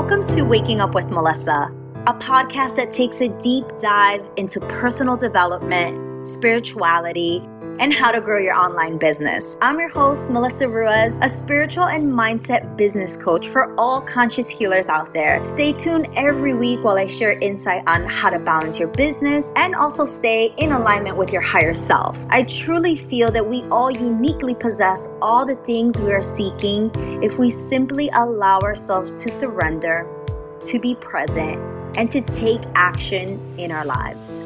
Welcome 0.00 0.24
to 0.26 0.42
Waking 0.42 0.80
Up 0.80 0.94
with 0.94 1.10
Melissa, 1.10 1.74
a 2.06 2.14
podcast 2.14 2.76
that 2.76 2.92
takes 2.92 3.20
a 3.20 3.26
deep 3.40 3.64
dive 3.80 4.24
into 4.36 4.60
personal 4.60 5.16
development, 5.16 6.28
spirituality, 6.28 7.42
and 7.78 7.92
how 7.92 8.10
to 8.10 8.20
grow 8.20 8.38
your 8.38 8.54
online 8.54 8.98
business. 8.98 9.56
I'm 9.62 9.78
your 9.78 9.88
host, 9.88 10.30
Melissa 10.30 10.68
Ruiz, 10.68 11.18
a 11.22 11.28
spiritual 11.28 11.86
and 11.86 12.12
mindset 12.12 12.76
business 12.76 13.16
coach 13.16 13.48
for 13.48 13.72
all 13.78 14.00
conscious 14.00 14.48
healers 14.48 14.86
out 14.86 15.14
there. 15.14 15.42
Stay 15.44 15.72
tuned 15.72 16.06
every 16.16 16.54
week 16.54 16.82
while 16.82 16.96
I 16.96 17.06
share 17.06 17.38
insight 17.40 17.82
on 17.86 18.04
how 18.04 18.30
to 18.30 18.38
balance 18.38 18.78
your 18.78 18.88
business 18.88 19.52
and 19.56 19.74
also 19.74 20.04
stay 20.04 20.52
in 20.58 20.72
alignment 20.72 21.16
with 21.16 21.32
your 21.32 21.42
higher 21.42 21.74
self. 21.74 22.24
I 22.30 22.42
truly 22.42 22.96
feel 22.96 23.30
that 23.30 23.46
we 23.46 23.62
all 23.64 23.90
uniquely 23.90 24.54
possess 24.54 25.08
all 25.22 25.46
the 25.46 25.56
things 25.56 26.00
we 26.00 26.12
are 26.12 26.22
seeking 26.22 26.90
if 27.22 27.38
we 27.38 27.50
simply 27.50 28.10
allow 28.14 28.60
ourselves 28.60 29.22
to 29.22 29.30
surrender, 29.30 30.06
to 30.66 30.78
be 30.78 30.94
present, 30.96 31.58
and 31.96 32.10
to 32.10 32.20
take 32.22 32.60
action 32.74 33.28
in 33.58 33.70
our 33.70 33.84
lives. 33.84 34.42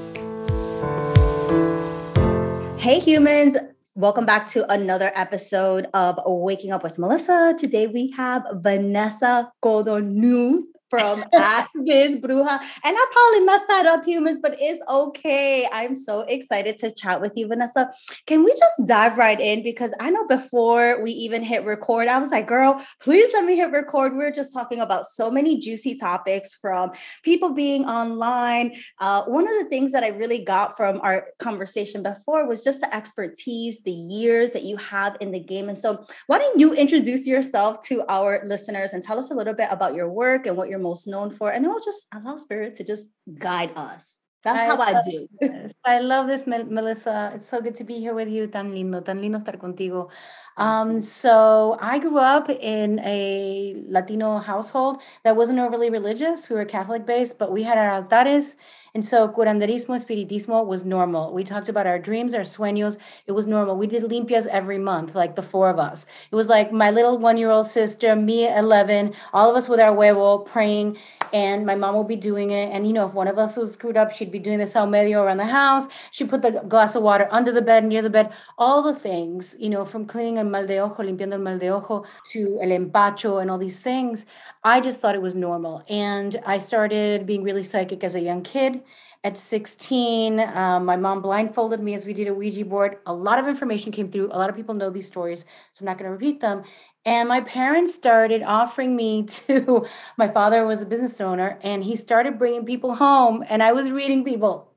Hey, 2.83 2.99
humans. 2.99 3.57
Welcome 3.95 4.27
back 4.27 4.49
to 4.49 4.69
another 4.69 5.13
episode 5.15 5.87
of 5.95 6.19
Waking 6.27 6.73
Up 6.73 6.83
with 6.83 6.99
Melissa. 6.99 7.55
Today 7.57 7.87
we 7.87 8.11
have 8.17 8.45
Vanessa 8.55 9.53
Codonnu 9.63 10.63
from 10.93 11.25
Biz 11.85 12.19
Bruja. 12.19 12.61
And 12.85 12.97
I 12.99 13.07
probably 13.13 13.47
messed 13.47 13.67
that 13.69 13.87
up, 13.87 14.05
humans, 14.05 14.41
but 14.43 14.57
it's 14.61 14.83
okay. 14.91 15.67
I'm 15.73 15.95
so 15.95 16.21
excited 16.21 16.77
to 16.79 16.93
chat 16.93 17.23
with 17.23 17.33
you, 17.35 17.49
Vanessa. 17.49 17.91
Can 18.27 18.45
we 18.45 18.51
just 18.51 18.87
dive 18.87 19.17
right 19.17 19.41
in? 19.41 19.63
Because 19.63 19.95
I 20.01 20.11
know 20.11 20.27
before 20.27 21.03
we 21.03 21.13
even 21.13 21.43
hit 21.43 21.65
record, 21.65 22.09
I 22.09 22.19
was 22.19 22.31
like, 22.31 22.47
girl, 22.47 22.79
please 23.01 23.33
let 23.33 23.47
me 23.47 23.57
hit 23.57 23.73
record. 23.73 24.15
We 24.15 24.23
are 24.25 24.31
just 24.31 24.53
talking 24.53 24.81
about 24.81 25.07
so 25.07 25.31
many 25.31 25.59
juicy 25.59 25.95
topics 25.95 26.53
from 26.53 26.91
people 27.23 27.55
being 27.55 27.87
online. 27.87 28.75
Uh, 29.01 29.25
one 29.25 29.45
of 29.45 29.55
the 29.63 29.71
things 29.71 29.93
that 29.93 30.05
I 30.05 30.09
really 30.09 30.45
got 30.45 30.77
from 30.77 31.01
our 31.01 31.27
conversation 31.39 32.03
before 32.03 32.47
was 32.47 32.63
just 32.63 32.83
the 32.83 32.95
expertise, 32.95 33.81
the 33.81 33.93
years 33.93 34.53
that 34.53 34.65
you 34.65 34.77
have 34.77 35.17
in 35.23 35.31
the 35.31 35.41
game. 35.41 35.71
And 35.71 35.79
so, 35.79 36.05
why 36.27 36.37
don't 36.37 36.61
you 36.61 36.75
introduce 36.75 37.27
yourself 37.27 37.81
to 37.85 38.05
our 38.11 38.43
listeners 38.45 38.93
and 38.93 39.03
tell 39.03 39.19
us 39.19 39.31
a 39.31 39.35
little 39.35 39.55
bit 39.55 39.69
about 39.71 39.95
your 39.95 40.11
work 40.11 40.47
and 40.47 40.55
what 40.55 40.69
you're 40.69 40.82
most 40.83 41.07
known 41.07 41.31
for. 41.31 41.51
And 41.51 41.65
then 41.65 41.71
we'll 41.71 41.85
just 41.85 42.07
allow 42.13 42.37
spirit 42.37 42.75
to 42.77 42.85
just 42.85 43.09
guide 43.39 43.73
us. 43.77 44.19
That's 44.43 44.59
I 44.59 44.67
how 44.67 44.79
I 44.79 45.01
do. 45.09 45.29
This. 45.41 45.73
I 45.85 46.01
love 46.01 46.27
this, 46.27 46.47
Melissa. 46.47 47.33
It's 47.35 47.49
so 47.49 47.61
good 47.61 47.77
to 47.77 47.85
be 47.85 48.01
here 48.01 48.15
with 48.15 48.29
you. 48.29 48.49
Tan 48.49 48.73
lindo, 48.73 49.05
tan 49.05 49.23
lindo 49.23 49.39
estar 49.39 49.57
contigo. 49.57 50.11
Um, 50.57 50.99
so 51.01 51.79
I 51.81 51.99
grew 51.99 52.19
up 52.19 52.51
in 52.51 52.99
a 53.01 53.83
Latino 53.89 54.39
household 54.39 55.01
that 55.25 55.37
wasn't 55.37 55.61
overly 55.61 55.91
religious. 55.91 56.51
We 56.51 56.57
were 56.57 56.65
Catholic 56.65 57.07
based, 57.07 57.39
but 57.39 57.53
we 57.53 57.63
had 57.63 57.79
our 57.79 58.03
altares 58.03 58.57
and 58.95 59.05
so 59.05 59.27
curanderismo, 59.27 59.97
espiritismo 59.97 60.67
was 60.67 60.85
normal. 60.85 61.33
We 61.33 61.45
talked 61.45 61.71
about 61.71 61.87
our 61.87 61.99
dreams, 61.99 62.35
our 62.35 62.43
sueños. 62.43 62.99
It 63.27 63.33
was 63.33 63.47
normal. 63.47 63.77
We 63.79 63.87
did 63.87 64.03
limpias 64.03 64.47
every 64.49 64.79
month, 64.79 65.15
like 65.15 65.35
the 65.35 65.43
four 65.43 65.71
of 65.71 65.79
us. 65.79 66.07
It 66.31 66.35
was 66.35 66.49
like 66.49 66.73
my 66.73 66.91
little 66.91 67.17
one 67.17 67.39
year 67.39 67.49
old 67.49 67.67
sister, 67.67 68.15
me 68.15 68.47
11, 68.47 69.15
all 69.33 69.49
of 69.49 69.57
us 69.57 69.67
with 69.67 69.81
our 69.81 69.97
huevo 69.97 70.45
praying, 70.45 70.99
and 71.33 71.65
my 71.65 71.75
mom 71.75 71.95
would 71.97 72.09
be 72.09 72.17
doing 72.17 72.51
it. 72.51 72.71
And, 72.71 72.87
you 72.87 72.93
know, 72.93 73.07
if 73.07 73.15
one 73.15 73.29
of 73.29 73.39
us 73.39 73.57
was 73.57 73.73
screwed 73.73 73.97
up, 73.97 74.13
she'd 74.13 74.31
be 74.31 74.39
doing 74.39 74.59
this 74.59 74.77
el 74.77 74.87
medio 74.87 75.23
around 75.23 75.39
the 75.39 75.47
house. 75.47 75.89
She'd 76.11 76.29
put 76.29 76.43
the 76.43 76.63
glass 76.69 76.95
of 76.95 77.03
water 77.03 77.29
under 77.31 77.51
the 77.51 77.63
bed, 77.63 77.87
near 77.87 78.03
the 78.03 78.11
bed, 78.11 78.31
all 78.59 78.83
the 78.83 78.95
things, 78.95 79.57
you 79.59 79.71
know, 79.71 79.87
from 79.87 80.05
cleaning 80.05 80.37
el 80.37 80.45
mal 80.45 80.67
de 80.67 80.81
ojo, 80.81 81.03
limpiando 81.03 81.33
el 81.33 81.39
mal 81.39 81.59
de 81.59 81.71
ojo, 81.71 82.05
to 82.33 82.59
el 82.61 82.69
empacho 82.69 83.41
and 83.41 83.51
all 83.51 83.59
these 83.59 83.79
things. 83.79 84.27
I 84.65 84.81
just 84.81 85.01
thought 85.01 85.17
it 85.17 85.23
was 85.23 85.35
normal. 85.35 85.83
And 85.89 86.41
I 86.47 86.59
started 86.59 87.27
being 87.27 87.43
really 87.43 87.65
psychic 87.65 88.05
as 88.05 88.15
a 88.15 88.21
young 88.21 88.43
kid. 88.43 88.83
At 89.25 89.37
16, 89.37 90.41
um, 90.41 90.85
my 90.85 90.97
mom 90.97 91.23
blindfolded 91.23 91.81
me 91.81 91.95
as 91.95 92.07
we 92.07 92.13
did 92.13 92.29
a 92.29 92.35
Ouija 92.35 92.65
board. 92.65 92.99
A 93.07 93.15
lot 93.15 93.39
of 93.39 93.47
information 93.47 93.93
came 93.93 94.11
through. 94.11 94.27
A 94.27 94.39
lot 94.39 94.51
of 94.51 94.57
people 94.57 94.75
know 94.75 94.91
these 94.91 95.07
stories, 95.07 95.45
so 95.73 95.83
I'm 95.83 95.87
not 95.87 95.99
going 95.99 96.09
to 96.09 96.13
repeat 96.13 96.41
them. 96.41 96.65
And 97.05 97.29
my 97.29 97.41
parents 97.41 97.95
started 97.95 98.43
offering 98.43 98.97
me 98.97 99.23
to, 99.27 99.87
my 100.17 100.29
father 100.29 100.67
was 100.67 100.81
a 100.81 100.87
business 100.87 101.21
owner, 101.21 101.59
and 101.63 101.85
he 101.85 101.95
started 101.95 102.39
bringing 102.39 102.65
people 102.65 102.97
home, 102.97 103.45
and 103.49 103.63
I 103.63 103.73
was 103.73 103.93
reading 103.93 104.25
people 104.25 104.72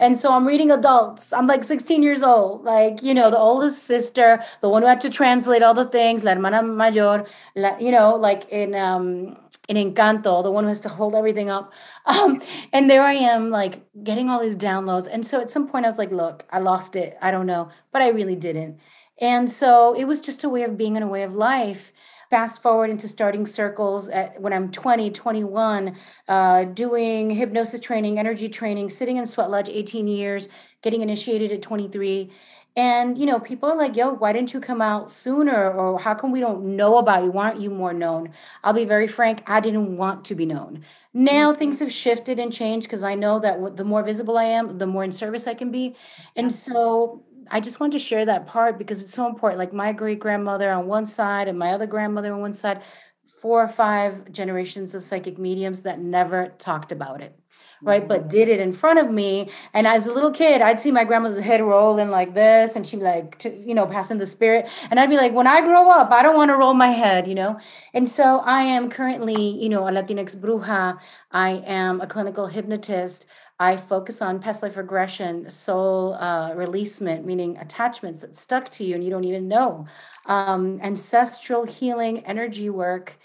and 0.00 0.16
so 0.16 0.32
I'm 0.32 0.46
reading 0.46 0.70
adults. 0.70 1.32
I'm 1.32 1.46
like 1.46 1.64
16 1.64 2.02
years 2.02 2.22
old, 2.22 2.64
like, 2.64 3.02
you 3.02 3.14
know, 3.14 3.30
the 3.30 3.38
oldest 3.38 3.84
sister, 3.84 4.42
the 4.60 4.68
one 4.68 4.82
who 4.82 4.88
had 4.88 5.00
to 5.02 5.10
translate 5.10 5.62
all 5.62 5.74
the 5.74 5.84
things, 5.84 6.24
la 6.24 6.34
hermana 6.34 6.62
mayor, 6.62 7.26
la, 7.54 7.76
you 7.78 7.90
know, 7.90 8.16
like 8.16 8.48
in 8.48 8.74
um 8.74 9.36
in 9.68 9.76
Encanto, 9.76 10.42
the 10.42 10.50
one 10.50 10.64
who 10.64 10.68
has 10.68 10.80
to 10.80 10.88
hold 10.88 11.14
everything 11.14 11.50
up. 11.50 11.72
Um, 12.04 12.42
and 12.72 12.90
there 12.90 13.02
I 13.02 13.12
am, 13.12 13.50
like 13.50 13.80
getting 14.02 14.28
all 14.28 14.40
these 14.40 14.56
downloads. 14.56 15.06
And 15.10 15.24
so 15.24 15.40
at 15.40 15.52
some 15.52 15.68
point 15.68 15.84
I 15.86 15.88
was 15.88 15.98
like, 15.98 16.10
look, 16.10 16.44
I 16.50 16.58
lost 16.58 16.96
it. 16.96 17.16
I 17.22 17.30
don't 17.30 17.46
know, 17.46 17.68
but 17.92 18.02
I 18.02 18.08
really 18.08 18.34
didn't. 18.34 18.80
And 19.20 19.48
so 19.48 19.94
it 19.94 20.04
was 20.04 20.20
just 20.20 20.42
a 20.42 20.48
way 20.48 20.64
of 20.64 20.76
being 20.76 20.96
and 20.96 21.04
a 21.04 21.08
way 21.08 21.22
of 21.22 21.36
life 21.36 21.92
fast 22.32 22.62
forward 22.62 22.88
into 22.88 23.08
starting 23.08 23.44
circles 23.44 24.08
at 24.08 24.40
when 24.40 24.54
I'm 24.54 24.70
20, 24.70 25.10
21, 25.10 25.94
uh, 26.28 26.64
doing 26.64 27.28
hypnosis 27.28 27.78
training, 27.78 28.18
energy 28.18 28.48
training, 28.48 28.88
sitting 28.88 29.18
in 29.18 29.26
Sweat 29.26 29.50
Lodge 29.50 29.68
18 29.68 30.08
years, 30.08 30.48
getting 30.80 31.02
initiated 31.02 31.52
at 31.52 31.60
23. 31.60 32.30
And 32.74 33.18
you 33.18 33.26
know, 33.26 33.38
people 33.38 33.68
are 33.68 33.76
like, 33.76 33.96
"Yo, 33.96 34.14
why 34.14 34.32
didn't 34.32 34.54
you 34.54 34.60
come 34.60 34.80
out 34.80 35.10
sooner?" 35.10 35.70
Or 35.70 35.98
how 35.98 36.14
come 36.14 36.32
we 36.32 36.40
don't 36.40 36.74
know 36.74 36.96
about 36.96 37.22
you? 37.22 37.30
Why 37.30 37.48
aren't 37.48 37.60
you 37.60 37.68
more 37.68 37.92
known? 37.92 38.30
I'll 38.64 38.72
be 38.72 38.86
very 38.86 39.06
frank. 39.06 39.42
I 39.46 39.60
didn't 39.60 39.98
want 39.98 40.24
to 40.24 40.34
be 40.34 40.46
known. 40.46 40.82
Now 41.12 41.50
mm-hmm. 41.50 41.58
things 41.58 41.80
have 41.80 41.92
shifted 41.92 42.38
and 42.38 42.50
changed 42.50 42.86
because 42.86 43.02
I 43.02 43.14
know 43.14 43.40
that 43.40 43.76
the 43.76 43.84
more 43.84 44.02
visible 44.02 44.38
I 44.38 44.44
am, 44.44 44.78
the 44.78 44.86
more 44.86 45.04
in 45.04 45.12
service 45.12 45.46
I 45.46 45.52
can 45.52 45.70
be. 45.70 45.96
And 46.34 46.50
so 46.50 47.22
I 47.52 47.60
just 47.60 47.78
wanted 47.78 47.92
to 47.92 47.98
share 47.98 48.24
that 48.24 48.46
part 48.46 48.78
because 48.78 49.02
it's 49.02 49.14
so 49.14 49.28
important. 49.28 49.58
Like 49.58 49.74
my 49.74 49.92
great 49.92 50.18
grandmother 50.18 50.70
on 50.70 50.86
one 50.86 51.04
side 51.04 51.48
and 51.48 51.58
my 51.58 51.72
other 51.72 51.86
grandmother 51.86 52.32
on 52.32 52.40
one 52.40 52.54
side, 52.54 52.82
four 53.40 53.62
or 53.62 53.68
five 53.68 54.32
generations 54.32 54.94
of 54.94 55.04
psychic 55.04 55.38
mediums 55.38 55.82
that 55.82 56.00
never 56.00 56.54
talked 56.58 56.92
about 56.92 57.20
it. 57.20 57.38
Right, 57.84 58.06
but 58.06 58.20
mm-hmm. 58.20 58.28
did 58.28 58.48
it 58.48 58.60
in 58.60 58.72
front 58.72 59.00
of 59.00 59.10
me. 59.10 59.50
And 59.74 59.88
as 59.88 60.06
a 60.06 60.12
little 60.12 60.30
kid, 60.30 60.62
I'd 60.62 60.78
see 60.78 60.92
my 60.92 61.02
grandmother's 61.02 61.42
head 61.42 61.60
rolling 61.60 62.10
like 62.10 62.32
this, 62.32 62.76
and 62.76 62.86
she'd 62.86 63.00
be 63.00 63.02
like, 63.02 63.44
you 63.44 63.74
know, 63.74 63.86
passing 63.86 64.18
the 64.18 64.26
spirit. 64.26 64.68
And 64.88 65.00
I'd 65.00 65.10
be 65.10 65.16
like, 65.16 65.32
when 65.32 65.48
I 65.48 65.62
grow 65.62 65.90
up, 65.90 66.12
I 66.12 66.22
don't 66.22 66.36
want 66.36 66.52
to 66.52 66.56
roll 66.56 66.74
my 66.74 66.90
head, 66.90 67.26
you 67.26 67.34
know? 67.34 67.58
And 67.92 68.08
so 68.08 68.38
I 68.38 68.62
am 68.62 68.88
currently, 68.88 69.60
you 69.60 69.68
know, 69.68 69.88
a 69.88 69.90
Latinx 69.90 70.36
bruja. 70.36 71.00
I 71.32 71.50
am 71.66 72.00
a 72.00 72.06
clinical 72.06 72.46
hypnotist. 72.46 73.26
I 73.62 73.76
focus 73.76 74.20
on 74.20 74.40
past 74.40 74.60
life 74.60 74.76
regression, 74.76 75.48
soul 75.48 76.14
uh, 76.14 76.52
releasement, 76.54 77.24
meaning 77.24 77.56
attachments 77.58 78.22
that 78.22 78.36
stuck 78.36 78.68
to 78.70 78.84
you 78.84 78.96
and 78.96 79.04
you 79.04 79.10
don't 79.10 79.22
even 79.22 79.46
know, 79.46 79.86
um, 80.26 80.80
ancestral 80.82 81.64
healing, 81.64 82.26
energy 82.26 82.70
work. 82.70 83.20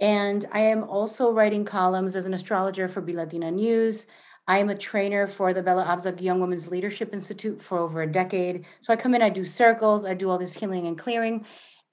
And 0.00 0.46
I 0.52 0.60
am 0.60 0.84
also 0.84 1.32
writing 1.32 1.64
columns 1.64 2.14
as 2.14 2.24
an 2.26 2.34
astrologer 2.34 2.86
for 2.86 3.02
BeLatina 3.02 3.52
News. 3.52 4.06
I 4.46 4.58
am 4.58 4.68
a 4.68 4.78
trainer 4.78 5.26
for 5.26 5.52
the 5.52 5.62
Bella 5.62 5.84
Abzug 5.84 6.20
Young 6.20 6.40
Women's 6.40 6.68
Leadership 6.68 7.12
Institute 7.12 7.60
for 7.60 7.78
over 7.78 8.02
a 8.02 8.12
decade. 8.20 8.66
So 8.82 8.92
I 8.92 8.96
come 8.96 9.16
in, 9.16 9.22
I 9.22 9.28
do 9.30 9.44
circles, 9.44 10.04
I 10.04 10.14
do 10.14 10.30
all 10.30 10.38
this 10.38 10.54
healing 10.54 10.86
and 10.86 10.96
clearing. 10.96 11.44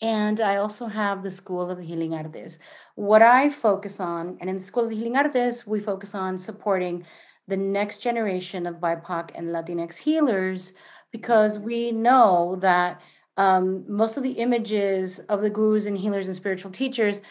And 0.02 0.40
I 0.40 0.58
also 0.58 0.86
have 0.86 1.24
the 1.24 1.32
School 1.32 1.72
of 1.72 1.80
the 1.80 1.84
Healing 1.84 2.14
Artes. 2.14 2.60
What 2.94 3.24
I 3.24 3.50
focus 3.50 4.00
on, 4.00 4.38
and 4.40 4.50
in 4.52 4.58
the 4.58 4.64
School 4.64 4.84
of 4.84 4.92
the 4.92 4.96
Healing 4.96 5.18
Artes, 5.18 5.66
we 5.66 5.80
focus 5.80 6.14
on 6.14 6.38
supporting 6.38 7.04
the 7.48 7.58
next 7.58 8.00
generation 8.00 8.68
of 8.68 8.76
BIPOC 8.76 9.32
and 9.36 9.48
Latinx 9.50 9.98
healers 9.98 10.74
because 11.12 11.58
we 11.58 11.92
know 11.92 12.58
that 12.62 13.02
um, 13.38 13.86
most 13.88 14.18
of 14.18 14.24
the 14.24 14.32
images 14.32 15.20
of 15.20 15.42
the 15.42 15.50
gurus 15.50 15.86
and 15.86 15.98
healers 15.98 16.28
and 16.28 16.36
spiritual 16.36 16.72
teachers 16.72 17.22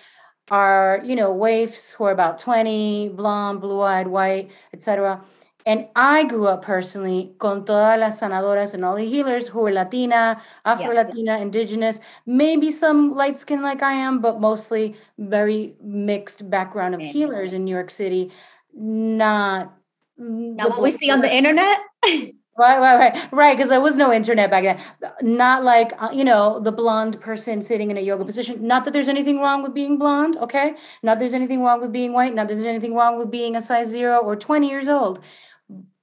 are, 0.51 1.03
you 1.05 1.17
know, 1.17 1.33
waifs 1.33 1.91
who 1.91 2.05
are 2.05 2.13
about 2.13 2.39
20, 2.39 3.11
blonde, 3.11 3.61
blue-eyed, 3.61 4.07
white, 4.07 4.51
etc. 4.73 5.23
And 5.67 5.89
I 5.97 6.25
grew 6.25 6.47
up 6.47 6.63
personally 6.63 7.35
con 7.39 7.65
todas 7.65 7.99
las 7.99 8.21
sanadoras 8.21 8.73
and 8.73 8.85
all 8.85 8.95
the 8.95 9.05
healers 9.05 9.49
who 9.49 9.59
were 9.59 9.73
Latina, 9.73 10.41
Afro-Latina, 10.65 11.33
yeah. 11.33 11.39
indigenous, 11.39 11.99
maybe 12.25 12.71
some 12.71 13.13
light 13.13 13.37
skin 13.37 13.63
like 13.63 13.83
I 13.83 13.95
am, 13.95 14.21
but 14.21 14.41
mostly 14.41 14.95
very 15.19 15.75
mixed 15.83 16.49
background 16.49 16.95
of 16.95 17.01
healers 17.01 17.53
in 17.53 17.65
New 17.65 17.75
York 17.75 17.91
City, 17.91 18.31
not 18.73 19.77
now 20.19 20.69
what 20.69 20.83
we 20.83 20.91
see 20.91 21.11
on 21.11 21.21
the 21.21 21.33
internet 21.35 21.79
Right, 22.59 22.79
right, 22.81 22.97
right, 22.97 23.33
right. 23.33 23.55
Because 23.55 23.69
there 23.69 23.83
was 23.83 23.97
no 23.97 24.11
internet 24.11 24.51
back 24.51 24.65
then. 24.65 24.81
Not 25.21 25.63
like 25.63 25.93
uh, 25.99 26.09
you 26.11 26.25
know 26.25 26.59
the 26.59 26.73
blonde 26.73 27.21
person 27.21 27.61
sitting 27.61 27.91
in 27.91 27.99
a 27.99 28.01
yoga 28.01 28.25
position. 28.25 28.67
Not 28.67 28.87
that 28.87 28.93
there's 28.95 29.09
anything 29.09 29.41
wrong 29.41 29.63
with 29.63 29.75
being 29.75 29.99
blonde, 29.99 30.39
okay? 30.39 30.75
Not 31.03 31.19
there's 31.19 31.35
anything 31.35 31.63
wrong 31.63 31.83
with 31.83 31.93
being 31.93 32.15
white. 32.15 32.35
Not 32.35 32.49
that 32.49 32.55
there's 32.55 32.65
anything 32.67 32.95
wrong 32.95 33.19
with 33.19 33.31
being 33.31 33.57
a 33.57 33.61
size 33.61 33.89
zero 33.89 34.21
or 34.21 34.37
twenty 34.37 34.71
years 34.71 34.89
old. 34.89 35.21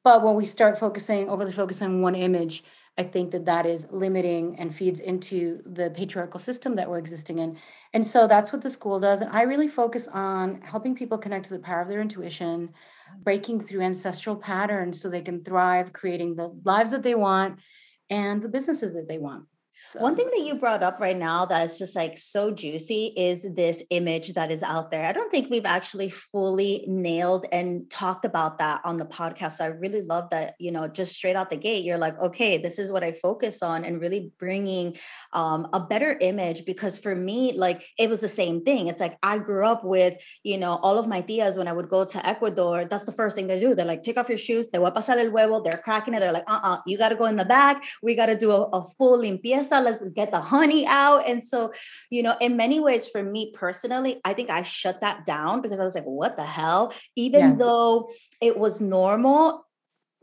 But 0.04 0.24
when 0.24 0.36
we 0.36 0.46
start 0.46 0.78
focusing, 0.78 1.30
overly 1.30 1.54
focusing 1.54 1.88
on 1.88 2.02
one 2.02 2.16
image, 2.16 2.64
I 2.98 3.04
think 3.04 3.32
that 3.32 3.46
that 3.46 3.66
is 3.66 3.88
limiting 3.90 4.60
and 4.60 4.74
feeds 4.74 5.00
into 5.00 5.64
the 5.66 5.90
patriarchal 5.90 6.40
system 6.40 6.76
that 6.76 6.88
we're 6.88 7.00
existing 7.00 7.40
in. 7.40 7.58
And 7.92 8.06
so 8.06 8.28
that's 8.28 8.54
what 8.54 8.62
the 8.62 8.70
school 8.70 9.00
does. 9.00 9.22
And 9.22 9.32
I 9.32 9.44
really 9.44 9.68
focus 9.68 10.08
on 10.08 10.62
helping 10.62 10.94
people 10.94 11.18
connect 11.18 11.46
to 11.46 11.54
the 11.54 11.60
power 11.60 11.82
of 11.82 11.88
their 11.88 12.02
intuition, 12.02 12.70
breaking 13.24 13.62
through 13.62 13.82
ancestral 13.82 14.36
patterns 14.36 15.02
so 15.02 15.10
they 15.10 15.22
can 15.22 15.44
thrive, 15.44 15.92
creating 15.92 16.36
the 16.36 16.54
lives 16.64 16.92
that 16.92 17.02
they 17.02 17.16
want 17.16 17.60
and 18.12 18.44
the 18.44 18.50
businesses 18.50 18.94
that 18.94 19.08
they 19.08 19.18
want. 19.18 19.46
So. 19.86 20.00
One 20.00 20.16
thing 20.16 20.30
that 20.32 20.46
you 20.46 20.56
brought 20.56 20.82
up 20.82 21.02
right 21.02 21.16
now 21.16 21.46
that 21.48 21.66
is 21.66 21.78
just 21.78 21.94
like 21.94 22.18
so 22.18 22.52
juicy 22.52 23.14
is 23.18 23.46
this 23.54 23.84
image 23.90 24.32
that 24.32 24.50
is 24.50 24.64
out 24.64 24.92
there. 24.92 25.06
I 25.06 25.12
don't 25.12 25.30
think 25.30 25.50
we've 25.50 25.66
actually 25.66 26.08
fully 26.10 26.86
nailed 26.88 27.46
and 27.52 27.92
talked 27.92 28.24
about 28.24 28.60
that 28.60 28.80
on 28.86 28.96
the 28.96 29.06
podcast. 29.06 29.58
So 29.58 29.66
I 29.66 29.68
really 29.68 30.02
love 30.02 30.30
that, 30.30 30.54
you 30.58 30.72
know, 30.72 30.88
just 30.88 31.14
straight 31.14 31.36
out 31.36 31.50
the 31.50 31.58
gate, 31.58 31.84
you're 31.84 31.98
like, 31.98 32.18
okay, 32.18 32.58
this 32.58 32.80
is 32.80 32.94
what 32.94 33.04
I 33.04 33.12
focus 33.12 33.62
on 33.62 33.84
and 33.84 34.00
really 34.00 34.32
bringing 34.40 34.96
um, 35.34 35.68
a 35.74 35.82
better 35.82 36.18
image. 36.22 36.64
Because 36.64 36.98
for 36.98 37.14
me, 37.14 37.52
like 37.52 37.84
it 38.00 38.10
was 38.10 38.22
the 38.22 38.30
same 38.30 38.64
thing. 38.64 38.88
It's 38.88 39.02
like 39.02 39.18
I 39.22 39.38
grew 39.38 39.66
up 39.66 39.84
with, 39.84 40.16
you 40.44 40.58
know, 40.58 40.80
all 40.82 40.98
of 40.98 41.08
my 41.08 41.22
tias 41.22 41.58
when 41.58 41.68
I 41.68 41.74
would 41.74 41.90
go 41.90 42.06
to 42.06 42.26
Ecuador, 42.26 42.86
that's 42.86 43.04
the 43.04 43.12
first 43.12 43.36
thing 43.36 43.48
they 43.48 43.60
do. 43.60 43.76
They're 43.76 43.86
like, 43.86 44.04
take 44.04 44.18
off 44.18 44.30
your 44.30 44.38
shoes, 44.38 44.70
te 44.70 44.78
voy 44.78 44.88
a 44.88 44.92
pasar 44.94 45.18
el 45.18 45.32
huevo. 45.32 45.62
They're 45.62 45.78
cracking 45.78 46.14
it. 46.14 46.22
They're 46.22 46.32
like, 46.32 46.46
uh 46.48 46.54
uh-uh, 46.64 46.76
uh 46.76 46.82
you 46.88 46.98
got 46.98 47.10
to 47.10 47.16
go 47.16 47.26
in 47.26 47.36
the 47.36 47.44
back. 47.44 47.84
We 48.02 48.16
got 48.16 48.28
to 48.28 48.38
do 48.38 48.52
a, 48.52 48.62
a 48.62 48.88
full 48.98 49.20
limpieza 49.20 49.73
let's 49.82 50.04
get 50.14 50.32
the 50.32 50.40
honey 50.40 50.86
out. 50.88 51.28
And 51.28 51.44
so, 51.44 51.74
you 52.10 52.24
know, 52.24 52.36
in 52.42 52.58
many 52.58 52.80
ways, 52.80 53.08
for 53.08 53.24
me 53.24 53.52
personally, 53.54 54.20
I 54.26 54.34
think 54.34 54.50
I 54.50 54.64
shut 54.64 55.02
that 55.02 55.26
down 55.26 55.62
because 55.62 55.80
I 55.80 55.84
was 55.84 55.96
like, 55.96 56.06
what 56.06 56.38
the 56.38 56.46
hell? 56.46 56.94
Even 57.16 57.42
yeah. 57.42 57.56
though 57.56 58.10
it 58.42 58.58
was 58.58 58.82
normal, 58.82 59.66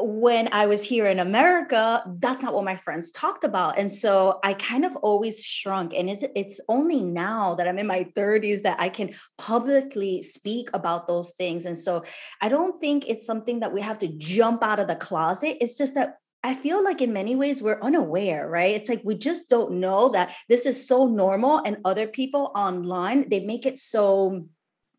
when 0.03 0.49
I 0.53 0.67
was 0.67 0.83
here 0.83 1.07
in 1.07 1.19
America, 1.19 2.03
that's 2.21 2.43
not 2.43 2.55
what 2.55 2.65
my 2.65 2.77
friends 2.77 3.13
talked 3.13 3.45
about. 3.45 3.79
And 3.79 3.93
so 3.93 4.39
I 4.43 4.55
kind 4.55 4.85
of 4.85 4.97
always 4.97 5.45
shrunk. 5.45 5.93
And 5.95 6.09
it's, 6.09 6.25
it's 6.35 6.61
only 6.69 7.03
now 7.03 7.55
that 7.57 7.69
I'm 7.69 7.79
in 7.79 7.87
my 7.87 8.05
30s 8.17 8.63
that 8.63 8.81
I 8.81 8.89
can 8.89 9.15
publicly 9.37 10.23
speak 10.23 10.71
about 10.73 11.07
those 11.07 11.33
things. 11.33 11.67
And 11.67 11.77
so 11.77 12.05
I 12.41 12.49
don't 12.49 12.81
think 12.81 13.09
it's 13.09 13.27
something 13.27 13.61
that 13.61 13.75
we 13.75 13.83
have 13.83 13.99
to 13.99 14.09
jump 14.09 14.63
out 14.63 14.81
of 14.81 14.89
the 14.89 14.97
closet. 14.97 15.59
It's 15.61 15.77
just 15.77 15.95
that 15.97 16.17
I 16.43 16.55
feel 16.55 16.83
like 16.83 17.03
in 17.03 17.13
many 17.13 17.37
ways 17.37 17.63
we're 17.63 17.81
unaware, 17.83 18.49
right? 18.49 18.75
It's 18.75 18.89
like 18.89 19.03
we 19.05 19.15
just 19.15 19.49
don't 19.51 19.73
know 19.73 20.09
that 20.11 20.35
this 20.49 20.65
is 20.65 20.87
so 20.87 21.07
normal, 21.07 21.59
and 21.59 21.79
other 21.85 22.07
people 22.07 22.51
online 22.55 23.29
they 23.29 23.41
make 23.41 23.67
it 23.67 23.79
so 23.79 24.47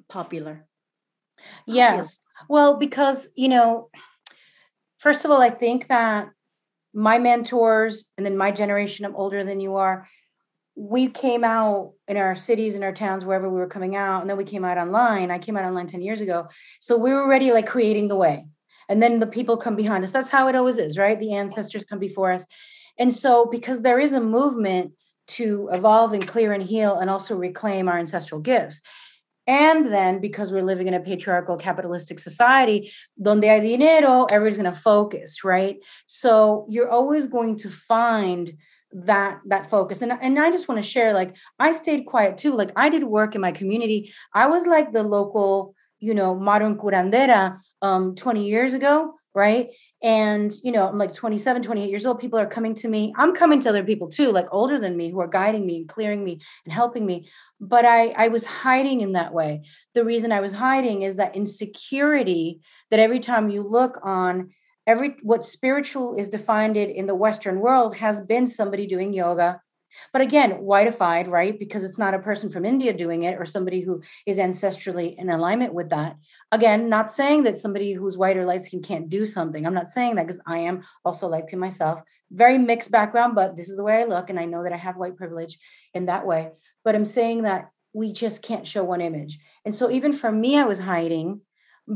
popular. 0.07 0.67
Yes. 1.65 2.19
Well, 2.47 2.77
because, 2.77 3.29
you 3.35 3.49
know, 3.49 3.89
first 4.99 5.25
of 5.25 5.31
all, 5.31 5.41
I 5.41 5.49
think 5.49 5.87
that 5.87 6.29
my 6.93 7.17
mentors 7.17 8.05
and 8.17 8.25
then 8.25 8.37
my 8.37 8.51
generation, 8.51 9.05
I'm 9.05 9.15
older 9.15 9.43
than 9.43 9.59
you 9.59 9.75
are, 9.75 10.07
we 10.75 11.07
came 11.07 11.43
out 11.43 11.93
in 12.07 12.17
our 12.17 12.35
cities 12.35 12.75
and 12.75 12.83
our 12.83 12.93
towns, 12.93 13.25
wherever 13.25 13.49
we 13.49 13.59
were 13.59 13.67
coming 13.67 13.95
out, 13.95 14.21
and 14.21 14.29
then 14.29 14.37
we 14.37 14.43
came 14.43 14.63
out 14.63 14.77
online. 14.77 15.31
I 15.31 15.39
came 15.39 15.57
out 15.57 15.65
online 15.65 15.87
10 15.87 16.01
years 16.01 16.21
ago. 16.21 16.47
So 16.79 16.97
we 16.97 17.11
were 17.11 17.23
already 17.23 17.51
like 17.51 17.67
creating 17.67 18.07
the 18.07 18.15
way 18.15 18.45
and 18.91 19.01
then 19.01 19.19
the 19.19 19.27
people 19.27 19.55
come 19.55 19.77
behind 19.77 20.03
us. 20.03 20.11
That's 20.11 20.29
how 20.29 20.49
it 20.49 20.55
always 20.55 20.77
is 20.77 20.97
right? 20.97 21.17
The 21.17 21.33
ancestors 21.33 21.85
come 21.85 21.99
before 21.99 22.33
us. 22.33 22.45
And 22.99 23.15
so 23.15 23.45
because 23.45 23.81
there 23.81 23.99
is 23.99 24.11
a 24.11 24.19
movement 24.19 24.91
to 25.27 25.69
evolve 25.71 26.11
and 26.11 26.27
clear 26.27 26.51
and 26.51 26.61
heal 26.61 26.97
and 26.97 27.09
also 27.09 27.35
reclaim 27.35 27.87
our 27.87 27.97
ancestral 27.97 28.41
gifts. 28.41 28.81
And 29.47 29.87
then 29.87 30.19
because 30.19 30.51
we're 30.51 30.61
living 30.61 30.87
in 30.87 30.93
a 30.93 30.99
patriarchal 30.99 31.55
capitalistic 31.55 32.19
society 32.19 32.91
donde 33.19 33.45
hay 33.45 33.61
dinero 33.61 34.25
everybody's 34.29 34.57
going 34.57 34.73
to 34.73 34.79
focus 34.79 35.43
right? 35.45 35.77
So 36.05 36.65
you're 36.69 36.89
always 36.89 37.27
going 37.27 37.57
to 37.59 37.69
find 37.69 38.51
that 38.91 39.39
that 39.47 39.69
focus. 39.69 40.01
And, 40.01 40.11
and 40.11 40.37
i 40.37 40.51
just 40.51 40.67
want 40.67 40.83
to 40.83 40.87
share 40.87 41.13
like 41.13 41.37
i 41.59 41.71
stayed 41.71 42.05
quiet 42.05 42.37
too. 42.37 42.53
Like 42.53 42.71
i 42.75 42.89
did 42.89 43.03
work 43.03 43.35
in 43.35 43.41
my 43.41 43.53
community. 43.53 44.13
I 44.33 44.47
was 44.47 44.67
like 44.67 44.91
the 44.91 45.03
local 45.03 45.75
you 46.01 46.13
know 46.13 46.35
modern 46.35 46.75
curandera 46.75 47.59
um, 47.81 48.15
20 48.15 48.47
years 48.47 48.73
ago, 48.73 49.13
right? 49.33 49.69
And, 50.03 50.51
you 50.63 50.71
know, 50.71 50.87
I'm 50.87 50.97
like 50.97 51.13
27, 51.13 51.61
28 51.61 51.89
years 51.89 52.05
old. 52.05 52.19
People 52.19 52.39
are 52.39 52.47
coming 52.47 52.73
to 52.75 52.87
me. 52.87 53.13
I'm 53.17 53.35
coming 53.35 53.59
to 53.61 53.69
other 53.69 53.83
people 53.83 54.09
too, 54.09 54.31
like 54.31 54.47
older 54.51 54.79
than 54.79 54.97
me, 54.97 55.11
who 55.11 55.19
are 55.19 55.27
guiding 55.27 55.65
me 55.65 55.77
and 55.77 55.87
clearing 55.87 56.23
me 56.23 56.41
and 56.65 56.73
helping 56.73 57.05
me. 57.05 57.29
But 57.59 57.85
I, 57.85 58.09
I 58.09 58.27
was 58.29 58.45
hiding 58.45 59.01
in 59.01 59.13
that 59.13 59.33
way. 59.33 59.61
The 59.93 60.03
reason 60.03 60.31
I 60.31 60.41
was 60.41 60.53
hiding 60.53 61.03
is 61.03 61.17
that 61.17 61.35
insecurity 61.35 62.61
that 62.89 62.99
every 62.99 63.19
time 63.19 63.49
you 63.49 63.61
look 63.61 63.99
on 64.03 64.51
every 64.87 65.15
what 65.21 65.45
spiritual 65.45 66.15
is 66.15 66.27
defined 66.27 66.75
in 66.75 67.05
the 67.05 67.15
Western 67.15 67.59
world 67.59 67.95
has 67.97 68.19
been 68.21 68.47
somebody 68.47 68.87
doing 68.87 69.13
yoga, 69.13 69.61
but 70.13 70.21
again, 70.21 70.51
whiteified, 70.61 71.27
right? 71.27 71.57
Because 71.57 71.83
it's 71.83 71.97
not 71.97 72.13
a 72.13 72.19
person 72.19 72.49
from 72.49 72.65
India 72.65 72.93
doing 72.93 73.23
it 73.23 73.39
or 73.39 73.45
somebody 73.45 73.81
who 73.81 74.01
is 74.25 74.37
ancestrally 74.37 75.15
in 75.17 75.29
alignment 75.29 75.73
with 75.73 75.89
that. 75.89 76.17
Again, 76.51 76.89
not 76.89 77.11
saying 77.11 77.43
that 77.43 77.57
somebody 77.57 77.93
who's 77.93 78.17
white 78.17 78.37
or 78.37 78.45
light 78.45 78.63
skin 78.63 78.81
can't 78.81 79.09
do 79.09 79.25
something. 79.25 79.65
I'm 79.65 79.73
not 79.73 79.89
saying 79.89 80.15
that 80.15 80.27
because 80.27 80.41
I 80.45 80.59
am 80.59 80.83
also 81.05 81.27
light 81.27 81.47
skin 81.47 81.59
myself. 81.59 82.01
Very 82.31 82.57
mixed 82.57 82.91
background, 82.91 83.35
but 83.35 83.57
this 83.57 83.69
is 83.69 83.77
the 83.77 83.83
way 83.83 84.01
I 84.01 84.05
look. 84.05 84.29
And 84.29 84.39
I 84.39 84.45
know 84.45 84.63
that 84.63 84.73
I 84.73 84.77
have 84.77 84.97
white 84.97 85.17
privilege 85.17 85.57
in 85.93 86.05
that 86.05 86.25
way. 86.25 86.51
But 86.83 86.95
I'm 86.95 87.05
saying 87.05 87.43
that 87.43 87.69
we 87.93 88.13
just 88.13 88.41
can't 88.41 88.65
show 88.67 88.83
one 88.83 89.01
image. 89.01 89.39
And 89.65 89.75
so 89.75 89.91
even 89.91 90.13
for 90.13 90.31
me, 90.31 90.57
I 90.57 90.63
was 90.63 90.79
hiding 90.79 91.41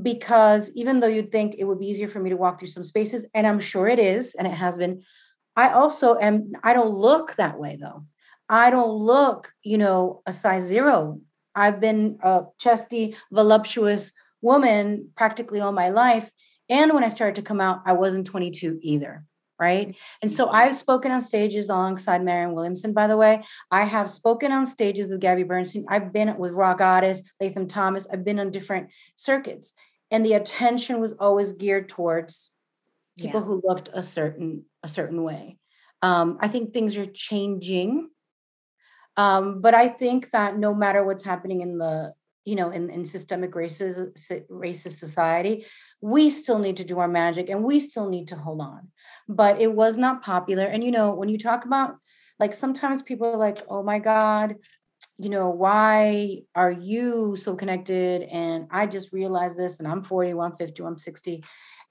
because 0.01 0.71
even 0.75 0.99
though 0.99 1.07
you'd 1.07 1.31
think 1.31 1.55
it 1.57 1.63
would 1.63 1.79
be 1.79 1.87
easier 1.87 2.07
for 2.07 2.19
me 2.19 2.29
to 2.29 2.37
walk 2.37 2.59
through 2.59 2.67
some 2.67 2.83
spaces, 2.83 3.25
and 3.33 3.47
I'm 3.47 3.59
sure 3.59 3.87
it 3.87 3.99
is, 3.99 4.35
and 4.35 4.47
it 4.47 4.53
has 4.53 4.77
been, 4.77 5.03
I 5.55 5.69
also 5.69 6.17
am, 6.17 6.51
I 6.63 6.73
don't 6.73 6.93
look 6.93 7.35
that 7.35 7.59
way 7.59 7.77
though. 7.79 8.05
I 8.49 8.69
don't 8.69 8.93
look, 8.93 9.53
you 9.63 9.77
know, 9.77 10.21
a 10.25 10.33
size 10.33 10.65
zero. 10.65 11.19
I've 11.55 11.79
been 11.79 12.19
a 12.21 12.43
chesty, 12.59 13.15
voluptuous 13.31 14.11
woman 14.41 15.09
practically 15.15 15.59
all 15.59 15.71
my 15.71 15.89
life. 15.89 16.31
And 16.69 16.93
when 16.93 17.03
I 17.03 17.09
started 17.09 17.35
to 17.35 17.41
come 17.41 17.61
out, 17.61 17.81
I 17.85 17.93
wasn't 17.93 18.27
22 18.27 18.79
either. 18.81 19.23
Right. 19.57 19.95
And 20.21 20.29
so 20.29 20.47
mm-hmm. 20.47 20.55
I've 20.55 20.75
spoken 20.75 21.11
on 21.11 21.21
stages 21.21 21.69
alongside 21.69 22.23
Marianne 22.23 22.53
Williamson, 22.53 22.91
by 22.91 23.07
the 23.07 23.15
way. 23.15 23.41
I 23.71 23.85
have 23.85 24.09
spoken 24.09 24.51
on 24.51 24.67
stages 24.67 25.11
with 25.11 25.21
Gabby 25.21 25.43
Bernstein. 25.43 25.85
I've 25.87 26.11
been 26.11 26.35
with 26.37 26.51
Rha 26.51 26.75
Goddess, 26.77 27.23
Latham 27.39 27.65
Thomas. 27.67 28.05
I've 28.11 28.25
been 28.25 28.39
on 28.39 28.51
different 28.51 28.89
circuits. 29.15 29.73
And 30.11 30.25
the 30.25 30.33
attention 30.33 30.99
was 30.99 31.13
always 31.13 31.53
geared 31.53 31.87
towards 31.87 32.51
people 33.19 33.41
yeah. 33.41 33.45
who 33.45 33.61
looked 33.63 33.89
a 33.93 34.03
certain 34.03 34.65
a 34.83 34.87
certain 34.87 35.23
way. 35.23 35.57
Um, 36.01 36.37
I 36.41 36.47
think 36.47 36.73
things 36.73 36.97
are 36.97 37.05
changing, 37.05 38.09
um, 39.17 39.61
but 39.61 39.73
I 39.73 39.87
think 39.87 40.31
that 40.31 40.57
no 40.57 40.73
matter 40.73 41.03
what's 41.03 41.23
happening 41.23 41.61
in 41.61 41.77
the 41.77 42.13
you 42.43 42.55
know 42.55 42.69
in, 42.69 42.89
in 42.89 43.05
systemic 43.05 43.53
racist 43.53 44.45
racist 44.49 44.97
society, 44.99 45.65
we 46.01 46.29
still 46.29 46.59
need 46.59 46.77
to 46.77 46.83
do 46.83 46.99
our 46.99 47.07
magic 47.07 47.49
and 47.49 47.63
we 47.63 47.79
still 47.79 48.09
need 48.09 48.27
to 48.29 48.35
hold 48.35 48.61
on. 48.61 48.89
But 49.27 49.59
it 49.61 49.73
was 49.73 49.97
not 49.97 50.23
popular, 50.23 50.65
and 50.65 50.83
you 50.83 50.91
know 50.91 51.13
when 51.13 51.29
you 51.29 51.37
talk 51.37 51.65
about 51.65 51.95
like 52.39 52.53
sometimes 52.53 53.01
people 53.01 53.27
are 53.27 53.37
like, 53.37 53.63
oh 53.69 53.81
my 53.81 53.99
god, 53.99 54.55
you 55.17 55.29
know, 55.29 55.49
why 55.49 56.41
are 56.55 56.71
you 56.71 57.35
so 57.37 57.55
connected? 57.55 58.23
And 58.23 58.67
I 58.71 58.85
just 58.85 59.13
realized 59.13 59.57
this, 59.57 59.79
and 59.79 59.87
I'm 59.87 60.03
40, 60.03 60.31
I'm 60.31 60.55
50, 60.55 60.83
I'm 60.83 60.97
60. 60.97 61.43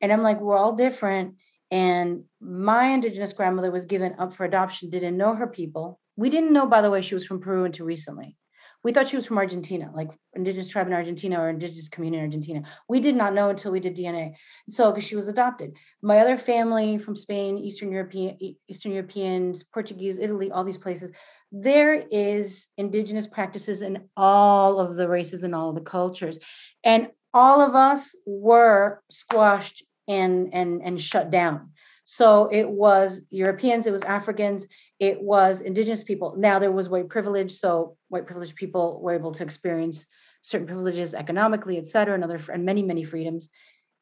And 0.04 0.12
I'm 0.12 0.22
like, 0.22 0.38
we're 0.38 0.58
all 0.58 0.74
different. 0.74 1.36
And 1.70 2.24
my 2.38 2.88
indigenous 2.88 3.32
grandmother 3.32 3.70
was 3.70 3.86
given 3.86 4.14
up 4.18 4.34
for 4.34 4.44
adoption, 4.44 4.90
didn't 4.90 5.16
know 5.16 5.34
her 5.34 5.46
people. 5.46 5.98
We 6.14 6.28
didn't 6.28 6.52
know, 6.52 6.66
by 6.66 6.82
the 6.82 6.90
way, 6.90 7.00
she 7.00 7.14
was 7.14 7.24
from 7.24 7.40
Peru 7.40 7.64
until 7.64 7.86
recently. 7.86 8.36
We 8.82 8.92
thought 8.92 9.08
she 9.08 9.16
was 9.16 9.24
from 9.24 9.38
Argentina, 9.38 9.90
like 9.94 10.10
indigenous 10.34 10.68
tribe 10.68 10.88
in 10.88 10.92
Argentina 10.92 11.40
or 11.40 11.48
indigenous 11.48 11.88
community 11.88 12.18
in 12.18 12.24
Argentina. 12.24 12.62
We 12.86 13.00
did 13.00 13.16
not 13.16 13.32
know 13.32 13.48
until 13.48 13.72
we 13.72 13.80
did 13.80 13.96
DNA. 13.96 14.34
So, 14.68 14.92
because 14.92 15.08
she 15.08 15.16
was 15.16 15.26
adopted. 15.26 15.74
My 16.02 16.18
other 16.18 16.36
family 16.36 16.98
from 16.98 17.16
Spain, 17.16 17.56
Eastern 17.56 17.90
European, 17.90 18.36
Eastern 18.68 18.92
Europeans, 18.92 19.64
Portuguese, 19.64 20.18
Italy, 20.18 20.50
all 20.50 20.64
these 20.64 20.76
places, 20.76 21.12
there 21.50 21.94
is 22.10 22.68
indigenous 22.76 23.26
practices 23.26 23.80
in 23.80 24.10
all 24.18 24.78
of 24.78 24.96
the 24.96 25.08
races 25.08 25.44
and 25.44 25.54
all 25.54 25.70
of 25.70 25.76
the 25.76 25.80
cultures. 25.80 26.38
And 26.84 27.08
all 27.32 27.62
of 27.62 27.74
us 27.74 28.14
were 28.26 29.02
squashed 29.10 29.82
and 30.08 30.52
and 30.52 30.82
and 30.82 31.00
shut 31.00 31.30
down. 31.30 31.70
So 32.04 32.48
it 32.52 32.68
was 32.68 33.26
europeans 33.30 33.86
it 33.86 33.92
was 33.92 34.02
africans 34.02 34.66
it 34.98 35.22
was 35.22 35.60
indigenous 35.60 36.04
people. 36.04 36.34
Now 36.36 36.58
there 36.58 36.72
was 36.72 36.88
white 36.88 37.08
privilege 37.08 37.52
so 37.52 37.96
white 38.08 38.26
privileged 38.26 38.56
people 38.56 39.00
were 39.00 39.14
able 39.14 39.32
to 39.32 39.42
experience 39.42 40.06
certain 40.42 40.66
privileges 40.66 41.14
economically 41.14 41.78
et 41.78 41.86
cetera 41.86 42.14
and 42.14 42.24
other 42.24 42.40
and 42.52 42.64
many 42.64 42.82
many 42.82 43.04
freedoms. 43.04 43.48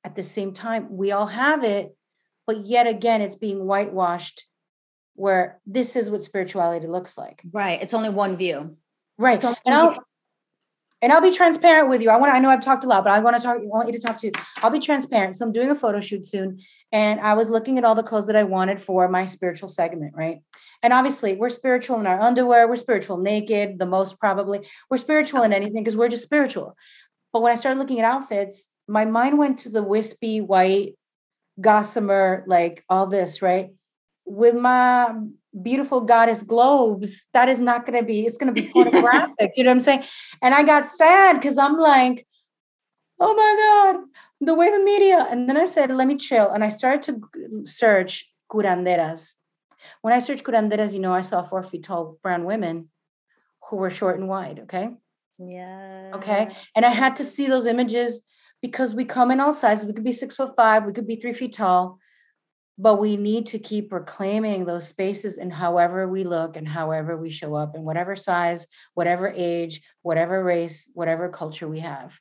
At 0.04 0.16
the 0.16 0.24
same 0.24 0.52
time 0.52 0.88
we 0.90 1.12
all 1.12 1.28
have 1.28 1.62
it 1.62 1.96
but 2.46 2.66
yet 2.66 2.86
again 2.88 3.22
it's 3.22 3.36
being 3.36 3.64
whitewashed 3.64 4.46
where 5.14 5.60
this 5.66 5.94
is 5.94 6.10
what 6.10 6.22
spirituality 6.22 6.88
looks 6.88 7.16
like. 7.16 7.42
Right 7.52 7.80
it's 7.80 7.94
only 7.94 8.10
one 8.10 8.36
view. 8.36 8.76
Right 9.18 9.44
only 9.44 9.58
and, 9.64 9.76
I'll, 9.76 9.96
and 11.02 11.12
I'll 11.12 11.20
be 11.20 11.32
transparent 11.32 11.88
with 11.88 12.00
you. 12.00 12.10
I 12.10 12.16
want 12.16 12.32
I 12.32 12.38
know 12.38 12.48
I've 12.48 12.64
talked 12.64 12.84
a 12.84 12.86
lot, 12.86 13.02
but 13.02 13.12
I 13.12 13.18
want 13.18 13.36
to 13.36 13.42
talk, 13.42 13.56
I 13.56 13.64
want 13.64 13.88
you 13.88 13.94
to 13.94 13.98
talk 13.98 14.18
too. 14.18 14.30
I'll 14.62 14.70
be 14.70 14.78
transparent. 14.78 15.34
So 15.34 15.44
I'm 15.44 15.52
doing 15.52 15.68
a 15.68 15.74
photo 15.74 16.00
shoot 16.00 16.24
soon. 16.24 16.60
And 16.92 17.20
I 17.20 17.34
was 17.34 17.50
looking 17.50 17.76
at 17.76 17.84
all 17.84 17.96
the 17.96 18.04
clothes 18.04 18.28
that 18.28 18.36
I 18.36 18.44
wanted 18.44 18.80
for 18.80 19.08
my 19.08 19.26
spiritual 19.26 19.68
segment, 19.68 20.14
right? 20.14 20.38
And 20.82 20.92
obviously, 20.92 21.34
we're 21.34 21.50
spiritual 21.50 21.98
in 21.98 22.06
our 22.06 22.20
underwear, 22.20 22.68
we're 22.68 22.76
spiritual 22.76 23.18
naked, 23.18 23.78
the 23.78 23.86
most 23.86 24.18
probably. 24.20 24.66
We're 24.88 24.96
spiritual 24.96 25.42
in 25.42 25.52
anything 25.52 25.82
because 25.82 25.96
we're 25.96 26.08
just 26.08 26.22
spiritual. 26.22 26.76
But 27.32 27.42
when 27.42 27.52
I 27.52 27.56
started 27.56 27.78
looking 27.78 27.98
at 27.98 28.04
outfits, 28.04 28.70
my 28.86 29.04
mind 29.04 29.38
went 29.38 29.58
to 29.60 29.70
the 29.70 29.82
wispy 29.82 30.40
white 30.40 30.96
gossamer, 31.60 32.44
like 32.46 32.84
all 32.88 33.06
this, 33.06 33.42
right? 33.42 33.70
With 34.24 34.54
my 34.54 35.14
beautiful 35.60 36.00
goddess 36.00 36.42
globes, 36.42 37.28
that 37.32 37.48
is 37.48 37.60
not 37.60 37.84
going 37.84 37.98
to 37.98 38.04
be, 38.04 38.24
it's 38.26 38.38
going 38.38 38.52
to 38.52 38.60
be 38.60 38.68
pornographic. 38.68 39.52
you 39.56 39.64
know 39.64 39.70
what 39.70 39.74
I'm 39.74 39.80
saying? 39.80 40.04
And 40.40 40.54
I 40.54 40.62
got 40.62 40.88
sad 40.88 41.36
because 41.36 41.58
I'm 41.58 41.76
like, 41.78 42.26
oh 43.20 43.34
my 43.34 43.92
God, 43.92 44.04
the 44.40 44.54
way 44.54 44.70
the 44.70 44.82
media. 44.82 45.26
And 45.30 45.48
then 45.48 45.56
I 45.56 45.66
said, 45.66 45.90
let 45.90 46.06
me 46.06 46.16
chill. 46.16 46.50
And 46.50 46.64
I 46.64 46.70
started 46.70 47.02
to 47.02 47.64
search 47.64 48.28
curanderas. 48.50 49.34
When 50.00 50.14
I 50.14 50.20
searched 50.20 50.44
curanderas, 50.44 50.92
you 50.92 51.00
know, 51.00 51.12
I 51.12 51.20
saw 51.20 51.42
four 51.42 51.62
feet 51.62 51.84
tall 51.84 52.18
brown 52.22 52.44
women 52.44 52.88
who 53.68 53.76
were 53.76 53.90
short 53.90 54.18
and 54.18 54.28
wide. 54.28 54.60
Okay. 54.60 54.90
Yeah. 55.38 56.12
Okay. 56.14 56.54
And 56.74 56.84
I 56.84 56.90
had 56.90 57.16
to 57.16 57.24
see 57.24 57.46
those 57.46 57.66
images 57.66 58.22
because 58.60 58.94
we 58.94 59.04
come 59.04 59.30
in 59.30 59.40
all 59.40 59.52
sizes. 59.52 59.86
We 59.86 59.92
could 59.92 60.04
be 60.04 60.12
six 60.12 60.36
foot 60.36 60.54
five, 60.56 60.84
we 60.84 60.92
could 60.92 61.06
be 61.06 61.16
three 61.16 61.32
feet 61.32 61.54
tall, 61.54 61.98
but 62.78 62.96
we 62.96 63.16
need 63.16 63.46
to 63.46 63.58
keep 63.58 63.92
reclaiming 63.92 64.64
those 64.64 64.88
spaces 64.88 65.38
in 65.38 65.50
however 65.50 66.08
we 66.08 66.24
look 66.24 66.56
and 66.56 66.66
however 66.66 67.16
we 67.16 67.30
show 67.30 67.54
up 67.54 67.74
in 67.74 67.82
whatever 67.82 68.16
size, 68.16 68.66
whatever 68.94 69.32
age, 69.34 69.82
whatever 70.02 70.42
race, 70.42 70.90
whatever 70.94 71.28
culture 71.28 71.68
we 71.68 71.80
have. 71.80 72.12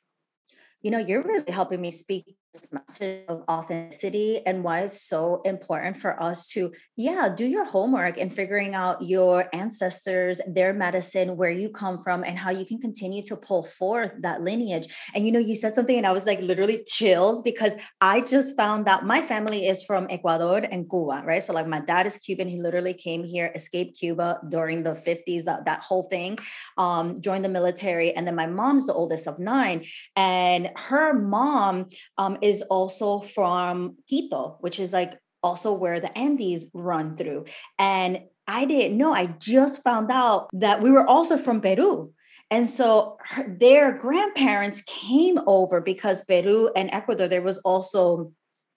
You 0.82 0.90
know, 0.90 0.98
you're 0.98 1.22
really 1.22 1.50
helping 1.50 1.80
me 1.80 1.90
speak 1.90 2.36
message 2.70 3.24
of 3.28 3.42
authenticity 3.48 4.44
and 4.46 4.62
why 4.62 4.80
it's 4.80 5.00
so 5.00 5.40
important 5.44 5.96
for 5.96 6.22
us 6.22 6.48
to 6.48 6.70
yeah 6.98 7.30
do 7.34 7.46
your 7.46 7.64
homework 7.64 8.18
and 8.18 8.32
figuring 8.32 8.74
out 8.74 9.00
your 9.00 9.48
ancestors 9.54 10.38
their 10.46 10.74
medicine 10.74 11.36
where 11.38 11.50
you 11.50 11.70
come 11.70 12.02
from 12.02 12.22
and 12.24 12.38
how 12.38 12.50
you 12.50 12.66
can 12.66 12.78
continue 12.78 13.22
to 13.22 13.36
pull 13.36 13.64
forth 13.64 14.12
that 14.20 14.42
lineage. 14.42 14.86
And 15.14 15.24
you 15.24 15.32
know 15.32 15.38
you 15.38 15.56
said 15.56 15.74
something 15.74 15.96
and 15.96 16.06
i 16.06 16.12
was 16.12 16.26
like 16.26 16.40
literally 16.40 16.84
chills 16.86 17.40
because 17.40 17.74
i 18.02 18.20
just 18.20 18.54
found 18.54 18.86
out 18.86 19.06
my 19.06 19.22
family 19.22 19.66
is 19.66 19.82
from 19.82 20.06
ecuador 20.10 20.58
and 20.58 20.88
cuba 20.90 21.22
right? 21.24 21.42
So 21.42 21.52
like 21.52 21.66
my 21.66 21.80
dad 21.80 22.06
is 22.06 22.18
cuban. 22.18 22.48
He 22.48 22.60
literally 22.60 22.94
came 22.94 23.24
here 23.24 23.50
escaped 23.54 23.98
cuba 23.98 24.40
during 24.48 24.82
the 24.82 24.90
50s 24.90 25.44
that, 25.44 25.64
that 25.64 25.80
whole 25.80 26.04
thing 26.04 26.38
um 26.76 27.20
joined 27.20 27.44
the 27.44 27.48
military. 27.48 28.12
And 28.14 28.26
then 28.26 28.34
my 28.34 28.46
mom's 28.46 28.86
the 28.86 28.92
oldest 28.92 29.26
of 29.26 29.38
nine. 29.38 29.84
And 30.16 30.70
her 30.76 31.18
mom 31.18 31.88
um 32.18 32.38
is 32.42 32.62
also 32.62 33.20
from 33.20 33.96
Quito, 34.08 34.56
which 34.60 34.78
is 34.80 34.92
like 34.92 35.18
also 35.42 35.72
where 35.72 36.00
the 36.00 36.16
Andes 36.16 36.68
run 36.74 37.16
through. 37.16 37.44
And 37.78 38.20
I 38.46 38.64
didn't 38.64 38.98
know, 38.98 39.12
I 39.12 39.26
just 39.38 39.82
found 39.82 40.10
out 40.10 40.50
that 40.52 40.82
we 40.82 40.90
were 40.90 41.06
also 41.06 41.36
from 41.36 41.60
Peru. 41.60 42.12
And 42.50 42.68
so 42.68 43.16
her, 43.24 43.56
their 43.58 43.96
grandparents 43.96 44.82
came 44.82 45.38
over 45.46 45.80
because 45.80 46.24
Peru 46.24 46.70
and 46.76 46.90
Ecuador, 46.92 47.28
there 47.28 47.40
was 47.40 47.58
also 47.60 48.32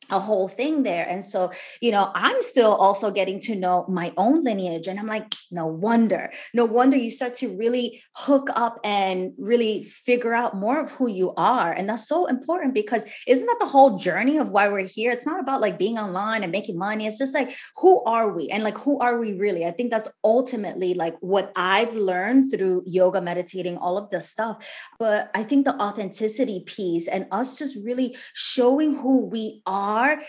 a 0.09 0.19
whole 0.19 0.47
thing 0.47 0.83
there. 0.83 1.07
And 1.07 1.23
so, 1.23 1.51
you 1.81 1.91
know, 1.91 2.11
I'm 2.13 2.41
still 2.41 2.73
also 2.75 3.11
getting 3.11 3.39
to 3.41 3.55
know 3.55 3.85
my 3.89 4.13
own 4.17 4.43
lineage. 4.43 4.87
And 4.87 4.99
I'm 4.99 5.07
like, 5.07 5.33
no 5.51 5.65
wonder, 5.65 6.31
no 6.53 6.65
wonder 6.65 6.97
you 6.97 7.09
start 7.09 7.35
to 7.35 7.55
really 7.55 8.03
hook 8.15 8.49
up 8.55 8.79
and 8.83 9.33
really 9.37 9.83
figure 9.83 10.33
out 10.33 10.55
more 10.55 10.79
of 10.79 10.91
who 10.91 11.09
you 11.09 11.33
are. 11.37 11.71
And 11.71 11.89
that's 11.89 12.07
so 12.07 12.25
important 12.27 12.73
because 12.73 13.05
isn't 13.27 13.45
that 13.45 13.57
the 13.59 13.67
whole 13.67 13.97
journey 13.97 14.37
of 14.37 14.49
why 14.49 14.69
we're 14.69 14.85
here? 14.85 15.11
It's 15.11 15.25
not 15.25 15.39
about 15.39 15.61
like 15.61 15.79
being 15.79 15.97
online 15.97 16.43
and 16.43 16.51
making 16.51 16.77
money. 16.77 17.07
It's 17.07 17.17
just 17.17 17.33
like, 17.33 17.55
who 17.77 18.03
are 18.03 18.31
we? 18.31 18.49
And 18.49 18.63
like, 18.63 18.77
who 18.77 18.99
are 18.99 19.17
we 19.17 19.33
really? 19.33 19.65
I 19.65 19.71
think 19.71 19.91
that's 19.91 20.09
ultimately 20.23 20.93
like 20.93 21.15
what 21.19 21.51
I've 21.55 21.95
learned 21.95 22.51
through 22.51 22.83
yoga, 22.85 23.21
meditating, 23.21 23.77
all 23.77 23.97
of 23.97 24.09
this 24.09 24.29
stuff. 24.29 24.65
But 24.99 25.31
I 25.33 25.43
think 25.43 25.65
the 25.65 25.75
authenticity 25.81 26.63
piece 26.65 27.07
and 27.07 27.25
us 27.31 27.57
just 27.57 27.75
really 27.83 28.15
showing 28.33 28.95
who 28.97 29.25
we 29.25 29.61
are 29.65 29.94
are 29.95 30.21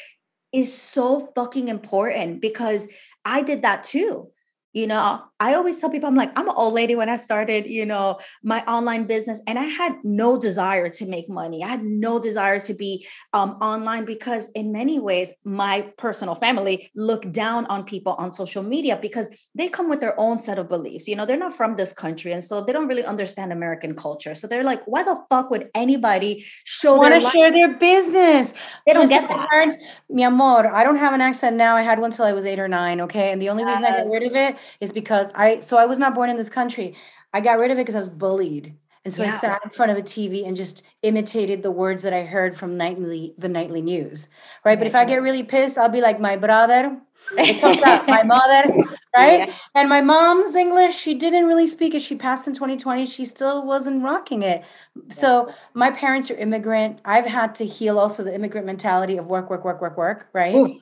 is 0.52 0.72
so 0.72 1.32
fucking 1.34 1.68
important 1.68 2.40
because 2.40 2.88
I 3.24 3.42
did 3.42 3.62
that 3.62 3.84
too. 3.84 4.30
You 4.72 4.86
know, 4.86 5.24
I 5.38 5.54
always 5.54 5.78
tell 5.78 5.90
people, 5.90 6.08
I'm 6.08 6.14
like, 6.14 6.32
I'm 6.34 6.48
an 6.48 6.54
old 6.56 6.72
lady 6.72 6.96
when 6.96 7.10
I 7.10 7.16
started, 7.16 7.66
you 7.66 7.84
know, 7.84 8.18
my 8.42 8.64
online 8.64 9.04
business, 9.04 9.42
and 9.46 9.58
I 9.58 9.64
had 9.64 9.96
no 10.02 10.38
desire 10.38 10.88
to 10.88 11.06
make 11.06 11.28
money. 11.28 11.62
I 11.62 11.68
had 11.68 11.84
no 11.84 12.18
desire 12.18 12.58
to 12.60 12.74
be 12.74 13.06
um, 13.34 13.50
online 13.60 14.06
because, 14.06 14.48
in 14.54 14.72
many 14.72 14.98
ways, 14.98 15.32
my 15.44 15.92
personal 15.98 16.36
family 16.36 16.90
look 16.96 17.30
down 17.32 17.66
on 17.66 17.84
people 17.84 18.14
on 18.14 18.32
social 18.32 18.62
media 18.62 18.98
because 19.00 19.28
they 19.54 19.68
come 19.68 19.90
with 19.90 20.00
their 20.00 20.18
own 20.18 20.40
set 20.40 20.58
of 20.58 20.70
beliefs. 20.70 21.06
You 21.06 21.16
know, 21.16 21.26
they're 21.26 21.36
not 21.36 21.52
from 21.52 21.76
this 21.76 21.92
country, 21.92 22.32
and 22.32 22.42
so 22.42 22.62
they 22.62 22.72
don't 22.72 22.88
really 22.88 23.04
understand 23.04 23.52
American 23.52 23.94
culture. 23.94 24.34
So 24.34 24.46
they're 24.46 24.64
like, 24.64 24.84
why 24.86 25.02
the 25.02 25.22
fuck 25.28 25.50
would 25.50 25.68
anybody 25.74 26.46
show 26.64 26.96
Want 26.96 27.12
their 27.12 27.20
to 27.20 27.28
share 27.28 27.52
their 27.52 27.76
business? 27.76 28.54
They 28.86 28.94
don't 28.94 29.08
Listen, 29.08 29.20
get 29.20 29.28
that. 29.28 29.50
Parents, 29.50 29.76
mi 30.08 30.24
amor, 30.24 30.74
I 30.74 30.82
don't 30.82 30.96
have 30.96 31.12
an 31.12 31.20
accent 31.20 31.56
now. 31.56 31.76
I 31.76 31.82
had 31.82 31.98
one 31.98 32.10
till 32.10 32.24
I 32.24 32.32
was 32.32 32.46
eight 32.46 32.58
or 32.58 32.68
nine. 32.68 33.02
Okay, 33.02 33.32
and 33.32 33.42
the 33.42 33.50
only 33.50 33.66
reason 33.66 33.84
I 33.84 33.98
got 33.98 34.06
rid 34.06 34.22
of 34.22 34.34
it 34.34 34.56
is 34.80 34.92
because 34.92 35.25
I. 35.34 35.60
So 35.60 35.78
I 35.78 35.86
was 35.86 35.98
not 35.98 36.14
born 36.14 36.30
in 36.30 36.36
this 36.36 36.50
country. 36.50 36.94
I 37.32 37.40
got 37.40 37.58
rid 37.58 37.70
of 37.70 37.78
it 37.78 37.82
because 37.82 37.94
I 37.94 38.00
was 38.00 38.08
bullied. 38.08 38.76
And 39.06 39.14
so 39.14 39.22
I 39.22 39.30
sat 39.30 39.60
in 39.62 39.70
front 39.70 39.92
of 39.92 39.98
a 39.98 40.02
TV 40.02 40.44
and 40.44 40.56
just 40.56 40.82
imitated 41.04 41.62
the 41.62 41.70
words 41.70 42.02
that 42.02 42.12
I 42.12 42.24
heard 42.24 42.56
from 42.56 42.76
nightly 42.76 43.34
the 43.38 43.48
nightly 43.48 43.80
news, 43.80 44.28
right? 44.64 44.76
But 44.76 44.88
if 44.88 44.96
I 44.96 45.04
get 45.04 45.14
mm-hmm. 45.14 45.24
really 45.24 45.42
pissed, 45.44 45.78
I'll 45.78 45.88
be 45.88 46.00
like 46.00 46.18
my 46.18 46.36
brother, 46.36 47.00
out, 47.38 48.08
my 48.08 48.24
mother, 48.24 48.74
right? 49.14 49.48
Yeah. 49.48 49.54
And 49.76 49.88
my 49.88 50.00
mom's 50.00 50.56
English, 50.56 50.96
she 50.96 51.14
didn't 51.14 51.46
really 51.46 51.68
speak 51.68 51.94
it. 51.94 52.02
She 52.02 52.16
passed 52.16 52.48
in 52.48 52.54
2020. 52.54 53.06
She 53.06 53.26
still 53.26 53.64
wasn't 53.64 54.02
rocking 54.02 54.42
it. 54.42 54.64
So 55.10 55.54
my 55.72 55.92
parents 55.92 56.28
are 56.32 56.36
immigrant. 56.36 57.00
I've 57.04 57.26
had 57.26 57.54
to 57.56 57.64
heal 57.64 58.00
also 58.00 58.24
the 58.24 58.34
immigrant 58.34 58.66
mentality 58.66 59.18
of 59.18 59.26
work, 59.26 59.50
work, 59.50 59.64
work, 59.64 59.80
work, 59.80 59.96
work, 59.96 60.28
right? 60.32 60.56
Oof. 60.56 60.72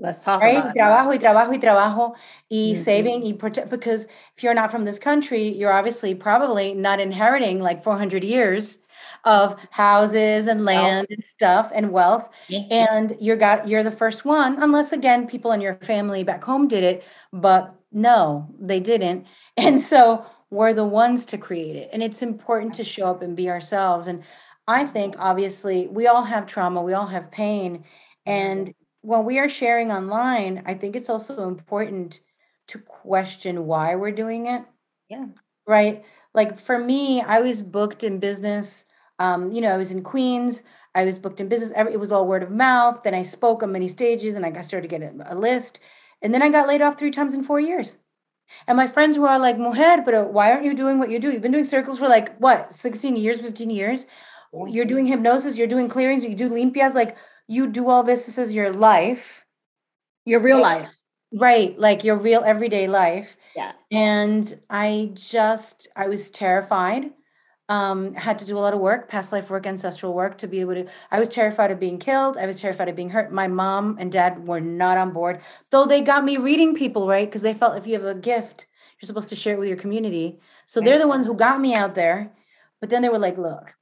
Let's 0.00 0.24
talk 0.24 0.40
right? 0.42 0.56
about 0.56 0.74
it. 0.74 0.78
Trabajo 0.78 1.12
y 1.12 1.18
trabajo 1.18 1.52
y 1.52 1.58
trabajo 1.58 2.14
y 2.50 2.72
Mhm. 2.72 2.76
saving 2.76 3.22
y 3.24 3.32
protect 3.38 3.70
because 3.70 4.04
if 4.36 4.42
you're 4.42 4.54
not 4.54 4.70
from 4.70 4.84
this 4.84 4.98
country, 4.98 5.48
you're 5.48 5.72
obviously 5.72 6.14
probably 6.14 6.74
not 6.74 7.00
inheriting 7.00 7.60
like 7.60 7.82
400 7.82 8.24
years 8.24 8.78
of 9.24 9.56
houses 9.70 10.46
and 10.46 10.64
land 10.64 11.06
and 11.10 11.24
stuff 11.24 11.70
and 11.74 11.90
wealth 11.92 12.28
and 12.70 13.16
you're 13.20 13.36
got 13.36 13.66
you're 13.68 13.82
the 13.82 13.90
first 13.90 14.24
one 14.24 14.62
unless 14.62 14.92
again 14.92 15.26
people 15.26 15.52
in 15.52 15.60
your 15.60 15.74
family 15.76 16.22
back 16.22 16.44
home 16.44 16.68
did 16.68 16.84
it 16.84 17.02
but 17.32 17.74
no 17.92 18.46
they 18.60 18.78
didn't 18.80 19.26
and 19.56 19.80
so 19.80 20.24
we're 20.50 20.74
the 20.74 20.84
ones 20.84 21.24
to 21.26 21.38
create 21.38 21.76
it 21.76 21.88
and 21.92 22.02
it's 22.02 22.22
important 22.22 22.74
to 22.74 22.84
show 22.84 23.06
up 23.06 23.22
and 23.22 23.36
be 23.36 23.48
ourselves 23.48 24.06
and 24.06 24.22
i 24.68 24.84
think 24.84 25.14
obviously 25.18 25.86
we 25.88 26.06
all 26.06 26.24
have 26.24 26.46
trauma 26.46 26.82
we 26.82 26.92
all 26.92 27.06
have 27.06 27.30
pain 27.30 27.84
and 28.26 28.74
when 29.02 29.24
we 29.24 29.38
are 29.38 29.48
sharing 29.48 29.90
online 29.90 30.62
i 30.66 30.74
think 30.74 30.94
it's 30.94 31.10
also 31.10 31.48
important 31.48 32.20
to 32.70 32.78
question 32.78 33.66
why 33.66 33.96
we're 33.96 34.12
doing 34.12 34.46
it. 34.46 34.62
Yeah. 35.08 35.26
right? 35.66 36.04
Like 36.34 36.60
for 36.60 36.78
me 36.78 37.20
i 37.20 37.40
was 37.40 37.62
booked 37.62 38.04
in 38.04 38.20
business 38.20 38.84
um, 39.18 39.50
you 39.50 39.60
know 39.60 39.74
i 39.74 39.76
was 39.76 39.90
in 39.90 40.02
queens 40.02 40.62
i 40.94 41.04
was 41.04 41.18
booked 41.18 41.40
in 41.40 41.48
business 41.48 41.72
it 41.76 41.98
was 41.98 42.12
all 42.12 42.26
word 42.26 42.44
of 42.44 42.50
mouth 42.52 43.02
then 43.02 43.14
i 43.14 43.24
spoke 43.24 43.64
on 43.64 43.72
many 43.72 43.88
stages 43.88 44.34
and 44.36 44.46
i 44.46 44.60
started 44.60 44.88
to 44.88 44.98
get 44.98 45.14
a, 45.26 45.34
list 45.34 45.80
and 46.22 46.32
then 46.32 46.42
i 46.42 46.48
got 46.48 46.68
laid 46.68 46.82
off 46.82 46.96
three 46.96 47.10
times 47.10 47.34
in 47.34 47.42
four 47.42 47.60
years. 47.60 47.98
And 48.66 48.76
my 48.76 48.88
friends 48.88 49.16
were 49.16 49.28
all 49.28 49.40
like 49.40 49.58
mujer 49.58 50.02
but 50.04 50.32
why 50.32 50.52
aren't 50.52 50.64
you 50.64 50.74
doing 50.74 50.98
what 50.98 51.10
you 51.10 51.20
do? 51.20 51.30
You've 51.30 51.42
been 51.42 51.52
doing 51.52 51.64
circles 51.64 51.98
for 51.98 52.08
like 52.08 52.36
what 52.38 52.72
16 52.72 53.16
years 53.16 53.40
15 53.40 53.70
years? 53.70 54.06
You're 54.52 54.84
doing 54.84 55.06
hypnosis 55.06 55.56
you're 55.56 55.68
doing 55.68 55.88
clearings 55.88 56.24
you 56.24 56.34
do 56.34 56.48
limpias 56.48 56.94
like 56.94 57.16
you 57.50 57.66
do 57.66 57.88
all 57.88 58.04
this 58.04 58.26
this 58.26 58.38
is 58.38 58.52
your 58.52 58.70
life. 58.70 59.44
Your 60.24 60.40
real 60.40 60.60
life. 60.60 60.94
right 61.32 61.76
like 61.78 62.04
your 62.04 62.16
real 62.16 62.42
everyday 62.44 62.86
life. 62.86 63.36
Yeah. 63.56 63.72
and 63.90 64.54
i 64.70 65.10
just 65.14 65.88
i 65.96 66.06
was 66.06 66.30
terrified. 66.30 67.10
Um 67.68 68.14
had 68.14 68.38
to 68.38 68.44
do 68.44 68.56
a 68.56 68.62
lot 68.64 68.74
of 68.74 68.80
work 68.80 69.08
past 69.08 69.32
life 69.32 69.50
work 69.50 69.66
ancestral 69.66 70.14
work 70.14 70.38
to 70.38 70.46
be 70.46 70.60
able 70.60 70.74
to 70.74 70.86
i 71.10 71.18
was 71.18 71.28
terrified 71.28 71.72
of 71.72 71.80
being 71.80 71.98
killed. 71.98 72.36
I 72.36 72.46
was 72.46 72.60
terrified 72.60 72.88
of 72.88 72.94
being 72.94 73.10
hurt. 73.10 73.32
My 73.32 73.48
mom 73.48 73.96
and 73.98 74.12
dad 74.12 74.46
were 74.46 74.60
not 74.60 74.96
on 74.96 75.12
board. 75.12 75.40
Though 75.72 75.86
they 75.86 76.02
got 76.02 76.24
me 76.24 76.36
reading 76.36 76.74
people 76.76 77.08
right? 77.08 77.28
Because 77.28 77.42
they 77.42 77.54
felt 77.54 77.76
if 77.76 77.86
you 77.86 77.94
have 77.94 78.04
a 78.04 78.14
gift 78.14 78.66
you're 79.00 79.08
supposed 79.08 79.30
to 79.30 79.36
share 79.36 79.54
it 79.54 79.58
with 79.58 79.68
your 79.68 79.78
community. 79.78 80.38
So 80.66 80.80
they're 80.80 80.98
the 80.98 81.08
ones 81.08 81.26
who 81.26 81.34
got 81.34 81.58
me 81.60 81.74
out 81.74 81.94
there. 81.94 82.32
But 82.80 82.90
then 82.90 83.02
they 83.02 83.08
were 83.08 83.18
like 83.26 83.38
look 83.38 83.74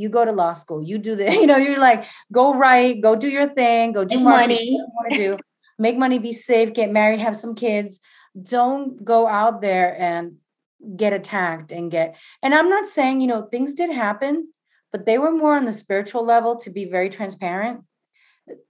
you 0.00 0.08
go 0.08 0.24
to 0.24 0.32
law 0.32 0.52
school 0.52 0.82
you 0.82 0.98
do 0.98 1.14
the 1.14 1.24
you 1.40 1.46
know 1.46 1.56
you're 1.56 1.78
like 1.78 2.04
go 2.32 2.54
write 2.54 3.00
go 3.00 3.14
do 3.14 3.28
your 3.28 3.46
thing 3.46 3.92
go 3.92 4.04
do 4.04 4.16
Make 4.16 4.24
money. 4.24 4.70
want 4.72 5.12
to 5.12 5.16
do. 5.16 5.38
Make 5.78 5.96
money 5.96 6.18
be 6.18 6.32
safe 6.32 6.72
get 6.72 6.92
married 6.92 7.20
have 7.20 7.36
some 7.36 7.54
kids. 7.54 8.00
Don't 8.40 9.04
go 9.04 9.26
out 9.26 9.60
there 9.60 9.98
and 10.00 10.36
get 10.96 11.12
attacked 11.12 11.72
and 11.72 11.90
get 11.90 12.16
and 12.42 12.54
i'm 12.54 12.70
not 12.70 12.86
saying 12.86 13.20
you 13.20 13.26
know 13.26 13.42
things 13.42 13.74
did 13.74 13.90
happen 13.90 14.48
but 14.92 15.06
they 15.06 15.18
were 15.18 15.32
more 15.32 15.56
on 15.56 15.64
the 15.64 15.72
spiritual 15.72 16.24
level 16.24 16.56
to 16.56 16.70
be 16.70 16.84
very 16.84 17.10
transparent. 17.10 17.84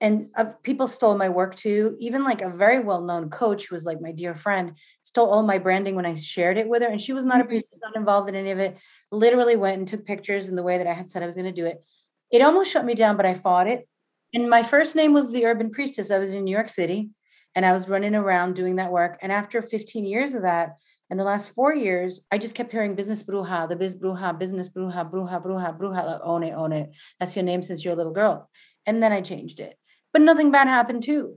And 0.00 0.26
uh, 0.36 0.44
people 0.62 0.88
stole 0.88 1.16
my 1.16 1.30
work 1.30 1.56
too. 1.56 1.96
Even 1.98 2.22
like 2.22 2.42
a 2.42 2.50
very 2.50 2.80
well-known 2.80 3.30
coach 3.30 3.66
who 3.66 3.74
was 3.74 3.86
like 3.86 4.00
my 4.00 4.12
dear 4.12 4.34
friend 4.34 4.76
stole 5.02 5.30
all 5.30 5.42
my 5.42 5.56
branding 5.56 5.94
when 5.94 6.04
i 6.04 6.14
shared 6.14 6.58
it 6.58 6.68
with 6.68 6.82
her 6.82 6.88
and 6.88 7.00
she 7.00 7.14
was 7.14 7.24
not 7.24 7.38
mm-hmm. 7.38 7.46
a 7.46 7.48
priestess 7.48 7.80
not 7.82 7.96
involved 7.96 8.28
in 8.28 8.34
any 8.34 8.50
of 8.50 8.58
it 8.58 8.76
literally 9.10 9.56
went 9.56 9.78
and 9.78 9.88
took 9.88 10.06
pictures 10.06 10.48
in 10.48 10.56
the 10.56 10.62
way 10.62 10.78
that 10.78 10.86
i 10.86 10.92
had 10.92 11.10
said 11.10 11.22
i 11.22 11.26
was 11.26 11.36
going 11.36 11.46
to 11.46 11.52
do 11.52 11.66
it 11.66 11.82
it 12.30 12.42
almost 12.42 12.70
shut 12.70 12.84
me 12.84 12.94
down 12.94 13.16
but 13.16 13.26
i 13.26 13.34
fought 13.34 13.66
it 13.66 13.88
and 14.32 14.48
my 14.48 14.62
first 14.62 14.94
name 14.94 15.12
was 15.12 15.30
the 15.30 15.44
urban 15.44 15.70
priestess 15.70 16.10
i 16.10 16.18
was 16.18 16.34
in 16.34 16.44
new 16.44 16.52
york 16.52 16.68
city 16.68 17.10
and 17.54 17.66
i 17.66 17.72
was 17.72 17.88
running 17.88 18.14
around 18.14 18.54
doing 18.54 18.76
that 18.76 18.92
work 18.92 19.18
and 19.22 19.32
after 19.32 19.60
15 19.60 20.04
years 20.04 20.32
of 20.34 20.42
that 20.42 20.76
and 21.10 21.18
the 21.18 21.24
last 21.24 21.50
four 21.50 21.74
years, 21.74 22.20
I 22.30 22.38
just 22.38 22.54
kept 22.54 22.70
hearing 22.70 22.94
business 22.94 23.24
bruja, 23.24 23.68
the 23.68 23.74
biz 23.74 23.96
bruja, 23.96 24.38
business 24.38 24.68
bruja, 24.68 25.10
bruja, 25.10 25.42
bruja, 25.42 25.76
bruja, 25.76 26.06
like, 26.06 26.20
own 26.22 26.44
it, 26.44 26.52
own 26.52 26.72
it. 26.72 26.90
That's 27.18 27.34
your 27.34 27.44
name 27.44 27.62
since 27.62 27.84
you're 27.84 27.94
a 27.94 27.96
little 27.96 28.12
girl. 28.12 28.48
And 28.86 29.02
then 29.02 29.12
I 29.12 29.20
changed 29.20 29.58
it. 29.58 29.76
But 30.12 30.22
nothing 30.22 30.52
bad 30.52 30.68
happened 30.68 31.02
too. 31.02 31.34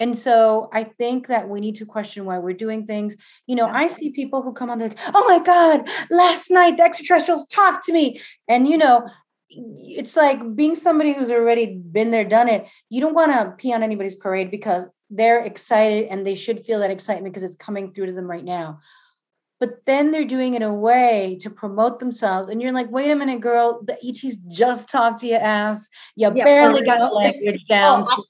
And 0.00 0.16
so 0.16 0.70
I 0.72 0.84
think 0.84 1.28
that 1.28 1.48
we 1.48 1.60
need 1.60 1.76
to 1.76 1.86
question 1.86 2.24
why 2.24 2.38
we're 2.38 2.54
doing 2.54 2.86
things. 2.86 3.14
You 3.46 3.54
know, 3.54 3.66
I 3.66 3.86
see 3.86 4.10
people 4.10 4.42
who 4.42 4.52
come 4.52 4.70
on 4.70 4.78
like, 4.78 4.98
oh 5.14 5.26
my 5.28 5.44
God, 5.44 5.86
last 6.10 6.50
night 6.50 6.78
the 6.78 6.82
extraterrestrials 6.82 7.46
talked 7.46 7.84
to 7.84 7.92
me. 7.92 8.20
And, 8.48 8.66
you 8.66 8.78
know, 8.78 9.06
it's 9.50 10.16
like 10.16 10.56
being 10.56 10.74
somebody 10.74 11.12
who's 11.12 11.30
already 11.30 11.76
been 11.76 12.10
there, 12.10 12.24
done 12.24 12.48
it. 12.48 12.66
You 12.88 13.00
don't 13.00 13.14
want 13.14 13.32
to 13.32 13.54
pee 13.58 13.74
on 13.74 13.82
anybody's 13.82 14.14
parade 14.14 14.50
because 14.50 14.88
they're 15.10 15.44
excited 15.44 16.06
and 16.08 16.26
they 16.26 16.34
should 16.34 16.60
feel 16.60 16.78
that 16.80 16.90
excitement 16.90 17.34
because 17.34 17.44
it's 17.44 17.56
coming 17.56 17.92
through 17.92 18.06
to 18.06 18.12
them 18.12 18.30
right 18.30 18.44
now 18.44 18.80
but 19.60 19.84
then 19.84 20.10
they're 20.10 20.24
doing 20.24 20.54
it 20.54 20.62
in 20.62 20.62
a 20.62 20.74
way 20.74 21.36
to 21.42 21.50
promote 21.50 22.00
themselves. 22.00 22.48
And 22.48 22.60
you're 22.60 22.72
like 22.72 22.90
wait 22.90 23.10
a 23.10 23.16
minute 23.16 23.40
girl 23.40 23.82
the 23.84 23.96
ets 24.06 24.36
just 24.48 24.88
talked 24.88 25.20
to 25.20 25.26
your 25.26 25.40
ass. 25.40 25.88
You 26.16 26.32
yeah, 26.34 26.44
barely 26.44 26.82
got 26.82 27.00
a 27.00 27.14
language 27.14 27.64
down 27.68 28.04
oh, 28.06 28.24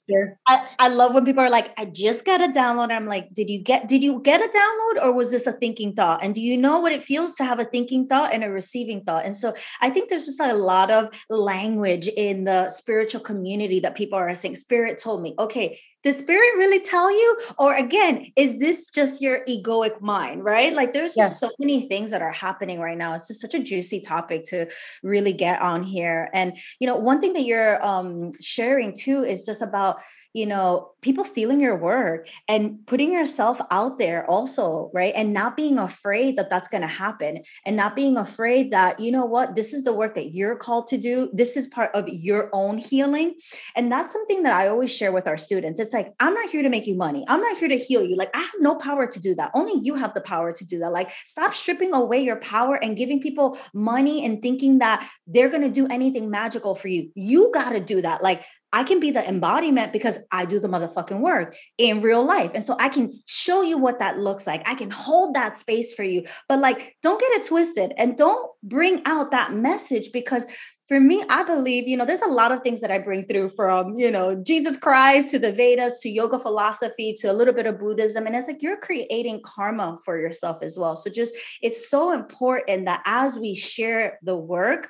I, 0.47 0.55
I, 0.55 0.67
I, 0.79 0.87
love 0.89 1.13
when 1.13 1.25
people 1.25 1.43
are 1.43 1.49
like 1.49 1.73
i 1.79 1.85
just 1.85 2.25
got 2.25 2.41
a 2.41 2.47
download. 2.47 2.91
I'm 2.91 3.07
like 3.07 3.33
did 3.33 3.49
you 3.49 3.59
get 3.59 3.87
did 3.87 4.03
you 4.03 4.21
get 4.21 4.41
a 4.41 4.49
download 4.49 5.03
or 5.03 5.13
was 5.13 5.31
this 5.31 5.47
a 5.47 5.53
thinking 5.53 5.93
thought? 5.93 6.23
And 6.23 6.35
do 6.35 6.41
you 6.41 6.57
know 6.57 6.79
what 6.79 6.91
it 6.91 7.01
feels 7.01 7.35
to 7.35 7.45
have 7.45 7.59
a 7.59 7.65
thinking 7.65 8.07
thought 8.07 8.33
and 8.33 8.43
a 8.43 8.49
receiving 8.49 9.03
thought? 9.03 9.25
And 9.25 9.35
so 9.35 9.53
i 9.81 9.89
think 9.89 10.09
there's 10.09 10.25
just 10.25 10.39
a 10.39 10.53
lot 10.53 10.91
of 10.91 11.09
language 11.29 12.07
in 12.09 12.43
the 12.43 12.69
spiritual 12.69 13.21
community 13.21 13.79
that 13.79 13.95
people 13.95 14.19
are 14.19 14.35
saying 14.35 14.55
spirit 14.55 14.97
told 14.97 15.21
me. 15.21 15.33
Okay 15.39 15.79
the 16.03 16.13
spirit 16.13 16.57
really 16.57 16.79
tell 16.79 17.11
you? 17.11 17.37
Or 17.59 17.75
again 17.75 18.27
is 18.35 18.57
this 18.57 18.89
just 18.89 19.21
your 19.21 19.43
egoic 19.45 20.01
mind 20.01 20.43
right? 20.43 20.73
Like 20.73 20.93
there's 20.93 21.15
just 21.15 21.39
so 21.39 21.49
many 21.59 21.87
things 21.87 22.11
that 22.11 22.21
are 22.21 22.31
happening 22.31 22.79
right 22.79 22.97
now. 22.97 23.13
It's 23.15 23.27
just 23.27 23.41
such 23.41 23.53
a 23.53 23.59
juicy 23.59 24.01
topic 24.01 24.43
to 24.45 24.67
really 25.03 25.33
get 25.33 25.61
on 25.61 25.83
here. 25.83 26.29
And 26.33 26.57
you 26.79 26.87
know 26.87 26.95
one 26.95 27.21
thing 27.21 27.33
that 27.33 27.43
you're 27.43 27.83
um 27.85 28.31
sharing 28.41 28.93
too 28.93 29.23
is 29.23 29.45
just 29.45 29.61
about 29.61 29.97
you 30.33 30.45
know, 30.45 30.91
people 31.01 31.25
stealing 31.25 31.59
your 31.59 31.75
work 31.75 32.27
and 32.47 32.85
putting 32.85 33.11
yourself 33.11 33.59
out 33.71 33.99
there 33.99 34.29
also, 34.29 34.89
right? 34.93 35.13
And 35.15 35.33
not 35.33 35.57
being 35.57 35.77
afraid 35.77 36.37
that 36.37 36.49
that's 36.49 36.67
going 36.67 36.81
to 36.81 36.87
happen 36.87 37.41
and 37.65 37.75
not 37.75 37.95
being 37.95 38.17
afraid 38.17 38.71
that, 38.71 38.99
you 38.99 39.11
know 39.11 39.25
what, 39.25 39.55
this 39.55 39.73
is 39.73 39.83
the 39.83 39.93
work 39.93 40.15
that 40.15 40.33
you're 40.33 40.55
called 40.55 40.87
to 40.87 40.97
do. 40.97 41.29
This 41.33 41.57
is 41.57 41.67
part 41.67 41.91
of 41.93 42.07
your 42.07 42.49
own 42.53 42.77
healing. 42.77 43.35
And 43.75 43.91
that's 43.91 44.13
something 44.13 44.43
that 44.43 44.53
I 44.53 44.67
always 44.67 44.91
share 44.91 45.11
with 45.11 45.27
our 45.27 45.37
students. 45.37 45.79
It's 45.79 45.93
like, 45.93 46.13
I'm 46.19 46.33
not 46.33 46.49
here 46.49 46.61
to 46.61 46.69
make 46.69 46.87
you 46.87 46.95
money. 46.95 47.25
I'm 47.27 47.41
not 47.41 47.57
here 47.57 47.69
to 47.69 47.77
heal 47.77 48.03
you. 48.03 48.15
Like, 48.15 48.35
I 48.35 48.39
have 48.39 48.51
no 48.59 48.75
power 48.75 49.07
to 49.07 49.19
do 49.19 49.35
that. 49.35 49.51
Only 49.53 49.81
you 49.83 49.95
have 49.95 50.13
the 50.13 50.21
power 50.21 50.51
to 50.51 50.65
do 50.65 50.79
that. 50.79 50.91
Like, 50.91 51.09
stop 51.25 51.53
stripping 51.53 51.93
away 51.93 52.21
your 52.21 52.37
power 52.37 52.75
and 52.75 52.95
giving 52.95 53.19
people 53.21 53.57
money 53.73 54.23
and 54.25 54.41
thinking 54.41 54.79
that 54.79 55.09
they're 55.27 55.49
going 55.49 55.63
to 55.63 55.69
do 55.69 55.87
anything 55.87 56.29
magical 56.29 56.75
for 56.75 56.87
you. 56.87 57.11
You 57.15 57.51
got 57.53 57.71
to 57.71 57.79
do 57.79 58.01
that. 58.01 58.23
Like, 58.23 58.43
I 58.73 58.83
can 58.83 58.99
be 58.99 59.11
the 59.11 59.27
embodiment 59.27 59.91
because 59.91 60.17
I 60.31 60.45
do 60.45 60.59
the 60.59 60.69
motherfucking 60.69 61.19
work 61.19 61.55
in 61.77 62.01
real 62.01 62.23
life. 62.23 62.51
And 62.53 62.63
so 62.63 62.75
I 62.79 62.89
can 62.89 63.19
show 63.25 63.61
you 63.61 63.77
what 63.77 63.99
that 63.99 64.19
looks 64.19 64.47
like. 64.47 64.67
I 64.67 64.75
can 64.75 64.89
hold 64.89 65.35
that 65.35 65.57
space 65.57 65.93
for 65.93 66.03
you. 66.03 66.25
But 66.47 66.59
like, 66.59 66.95
don't 67.03 67.19
get 67.19 67.31
it 67.33 67.47
twisted 67.47 67.93
and 67.97 68.17
don't 68.17 68.49
bring 68.63 69.01
out 69.05 69.31
that 69.31 69.53
message 69.53 70.11
because 70.13 70.45
for 70.91 70.99
me, 70.99 71.23
I 71.29 71.43
believe, 71.43 71.87
you 71.87 71.95
know, 71.95 72.03
there's 72.03 72.21
a 72.21 72.27
lot 72.27 72.51
of 72.51 72.63
things 72.63 72.81
that 72.81 72.91
I 72.91 72.99
bring 72.99 73.25
through 73.25 73.51
from, 73.51 73.97
you 73.97 74.11
know, 74.11 74.35
Jesus 74.35 74.75
Christ 74.75 75.31
to 75.31 75.39
the 75.39 75.53
Vedas 75.53 76.01
to 76.01 76.09
yoga 76.09 76.37
philosophy 76.37 77.13
to 77.19 77.31
a 77.31 77.33
little 77.33 77.53
bit 77.53 77.65
of 77.65 77.79
Buddhism. 77.79 78.27
And 78.27 78.35
it's 78.35 78.47
like 78.47 78.61
you're 78.61 78.75
creating 78.75 79.41
karma 79.45 79.99
for 80.03 80.19
yourself 80.19 80.57
as 80.61 80.77
well. 80.77 80.97
So 80.97 81.09
just 81.09 81.33
it's 81.61 81.89
so 81.89 82.11
important 82.11 82.87
that 82.87 83.01
as 83.05 83.37
we 83.37 83.55
share 83.55 84.19
the 84.21 84.35
work, 84.35 84.89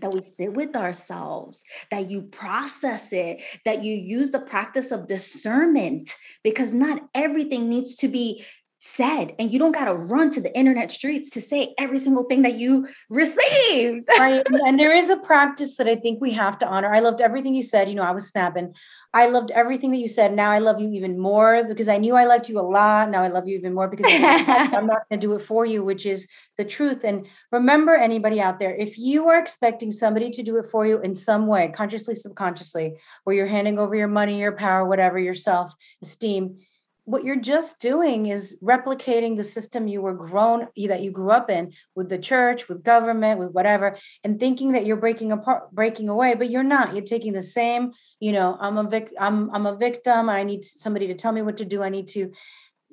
that 0.00 0.12
we 0.12 0.22
sit 0.22 0.52
with 0.52 0.76
ourselves, 0.76 1.62
that 1.90 2.10
you 2.10 2.22
process 2.22 3.12
it, 3.12 3.42
that 3.64 3.82
you 3.82 3.94
use 3.94 4.30
the 4.30 4.40
practice 4.40 4.90
of 4.90 5.06
discernment, 5.06 6.14
because 6.42 6.72
not 6.74 7.02
everything 7.14 7.68
needs 7.68 7.94
to 7.96 8.08
be 8.08 8.44
said 8.78 9.34
and 9.38 9.52
you 9.52 9.58
don't 9.58 9.72
got 9.72 9.86
to 9.86 9.94
run 9.94 10.28
to 10.30 10.40
the 10.40 10.56
internet 10.56 10.92
streets 10.92 11.30
to 11.30 11.40
say 11.40 11.74
every 11.78 11.98
single 11.98 12.24
thing 12.24 12.42
that 12.42 12.54
you 12.54 12.86
received. 13.08 14.08
Right 14.18 14.44
and 14.46 14.78
there 14.78 14.94
is 14.94 15.10
a 15.10 15.16
practice 15.16 15.76
that 15.76 15.88
i 15.88 15.94
think 15.94 16.20
we 16.20 16.32
have 16.32 16.58
to 16.58 16.66
honor. 16.66 16.92
I 16.94 17.00
loved 17.00 17.20
everything 17.20 17.54
you 17.54 17.62
said 17.62 17.88
you 17.88 17.94
know 17.94 18.02
i 18.02 18.10
was 18.10 18.28
snapping. 18.28 18.74
I 19.12 19.28
loved 19.28 19.52
everything 19.52 19.92
that 19.92 19.98
you 19.98 20.08
said 20.08 20.34
now 20.34 20.50
i 20.50 20.58
love 20.58 20.80
you 20.80 20.90
even 20.90 21.18
more 21.18 21.64
because 21.64 21.88
i 21.88 21.96
knew 21.96 22.14
i 22.16 22.24
liked 22.24 22.48
you 22.48 22.58
a 22.58 22.62
lot 22.62 23.10
now 23.10 23.22
i 23.22 23.28
love 23.28 23.46
you 23.48 23.56
even 23.56 23.72
more 23.72 23.88
because 23.88 24.06
i'm 24.10 24.86
not 24.86 25.08
going 25.08 25.20
to 25.20 25.26
do 25.26 25.34
it 25.34 25.40
for 25.40 25.64
you 25.64 25.84
which 25.84 26.04
is 26.04 26.26
the 26.58 26.64
truth 26.64 27.04
and 27.04 27.26
remember 27.52 27.94
anybody 27.94 28.40
out 28.40 28.58
there 28.58 28.74
if 28.74 28.98
you 28.98 29.28
are 29.28 29.38
expecting 29.38 29.90
somebody 29.92 30.30
to 30.30 30.42
do 30.42 30.56
it 30.56 30.66
for 30.70 30.86
you 30.86 31.00
in 31.00 31.14
some 31.14 31.46
way 31.46 31.68
consciously 31.68 32.14
subconsciously 32.14 32.96
where 33.22 33.36
you're 33.36 33.46
handing 33.46 33.78
over 33.78 33.94
your 33.94 34.08
money 34.08 34.40
your 34.40 34.52
power 34.52 34.84
whatever 34.84 35.18
your 35.18 35.34
self 35.34 35.74
esteem 36.02 36.58
what 37.06 37.24
you're 37.24 37.40
just 37.40 37.80
doing 37.80 38.26
is 38.26 38.56
replicating 38.62 39.36
the 39.36 39.44
system 39.44 39.86
you 39.86 40.00
were 40.00 40.14
grown 40.14 40.68
that 40.76 41.02
you 41.02 41.10
grew 41.10 41.30
up 41.30 41.50
in 41.50 41.72
with 41.94 42.08
the 42.08 42.18
church 42.18 42.68
with 42.68 42.82
government 42.82 43.38
with 43.38 43.50
whatever 43.50 43.96
and 44.22 44.40
thinking 44.40 44.72
that 44.72 44.86
you're 44.86 44.96
breaking 44.96 45.30
apart 45.30 45.70
breaking 45.72 46.08
away 46.08 46.34
but 46.34 46.50
you're 46.50 46.62
not. 46.62 46.94
You're 46.94 47.04
taking 47.04 47.32
the 47.32 47.42
same 47.42 47.92
you 48.20 48.32
know 48.32 48.56
i'm 48.60 48.78
a 48.78 48.88
vic 48.88 49.12
i'm 49.20 49.50
i'm 49.54 49.66
a 49.66 49.76
victim. 49.76 50.28
I 50.28 50.42
need 50.42 50.64
somebody 50.64 51.06
to 51.08 51.14
tell 51.14 51.32
me 51.32 51.42
what 51.42 51.58
to 51.58 51.64
do. 51.64 51.82
I 51.82 51.88
need 51.88 52.08
to 52.08 52.32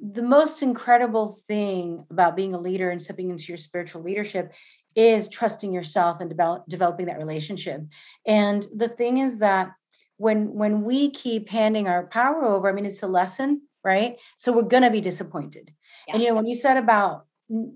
the 0.01 0.23
most 0.23 0.63
incredible 0.63 1.39
thing 1.47 2.05
about 2.09 2.35
being 2.35 2.53
a 2.53 2.59
leader 2.59 2.89
and 2.89 3.01
stepping 3.01 3.29
into 3.29 3.45
your 3.49 3.57
spiritual 3.57 4.01
leadership 4.01 4.51
is 4.95 5.29
trusting 5.29 5.71
yourself 5.71 6.19
and 6.19 6.29
develop, 6.29 6.65
developing 6.67 7.05
that 7.05 7.19
relationship. 7.19 7.81
And 8.25 8.65
the 8.75 8.87
thing 8.87 9.17
is 9.17 9.39
that 9.39 9.71
when 10.17 10.53
when 10.53 10.83
we 10.83 11.09
keep 11.09 11.49
handing 11.49 11.87
our 11.87 12.05
power 12.05 12.45
over 12.45 12.69
i 12.69 12.71
mean 12.71 12.85
it's 12.85 13.01
a 13.01 13.07
lesson 13.07 13.61
right? 13.83 14.17
So 14.37 14.51
we're 14.51 14.63
going 14.63 14.83
to 14.83 14.91
be 14.91 15.01
disappointed. 15.01 15.71
Yeah. 16.07 16.13
And 16.13 16.23
you 16.23 16.29
know, 16.29 16.35
when 16.35 16.47
you 16.47 16.55
said 16.55 16.77
about 16.77 17.25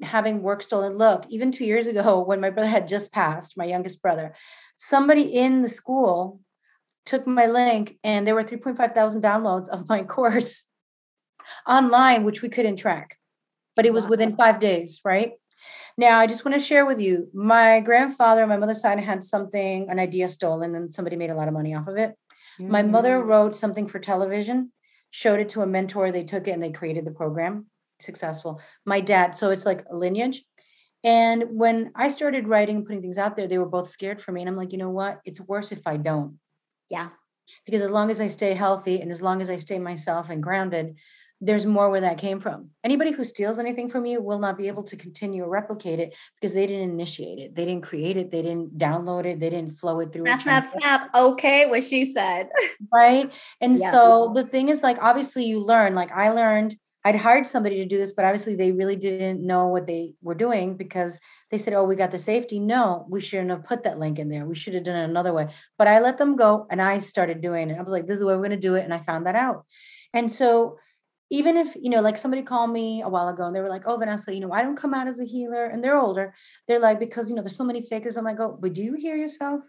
having 0.02 0.42
work 0.42 0.64
stolen, 0.64 0.98
look, 0.98 1.26
even 1.30 1.52
two 1.52 1.66
years 1.66 1.88
ago, 1.88 2.22
when 2.28 2.42
my 2.42 2.50
brother 2.50 2.70
had 2.70 2.88
just 2.88 3.12
passed, 3.12 3.58
my 3.58 3.66
youngest 3.66 4.02
brother, 4.02 4.36
somebody 4.78 5.24
in 5.24 5.62
the 5.62 5.70
school 5.70 6.40
took 7.06 7.28
my 7.28 7.46
link 7.46 7.98
and 8.04 8.26
there 8.26 8.36
were 8.36 8.44
3.5 8.44 8.96
thousand 8.96 9.22
downloads 9.22 9.70
of 9.70 9.88
my 9.88 10.04
course 10.16 10.66
online, 11.68 12.24
which 12.24 12.42
we 12.42 12.50
couldn't 12.50 12.78
track, 12.78 13.18
but 13.76 13.86
it 13.86 13.94
was 13.94 14.06
wow. 14.06 14.12
within 14.12 14.36
five 14.36 14.60
days, 14.60 15.02
right? 15.06 15.34
Now, 15.98 16.20
I 16.20 16.28
just 16.28 16.44
want 16.44 16.56
to 16.56 16.66
share 16.66 16.86
with 16.86 17.00
you 17.00 17.30
my 17.34 17.80
grandfather 17.80 18.44
on 18.44 18.50
my 18.50 18.58
mother's 18.58 18.82
side 18.82 19.00
had 19.00 19.24
something, 19.24 19.90
an 19.90 20.00
idea 20.00 20.28
stolen, 20.28 20.76
and 20.76 20.92
somebody 20.92 21.16
made 21.16 21.30
a 21.30 21.36
lot 21.36 21.48
of 21.48 21.54
money 21.54 21.74
off 21.74 21.88
of 21.88 21.96
it. 21.96 22.16
Mm-hmm. 22.60 22.72
My 22.72 22.84
mother 22.84 23.18
mm. 23.18 23.26
wrote 23.26 23.56
something 23.56 23.88
for 23.88 24.00
television 24.00 24.72
showed 25.16 25.40
it 25.40 25.48
to 25.48 25.62
a 25.62 25.66
mentor 25.66 26.12
they 26.12 26.26
took 26.26 26.46
it 26.46 26.52
and 26.52 26.62
they 26.62 26.70
created 26.70 27.06
the 27.06 27.12
program 27.12 27.68
successful. 28.02 28.60
My 28.86 29.00
dad 29.00 29.34
so 29.34 29.50
it's 29.50 29.66
like 29.66 29.86
a 29.90 29.96
lineage. 29.96 30.44
And 31.06 31.46
when 31.52 31.94
i 31.96 32.10
started 32.10 32.50
writing 32.50 32.78
and 32.78 32.86
putting 32.86 33.02
things 33.02 33.18
out 33.18 33.38
there 33.38 33.48
they 33.48 33.58
were 33.58 33.74
both 33.78 33.88
scared 33.88 34.22
for 34.22 34.34
me 34.34 34.42
and 34.42 34.50
i'm 34.50 34.58
like 34.58 34.74
you 34.74 34.78
know 34.78 34.90
what? 34.90 35.22
It's 35.24 35.40
worse 35.40 35.72
if 35.72 35.88
i 35.88 35.96
don't. 35.96 36.38
Yeah. 36.90 37.10
Because 37.66 37.82
as 37.82 37.92
long 37.92 38.12
as 38.12 38.20
i 38.20 38.28
stay 38.28 38.54
healthy 38.56 39.00
and 39.00 39.10
as 39.10 39.22
long 39.22 39.42
as 39.42 39.50
i 39.50 39.56
stay 39.56 39.80
myself 39.80 40.30
and 40.30 40.44
grounded 40.44 40.98
there's 41.42 41.66
more 41.66 41.90
where 41.90 42.02
that 42.02 42.18
came 42.18 42.40
from. 42.40 42.70
Anybody 42.84 43.12
who 43.12 43.24
steals 43.24 43.60
anything 43.60 43.90
from 43.90 44.06
you 44.06 44.22
will 44.22 44.40
not 44.40 44.58
be 44.58 44.68
able 44.68 44.84
to 44.84 44.96
continue 44.96 45.44
or 45.44 45.50
replicate 45.50 46.00
it 46.00 46.16
because 46.40 46.54
they 46.54 46.66
didn't 46.66 46.92
initiate 46.92 47.40
it. 47.40 47.56
They 47.56 47.66
didn't 47.66 47.84
create 47.84 48.16
it. 48.16 48.32
They 48.32 48.42
didn't 48.42 48.78
download 48.78 49.26
it. 49.26 49.40
They 49.40 49.50
didn't 49.50 49.78
flow 49.78 50.00
it 50.00 50.14
through. 50.14 50.26
Snap, 50.26 50.42
snap, 50.42 50.66
snap. 50.66 51.10
Okay, 51.14 51.70
what 51.70 51.84
she 51.84 52.12
said. 52.12 52.50
Right. 52.94 53.32
And 53.60 53.78
yeah. 53.78 53.92
so 53.92 54.32
the 54.36 54.44
thing 54.44 54.70
is, 54.70 54.84
like, 54.84 54.98
obviously, 55.02 55.46
you 55.46 55.60
learn. 55.60 55.96
Like, 55.96 56.12
I 56.12 56.30
learned, 56.30 56.78
I'd 57.04 57.16
hired 57.16 57.46
somebody 57.46 57.78
to 57.78 57.86
do 57.86 57.98
this, 57.98 58.14
but 58.14 58.24
obviously, 58.26 58.56
they 58.56 58.72
really 58.72 58.96
didn't 58.96 59.46
know 59.46 59.68
what 59.68 59.86
they 59.86 60.14
were 60.22 60.36
doing 60.36 60.78
because 60.78 61.20
they 61.52 61.58
said, 61.58 61.74
Oh, 61.74 61.84
we 61.84 61.96
got 61.96 62.12
the 62.12 62.20
safety. 62.20 62.60
No, 62.60 63.06
we 63.10 63.22
shouldn't 63.22 63.50
have 63.50 63.66
put 63.66 63.84
that 63.84 64.00
link 64.00 64.20
in 64.20 64.30
there. 64.30 64.46
We 64.46 64.56
should 64.56 64.76
have 64.76 64.84
done 64.84 64.96
it 64.96 65.10
another 65.10 65.34
way. 65.34 65.50
But 65.78 65.88
I 65.88 66.00
let 66.00 66.18
them 66.18 66.36
go 66.36 66.68
and 66.70 66.82
I 66.82 67.00
started 67.00 67.42
doing 67.42 67.70
it. 67.70 67.78
I 67.78 67.82
was 67.82 67.92
like, 67.92 68.08
This 68.08 68.16
is 68.16 68.20
the 68.22 68.28
way 68.28 68.34
we're 68.34 68.48
going 68.48 68.52
to 68.52 68.58
do 68.58 68.76
it. 68.76 68.84
And 68.84 68.94
I 68.94 69.00
found 69.00 69.26
that 69.26 69.36
out. 69.36 69.66
And 70.14 70.32
so, 70.32 70.78
even 71.32 71.58
if 71.58 71.76
you 71.76 71.90
know 71.90 72.02
like 72.02 72.18
somebody 72.18 72.44
called 72.44 72.72
me 72.72 73.02
a 73.02 73.10
while 73.10 73.28
ago 73.28 73.46
and 73.46 73.56
they 73.56 73.62
were 73.62 73.70
like 73.70 73.84
oh 73.86 73.98
vanessa 73.98 74.34
you 74.34 74.40
know 74.40 74.52
i 74.52 74.62
don't 74.62 74.78
come 74.78 74.94
out 74.94 75.08
as 75.08 75.20
a 75.20 75.26
healer 75.26 75.66
and 75.66 75.84
they're 75.84 75.98
older 75.98 76.34
they're 76.68 76.80
like 76.80 77.00
because 77.00 77.30
you 77.30 77.36
know 77.36 77.42
there's 77.42 77.56
so 77.56 77.64
many 77.64 77.82
fakers 77.82 78.18
i'm 78.18 78.26
like 78.26 78.40
oh 78.40 78.58
but 78.60 78.74
do 78.74 78.82
you 78.82 78.94
hear 78.96 79.16
yourself? 79.16 79.64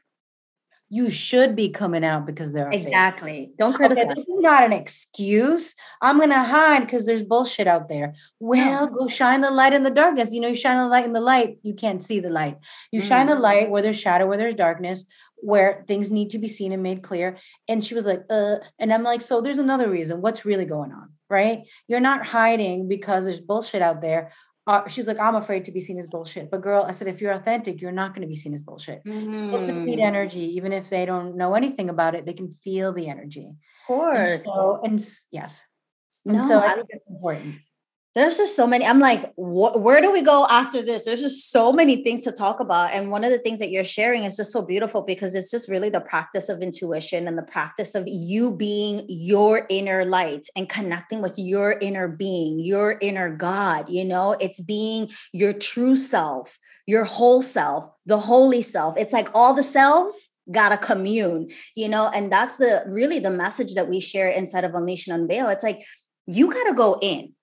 You 0.89 1.11
should 1.11 1.57
be 1.57 1.69
coming 1.69 2.05
out 2.05 2.27
because 2.27 2.53
there 2.53 2.69
are 2.69 2.73
exactly. 2.73 3.47
Fakes. 3.47 3.57
don't 3.59 3.75
criticize 3.75 4.05
okay, 4.05 4.15
this 4.15 4.29
is 4.29 4.39
not 4.39 4.63
an 4.63 4.73
excuse. 4.73 5.75
I'm 6.01 6.21
gonna 6.21 6.45
hide 6.45 6.83
because 6.83 7.07
there's 7.07 7.25
bullshit 7.25 7.67
out 7.67 7.89
there. 7.89 8.15
Well 8.39 8.87
no. 8.87 8.97
go 8.97 9.09
shine 9.09 9.41
the 9.41 9.51
light 9.51 9.73
in 9.73 9.83
the 9.83 9.91
darkness. 9.91 10.33
You 10.33 10.41
know 10.41 10.49
you 10.49 10.55
shine 10.55 10.79
the 10.79 10.87
light 10.87 11.05
in 11.05 11.13
the 11.13 11.21
light 11.21 11.59
you 11.65 11.75
can't 11.75 12.01
see 12.01 12.21
the 12.21 12.31
light. 12.31 12.59
You 12.93 13.03
mm. 13.03 13.09
shine 13.09 13.27
the 13.27 13.35
mm. 13.35 13.41
light 13.41 13.69
where 13.69 13.83
there's 13.83 13.99
shadow 13.99 14.29
where 14.29 14.39
there's 14.39 14.55
darkness 14.55 15.05
where 15.39 15.85
things 15.89 16.11
need 16.11 16.31
to 16.31 16.39
be 16.39 16.47
seen 16.47 16.71
and 16.71 16.85
made 16.85 17.03
clear. 17.03 17.37
And 17.67 17.85
she 17.85 17.97
was 17.97 18.07
like 18.07 18.23
uh 18.31 18.57
and 18.79 18.93
i'm 18.93 19.03
like 19.03 19.23
so 19.23 19.41
there's 19.41 19.59
another 19.59 19.91
reason. 19.91 20.21
What's 20.21 20.45
really 20.45 20.67
going 20.67 20.93
on 20.93 21.16
right 21.29 21.61
you're 21.89 22.01
not 22.01 22.25
hiding 22.27 22.89
because 22.89 23.25
there's 23.25 23.41
bullshit 23.41 23.83
out 23.83 24.01
there 24.01 24.33
uh, 24.69 24.89
she's 24.89 25.07
like, 25.07 25.21
I'm 25.21 25.37
afraid 25.37 25.65
to 25.67 25.71
be 25.71 25.81
seen 25.81 25.97
as 25.97 26.09
bullshit. 26.09 26.51
But 26.51 26.61
girl, 26.61 26.85
I 26.89 26.91
said, 26.91 27.07
if 27.07 27.21
you're 27.21 27.31
authentic, 27.31 27.81
you're 27.81 27.93
not 27.93 28.15
going 28.15 28.23
to 28.23 28.29
be 28.29 28.35
seen 28.35 28.53
as 28.53 28.63
bullshit. 28.63 29.01
Mm-hmm. 29.05 29.51
People 29.51 29.81
need 29.85 30.01
energy, 30.01 30.41
even 30.57 30.73
if 30.73 30.91
they 30.91 31.07
don't 31.07 31.37
know 31.37 31.55
anything 31.55 31.89
about 31.89 32.17
it, 32.17 32.27
they 32.27 32.33
can 32.33 32.51
feel 32.51 32.93
the 32.93 33.09
energy. 33.09 33.47
Of 33.47 33.87
course. 33.87 34.19
And 34.19 34.41
so, 34.41 34.81
and 34.83 35.07
yes. 35.31 35.63
And 36.25 36.39
no, 36.39 36.49
so 36.49 36.59
I 36.59 36.75
think 36.75 36.87
it's 36.91 37.07
important 37.09 37.55
there's 38.17 38.39
just 38.39 38.57
so 38.57 38.67
many 38.67 38.85
i'm 38.85 38.99
like 38.99 39.33
wh- 39.35 39.77
where 39.77 40.01
do 40.01 40.11
we 40.11 40.23
go 40.23 40.47
after 40.51 40.83
this? 40.83 41.05
There's 41.05 41.21
just 41.21 41.51
so 41.51 41.73
many 41.73 42.03
things 42.03 42.23
to 42.23 42.33
talk 42.33 42.59
about 42.61 42.93
and 42.93 43.11
one 43.11 43.23
of 43.23 43.31
the 43.31 43.39
things 43.39 43.59
that 43.59 43.71
you're 43.71 43.85
sharing 43.85 44.25
is 44.25 44.37
just 44.37 44.53
so 44.53 44.65
beautiful 44.65 45.03
because 45.03 45.35
it's 45.35 45.51
just 45.51 45.69
really 45.69 45.91
the 45.91 46.01
practice 46.01 46.49
of 46.49 46.63
intuition 46.63 47.29
and 47.29 47.39
the 47.39 47.43
practice 47.43 47.95
of 47.95 48.05
you 48.07 48.57
being 48.57 49.05
your 49.09 49.67
inner 49.69 50.05
light 50.05 50.47
and 50.57 50.69
connecting 50.69 51.23
with 51.23 51.35
your 51.37 51.79
inner 51.81 52.09
being 52.09 52.59
your 52.59 52.99
inner 53.01 53.31
god 53.37 53.89
you 53.89 54.05
know? 54.05 54.33
It's 54.41 54.61
being 54.61 55.11
your 55.33 55.53
true 55.53 55.97
self 55.97 56.59
your 56.87 57.05
whole 57.05 57.43
self 57.43 57.87
the 58.07 58.19
holy 58.19 58.63
self. 58.63 58.97
It's 58.97 59.13
like 59.13 59.29
all 59.35 59.53
the 59.53 59.63
selves 59.63 60.31
gotta 60.51 60.79
commune 60.79 61.51
you 61.75 61.89
know? 61.89 62.11
And 62.15 62.33
that's 62.33 62.57
the 62.57 62.83
really 62.87 63.19
the 63.19 63.31
message 63.31 63.75
that 63.75 63.89
we 63.89 64.01
share 64.01 64.29
inside 64.29 64.65
of 64.65 64.75
unleash 64.75 65.07
and 65.07 65.21
unveil. 65.21 65.49
It's 65.49 65.65
like 65.65 65.81
you 66.27 66.53
gotta 66.53 66.75
go 66.75 66.99
in 67.03 67.36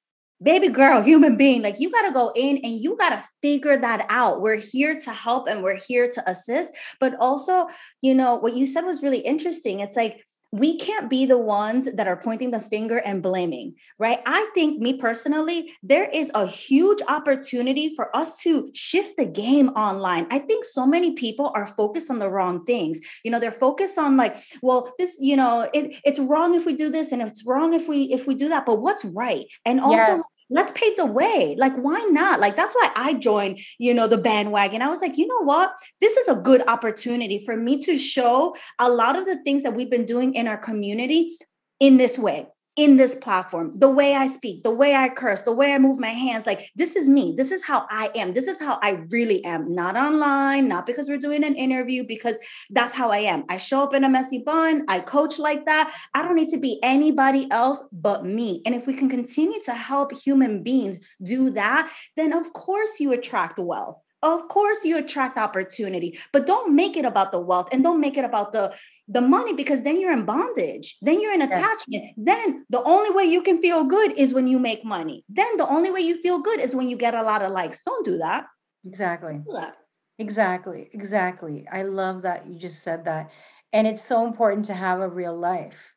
baby 0.44 0.68
girl, 0.68 1.02
human 1.02 1.38
being, 1.38 1.62
like 1.62 1.80
you 1.80 1.90
got 1.90 2.08
to 2.08 2.14
go 2.14 2.32
in 2.36 2.58
and 2.58 2.74
you 2.74 2.96
got 2.98 3.10
to 3.10 3.24
figure 3.42 3.78
that 3.78 4.06
out. 4.10 4.42
We're 4.42 4.58
here 4.58 4.98
to 5.00 5.12
help 5.12 5.48
and 5.48 5.64
we're 5.64 5.80
here 5.88 6.10
to 6.10 6.30
assist. 6.30 6.72
But 7.00 7.16
also, 7.20 7.68
you 8.02 8.14
know, 8.14 8.36
what 8.36 8.54
you 8.54 8.66
said 8.66 8.86
was 8.86 9.02
really 9.02 9.20
interesting. 9.20 9.80
It's 9.80 9.98
like, 9.98 10.26
we 10.56 10.78
can't 10.78 11.10
be 11.10 11.26
the 11.26 11.38
ones 11.38 11.92
that 11.96 12.08
are 12.08 12.18
pointing 12.18 12.52
the 12.52 12.62
finger 12.62 12.98
and 13.00 13.24
blaming, 13.24 13.74
right? 13.98 14.20
I 14.28 14.48
think, 14.54 14.80
me 14.80 14.94
personally, 14.94 15.74
there 15.82 16.08
is 16.08 16.30
a 16.36 16.46
huge 16.46 17.00
opportunity 17.08 17.96
for 17.96 18.16
us 18.16 18.38
to 18.42 18.70
shift 18.76 19.18
the 19.18 19.26
game 19.26 19.70
online. 19.70 20.28
I 20.30 20.38
think 20.38 20.64
so 20.64 20.86
many 20.86 21.14
people 21.14 21.52
are 21.56 21.66
focused 21.66 22.12
on 22.12 22.20
the 22.20 22.30
wrong 22.30 22.66
things. 22.66 23.00
You 23.24 23.32
know, 23.32 23.40
they're 23.40 23.52
focused 23.52 23.98
on 23.98 24.16
like, 24.16 24.36
well, 24.62 24.94
this, 25.00 25.18
you 25.20 25.36
know, 25.36 25.68
it, 25.74 26.00
it's 26.06 26.20
wrong 26.20 26.54
if 26.54 26.68
we 26.68 26.74
do 26.74 26.92
this 26.92 27.12
and 27.12 27.24
it's 27.24 27.44
wrong 27.48 27.74
if 27.74 27.88
we 27.88 28.14
if 28.14 28.28
we 28.28 28.36
do 28.36 28.50
that, 28.50 28.68
but 28.68 28.80
what's 28.80 29.06
right? 29.06 29.46
And 29.66 29.80
also, 29.80 29.98
yes 29.98 30.22
let's 30.50 30.72
pave 30.74 30.96
the 30.98 31.06
way. 31.06 31.56
Like, 31.58 31.76
why 31.76 32.00
not? 32.12 32.40
Like, 32.40 32.56
that's 32.56 32.74
why 32.74 32.92
I 32.96 33.14
joined, 33.14 33.60
you 33.78 33.94
know, 33.94 34.08
the 34.08 34.18
bandwagon. 34.18 34.82
I 34.82 34.90
was 34.90 35.02
like, 35.02 35.18
you 35.18 35.28
know 35.28 35.44
what? 35.44 35.74
This 36.02 36.18
is 36.18 36.28
a 36.28 36.36
good 36.36 36.64
opportunity 36.68 37.44
for 37.46 37.56
me 37.56 37.82
to 37.84 37.98
show 37.98 38.56
a 38.80 38.90
lot 38.90 39.18
of 39.18 39.26
the 39.26 39.42
things 39.44 39.64
that 39.64 39.76
we've 39.76 39.90
been 39.90 40.06
doing 40.06 40.36
in 40.36 40.48
our 40.48 40.58
community 40.58 41.38
in 41.80 41.98
this 41.98 42.18
way 42.18 42.48
in 42.76 42.98
this 42.98 43.14
platform, 43.14 43.72
the 43.76 43.90
way 43.90 44.16
I 44.16 44.26
speak, 44.26 44.64
the 44.64 44.72
way 44.72 44.96
I 44.96 45.10
curse, 45.10 45.44
the 45.44 45.52
way 45.52 45.74
I 45.74 45.78
move 45.78 46.00
my 46.00 46.10
hands. 46.10 46.48
Like, 46.48 46.72
this 46.76 46.96
is 46.96 47.08
me. 47.08 47.36
This 47.38 47.52
is 47.52 47.64
how 47.64 47.86
I 47.90 48.10
am. 48.16 48.34
This 48.34 48.48
is 48.48 48.60
how 48.60 48.80
I 48.82 49.04
really 49.10 49.44
am. 49.46 49.74
Not 49.74 49.96
online, 49.96 50.68
not 50.68 50.88
because 50.88 51.08
we're 51.08 51.20
doing 51.20 51.44
an 51.44 51.56
interview, 51.56 52.04
because 52.04 52.36
that's 52.72 52.94
how 52.94 53.12
I 53.12 53.20
am. 53.20 53.44
I 53.50 53.58
show 53.58 53.84
up 53.84 53.94
in 53.94 54.04
a 54.04 54.10
messy 54.10 54.40
bun. 54.40 54.86
I 54.88 55.02
coach 55.02 55.38
like 55.38 55.66
that. 55.66 55.94
I 56.16 56.24
don't 56.24 56.36
need 56.36 56.50
to 56.50 56.60
be 56.60 56.80
anybody 56.82 57.48
else 57.52 57.84
but 57.92 58.26
me. 58.26 58.64
And 58.66 58.74
if 58.74 58.88
we 58.88 58.96
can 58.96 59.10
continue 59.10 59.62
to 59.62 59.74
help 59.74 60.12
human 60.12 60.64
beings 60.64 61.00
do 61.22 61.52
that, 61.52 61.92
then 62.16 62.34
of 62.34 62.54
course 62.54 63.00
you 63.00 63.14
attract 63.14 63.60
wealth 63.60 64.03
of 64.24 64.48
course 64.48 64.84
you 64.84 64.98
attract 64.98 65.38
opportunity 65.38 66.18
but 66.32 66.48
don't 66.48 66.74
make 66.74 66.98
it 66.98 67.06
about 67.06 67.32
the 67.32 67.40
wealth 67.40 67.70
and 67.72 67.84
don't 67.84 68.02
make 68.02 68.18
it 68.18 68.26
about 68.26 68.54
the 68.54 68.74
the 69.08 69.22
money 69.22 69.54
because 69.54 69.84
then 69.84 70.00
you're 70.00 70.14
in 70.14 70.26
bondage. 70.26 70.98
Then 71.02 71.20
you're 71.20 71.34
in 71.34 71.42
attachment. 71.42 71.88
Yes. 71.88 72.14
Then 72.16 72.66
the 72.70 72.82
only 72.84 73.12
way 73.12 73.26
you 73.26 73.42
can 73.42 73.62
feel 73.62 73.84
good 73.84 74.14
is 74.18 74.34
when 74.34 74.48
you 74.48 74.60
make 74.60 74.86
money. 74.86 75.26
Then 75.28 75.58
the 75.58 75.68
only 75.68 75.92
way 75.92 76.02
you 76.02 76.22
feel 76.22 76.40
good 76.40 76.60
is 76.60 76.76
when 76.76 76.90
you 76.90 76.96
get 76.96 77.14
a 77.14 77.24
lot 77.24 77.42
of 77.42 77.52
likes. 77.52 77.82
Don't 77.84 78.06
do 78.06 78.20
that. 78.20 78.46
Exactly. 78.86 79.42
Do 79.46 79.54
that. 79.54 79.76
Exactly. 80.20 80.90
Exactly. 80.94 81.66
I 81.72 81.84
love 81.84 82.22
that 82.22 82.48
you 82.48 82.58
just 82.58 82.82
said 82.82 83.06
that. 83.06 83.32
And 83.74 83.88
it's 83.88 84.04
so 84.04 84.26
important 84.26 84.66
to 84.66 84.74
have 84.74 85.02
a 85.02 85.10
real 85.10 85.38
life. 85.38 85.94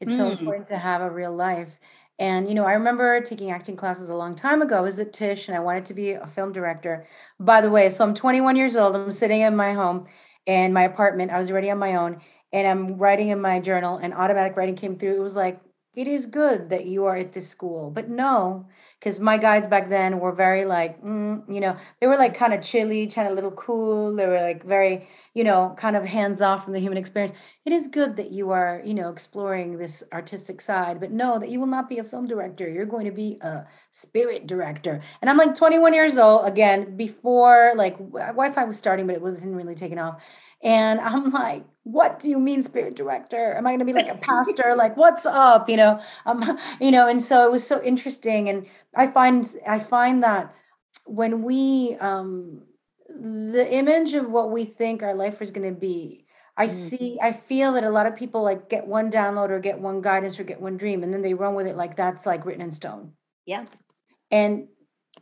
It's 0.00 0.12
mm. 0.12 0.16
so 0.16 0.30
important 0.30 0.68
to 0.68 0.78
have 0.78 1.02
a 1.02 1.10
real 1.10 1.34
life. 1.34 1.78
And, 2.20 2.46
you 2.48 2.54
know, 2.54 2.66
I 2.66 2.74
remember 2.74 3.20
taking 3.22 3.50
acting 3.50 3.76
classes 3.76 4.10
a 4.10 4.14
long 4.14 4.36
time 4.36 4.62
ago. 4.62 4.76
I 4.78 4.80
was 4.82 4.98
at 4.98 5.12
Tisch 5.12 5.48
and 5.48 5.56
I 5.56 5.60
wanted 5.60 5.86
to 5.86 5.94
be 5.94 6.12
a 6.12 6.26
film 6.26 6.52
director. 6.52 7.06
By 7.40 7.62
the 7.62 7.70
way, 7.70 7.88
so 7.88 8.04
I'm 8.04 8.14
21 8.14 8.56
years 8.56 8.76
old. 8.76 8.94
I'm 8.94 9.10
sitting 9.12 9.40
in 9.40 9.56
my 9.56 9.72
home 9.72 10.06
in 10.46 10.72
my 10.74 10.82
apartment. 10.82 11.32
I 11.32 11.38
was 11.38 11.50
already 11.50 11.70
on 11.70 11.78
my 11.78 11.96
own 11.96 12.20
and 12.52 12.68
I'm 12.68 12.98
writing 12.98 13.30
in 13.30 13.40
my 13.40 13.58
journal 13.60 13.96
and 13.96 14.14
automatic 14.14 14.56
writing 14.56 14.76
came 14.76 14.98
through. 14.98 15.14
It 15.16 15.22
was 15.22 15.36
like, 15.36 15.60
it 15.92 16.06
is 16.06 16.26
good 16.26 16.70
that 16.70 16.86
you 16.86 17.04
are 17.04 17.16
at 17.16 17.32
this 17.32 17.48
school. 17.48 17.90
But 17.90 18.08
no, 18.08 18.66
because 18.98 19.18
my 19.18 19.38
guides 19.38 19.66
back 19.66 19.88
then 19.88 20.20
were 20.20 20.30
very 20.30 20.64
like, 20.64 21.02
mm, 21.02 21.42
you 21.52 21.58
know, 21.58 21.76
they 22.00 22.06
were 22.06 22.16
like 22.16 22.36
kind 22.36 22.54
of 22.54 22.62
chilly, 22.62 23.08
kind 23.08 23.26
of 23.26 23.34
little 23.34 23.50
cool. 23.50 24.14
They 24.14 24.26
were 24.26 24.40
like 24.40 24.64
very, 24.64 25.08
you 25.34 25.42
know, 25.42 25.74
kind 25.76 25.96
of 25.96 26.04
hands 26.04 26.40
off 26.40 26.62
from 26.62 26.74
the 26.74 26.78
human 26.78 26.96
experience. 26.96 27.36
It 27.64 27.72
is 27.72 27.88
good 27.88 28.16
that 28.16 28.30
you 28.30 28.50
are, 28.50 28.80
you 28.84 28.94
know, 28.94 29.10
exploring 29.10 29.78
this 29.78 30.04
artistic 30.12 30.60
side, 30.60 31.00
but 31.00 31.10
no, 31.10 31.40
that 31.40 31.50
you 31.50 31.58
will 31.58 31.66
not 31.66 31.88
be 31.88 31.98
a 31.98 32.04
film 32.04 32.28
director. 32.28 32.70
You're 32.70 32.86
going 32.86 33.06
to 33.06 33.12
be 33.12 33.38
a 33.40 33.64
spirit 33.90 34.46
director. 34.46 35.00
And 35.20 35.28
I'm 35.28 35.38
like 35.38 35.56
21 35.56 35.92
years 35.92 36.16
old 36.16 36.46
again, 36.46 36.96
before 36.96 37.72
like 37.74 37.98
Wi 37.98 38.52
Fi 38.52 38.64
was 38.64 38.78
starting, 38.78 39.08
but 39.08 39.16
it 39.16 39.22
wasn't 39.22 39.56
really 39.56 39.74
taking 39.74 39.98
off. 39.98 40.22
And 40.62 41.00
I'm 41.00 41.30
like, 41.30 41.64
what 41.90 42.18
do 42.18 42.28
you 42.28 42.38
mean 42.38 42.62
spirit 42.62 42.94
director? 42.94 43.54
Am 43.54 43.66
I 43.66 43.70
going 43.70 43.80
to 43.80 43.84
be 43.84 43.92
like 43.92 44.08
a 44.08 44.14
pastor? 44.14 44.74
like, 44.76 44.96
what's 44.96 45.26
up? 45.26 45.68
You 45.68 45.76
know, 45.76 46.00
um, 46.26 46.58
you 46.80 46.90
know, 46.90 47.08
and 47.08 47.20
so 47.20 47.46
it 47.46 47.52
was 47.52 47.66
so 47.66 47.82
interesting. 47.82 48.48
And 48.48 48.66
I 48.94 49.08
find, 49.08 49.46
I 49.66 49.78
find 49.78 50.22
that 50.22 50.54
when 51.04 51.42
we, 51.42 51.96
um, 52.00 52.62
the 53.08 53.66
image 53.70 54.14
of 54.14 54.30
what 54.30 54.50
we 54.50 54.64
think 54.64 55.02
our 55.02 55.14
life 55.14 55.42
is 55.42 55.50
going 55.50 55.72
to 55.72 55.78
be, 55.78 56.26
I 56.56 56.66
mm-hmm. 56.66 56.88
see, 56.88 57.18
I 57.20 57.32
feel 57.32 57.72
that 57.72 57.84
a 57.84 57.90
lot 57.90 58.06
of 58.06 58.16
people 58.16 58.42
like 58.42 58.68
get 58.68 58.86
one 58.86 59.10
download 59.10 59.50
or 59.50 59.58
get 59.60 59.80
one 59.80 60.00
guidance 60.00 60.38
or 60.38 60.44
get 60.44 60.60
one 60.60 60.76
dream 60.76 61.02
and 61.02 61.12
then 61.12 61.22
they 61.22 61.34
run 61.34 61.54
with 61.54 61.66
it 61.66 61.76
like 61.76 61.96
that's 61.96 62.26
like 62.26 62.44
written 62.44 62.62
in 62.62 62.72
stone. 62.72 63.12
Yeah. 63.46 63.66
And 64.30 64.68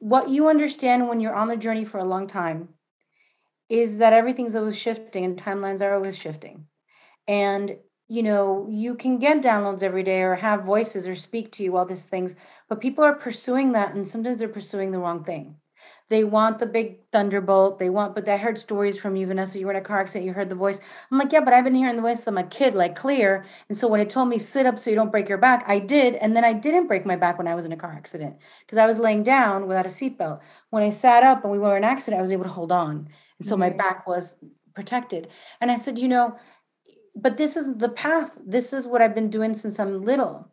what 0.01 0.29
you 0.29 0.49
understand 0.49 1.09
when 1.09 1.21
you're 1.21 1.35
on 1.35 1.49
the 1.49 1.57
journey 1.57 1.85
for 1.85 1.99
a 1.99 2.05
long 2.05 2.27
time 2.27 2.71
is 3.69 3.99
that 3.99 4.13
everything's 4.13 4.55
always 4.55 4.77
shifting 4.79 5.25
and 5.25 5.37
timelines 5.37 5.83
are 5.83 5.95
always 5.95 6.17
shifting. 6.17 6.67
And 7.27 7.77
you 8.11 8.23
know, 8.23 8.67
you 8.71 8.95
can 8.95 9.19
get 9.19 9.43
downloads 9.43 9.83
every 9.83 10.03
day 10.03 10.23
or 10.23 10.37
have 10.37 10.65
voices 10.65 11.07
or 11.07 11.15
speak 11.15 11.53
to 11.53 11.63
you 11.63 11.77
all 11.77 11.85
these 11.85 12.05
things, 12.05 12.35
but 12.69 12.81
people 12.81 13.05
are 13.05 13.15
pursuing 13.15 13.73
that 13.73 13.95
and 13.95 14.09
sometimes 14.09 14.39
they're 14.39 14.49
pursuing 14.49 14.93
the 14.93 14.99
wrong 14.99 15.25
thing. 15.25 15.57
They 16.09 16.25
want 16.25 16.59
the 16.59 16.67
big 16.67 17.01
thunderbolt. 17.13 17.79
They 17.79 17.91
want, 17.91 18.15
but 18.15 18.29
I 18.29 18.39
heard 18.39 18.59
stories 18.59 18.99
from 18.99 19.15
you, 19.15 19.27
Vanessa. 19.27 19.59
You 19.59 19.67
were 19.67 19.73
in 19.73 19.79
a 19.79 19.83
car 19.83 20.01
accident, 20.01 20.25
you 20.25 20.33
heard 20.33 20.49
the 20.49 20.55
voice. 20.55 20.81
I'm 21.11 21.19
like, 21.19 21.33
yeah, 21.33 21.41
but 21.41 21.53
I've 21.53 21.65
been 21.65 21.75
hearing 21.75 21.97
the 21.97 22.03
voice 22.03 22.27
I'm 22.27 22.39
a 22.39 22.45
kid, 22.45 22.75
like 22.75 22.97
clear. 22.97 23.45
And 23.69 23.77
so 23.77 23.89
when 23.89 24.01
it 24.01 24.09
told 24.09 24.29
me 24.29 24.39
sit 24.39 24.65
up 24.65 24.79
so 24.79 24.89
you 24.89 24.97
don't 24.97 25.11
break 25.11 25.29
your 25.29 25.39
back, 25.39 25.65
I 25.67 25.79
did. 25.79 26.15
And 26.15 26.35
then 26.35 26.45
I 26.45 26.55
didn't 26.55 26.87
break 26.87 27.05
my 27.05 27.17
back 27.17 27.37
when 27.37 27.47
I 27.47 27.55
was 27.55 27.67
in 27.67 27.73
a 27.73 27.77
car 27.77 27.93
accident 27.93 28.37
because 28.65 28.79
I 28.79 28.87
was 28.87 28.99
laying 28.99 29.23
down 29.23 29.67
without 29.67 29.87
a 29.87 29.91
seatbelt. 29.91 30.41
When 30.71 30.83
I 30.83 30.91
sat 30.91 31.23
up 31.25 31.43
and 31.45 31.53
we 31.53 31.59
were 31.59 31.77
in 31.77 31.85
an 31.85 31.91
accident, 31.91 32.19
I 32.19 32.23
was 32.23 32.33
able 32.33 32.45
to 32.45 32.51
hold 32.51 32.73
on. 32.73 33.09
And 33.39 33.47
so 33.47 33.55
mm-hmm. 33.55 33.61
my 33.61 33.71
back 33.71 34.07
was 34.07 34.35
protected. 34.75 35.29
And 35.61 35.71
I 35.71 35.77
said, 35.77 35.99
you 35.99 36.09
know, 36.09 36.39
but 37.15 37.37
this 37.37 37.57
is 37.57 37.77
the 37.77 37.89
path. 37.89 38.39
This 38.47 38.73
is 38.73 38.87
what 38.87 39.03
I've 39.03 39.15
been 39.15 39.31
doing 39.31 39.53
since 39.53 39.79
I'm 39.79 40.03
little. 40.03 40.53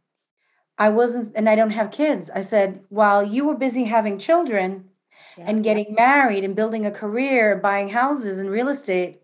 I 0.77 0.89
wasn't, 0.89 1.33
and 1.35 1.47
I 1.47 1.55
don't 1.55 1.69
have 1.69 1.91
kids. 1.91 2.29
I 2.29 2.41
said, 2.41 2.83
while 2.89 3.23
you 3.23 3.47
were 3.47 3.55
busy 3.55 3.85
having 3.85 4.19
children 4.19 4.89
yeah. 5.37 5.45
and 5.47 5.63
getting 5.63 5.93
married 5.93 6.43
and 6.43 6.55
building 6.55 6.85
a 6.85 6.91
career, 6.91 7.55
buying 7.55 7.89
houses 7.89 8.39
and 8.39 8.49
real 8.49 8.69
estate, 8.69 9.21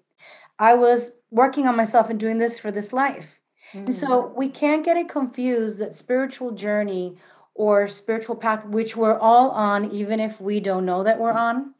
I 0.59 0.73
was 0.73 1.11
working 1.29 1.67
on 1.67 1.75
myself 1.75 2.09
and 2.09 2.19
doing 2.19 2.37
this 2.37 2.59
for 2.59 2.71
this 2.71 2.93
life. 2.93 3.39
Mm-hmm. 3.73 3.85
And 3.85 3.95
so 3.95 4.23
mm. 4.23 4.35
we 4.35 4.49
can't 4.49 4.85
get 4.85 4.97
it 4.97 5.09
confused 5.09 5.77
that 5.79 5.95
spiritual 5.95 6.51
journey 6.51 7.17
or 7.53 7.87
spiritual 7.87 8.35
path, 8.35 8.65
which 8.65 8.95
we're 8.95 9.17
all 9.17 9.51
on, 9.51 9.91
even 9.91 10.19
if 10.19 10.39
we 10.39 10.59
don't 10.59 10.85
know 10.85 11.03
that 11.03 11.19
we're 11.19 11.31
on, 11.31 11.73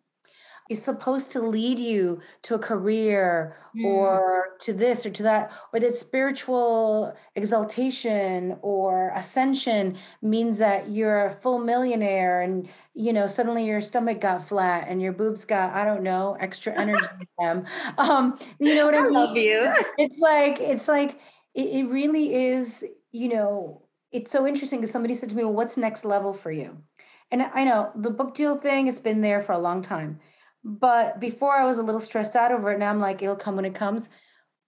is 0.71 0.81
supposed 0.83 1.31
to 1.31 1.41
lead 1.41 1.79
you 1.79 2.21
to 2.43 2.55
a 2.55 2.59
career 2.59 3.55
Mm. 3.77 3.85
or 3.85 4.45
to 4.61 4.73
this 4.73 5.05
or 5.05 5.09
to 5.11 5.23
that, 5.23 5.51
or 5.73 5.79
that 5.79 5.93
spiritual 5.95 7.15
exaltation 7.35 8.57
or 8.61 9.11
ascension 9.15 9.97
means 10.21 10.57
that 10.59 10.89
you're 10.89 11.25
a 11.25 11.29
full 11.31 11.59
millionaire 11.59 12.41
and 12.41 12.67
you 12.93 13.13
know 13.13 13.27
suddenly 13.27 13.65
your 13.65 13.81
stomach 13.81 14.19
got 14.21 14.45
flat 14.47 14.87
and 14.89 15.01
your 15.01 15.13
boobs 15.13 15.45
got 15.45 15.73
I 15.73 15.85
don't 15.85 16.03
know 16.03 16.35
extra 16.39 16.73
energy 16.73 17.07
in 17.19 17.27
them. 17.39 17.65
Um, 17.97 18.37
you 18.59 18.75
know 18.75 18.85
what 18.85 18.95
I, 18.95 18.99
I 18.99 19.07
mean? 19.07 19.13
love 19.13 19.37
you. 19.37 19.73
It's 19.97 20.19
like 20.19 20.59
it's 20.59 20.87
like 20.87 21.19
it, 21.53 21.65
it 21.67 21.83
really 21.89 22.33
is. 22.35 22.85
You 23.11 23.29
know, 23.29 23.83
it's 24.11 24.31
so 24.31 24.47
interesting 24.47 24.79
because 24.79 24.91
somebody 24.91 25.13
said 25.15 25.29
to 25.29 25.35
me, 25.35 25.43
"Well, 25.43 25.53
what's 25.53 25.77
next 25.77 26.05
level 26.05 26.33
for 26.33 26.51
you?" 26.51 26.83
And 27.31 27.43
I 27.43 27.63
know 27.63 27.91
the 27.95 28.09
book 28.09 28.33
deal 28.35 28.57
thing 28.57 28.85
has 28.87 28.99
been 28.99 29.21
there 29.21 29.41
for 29.41 29.53
a 29.53 29.59
long 29.59 29.81
time. 29.81 30.19
But 30.63 31.19
before 31.19 31.55
I 31.55 31.65
was 31.65 31.77
a 31.77 31.83
little 31.83 32.01
stressed 32.01 32.35
out 32.35 32.51
over 32.51 32.71
it. 32.71 32.79
Now 32.79 32.89
I'm 32.91 32.99
like, 32.99 33.21
it'll 33.21 33.35
come 33.35 33.55
when 33.55 33.65
it 33.65 33.75
comes. 33.75 34.09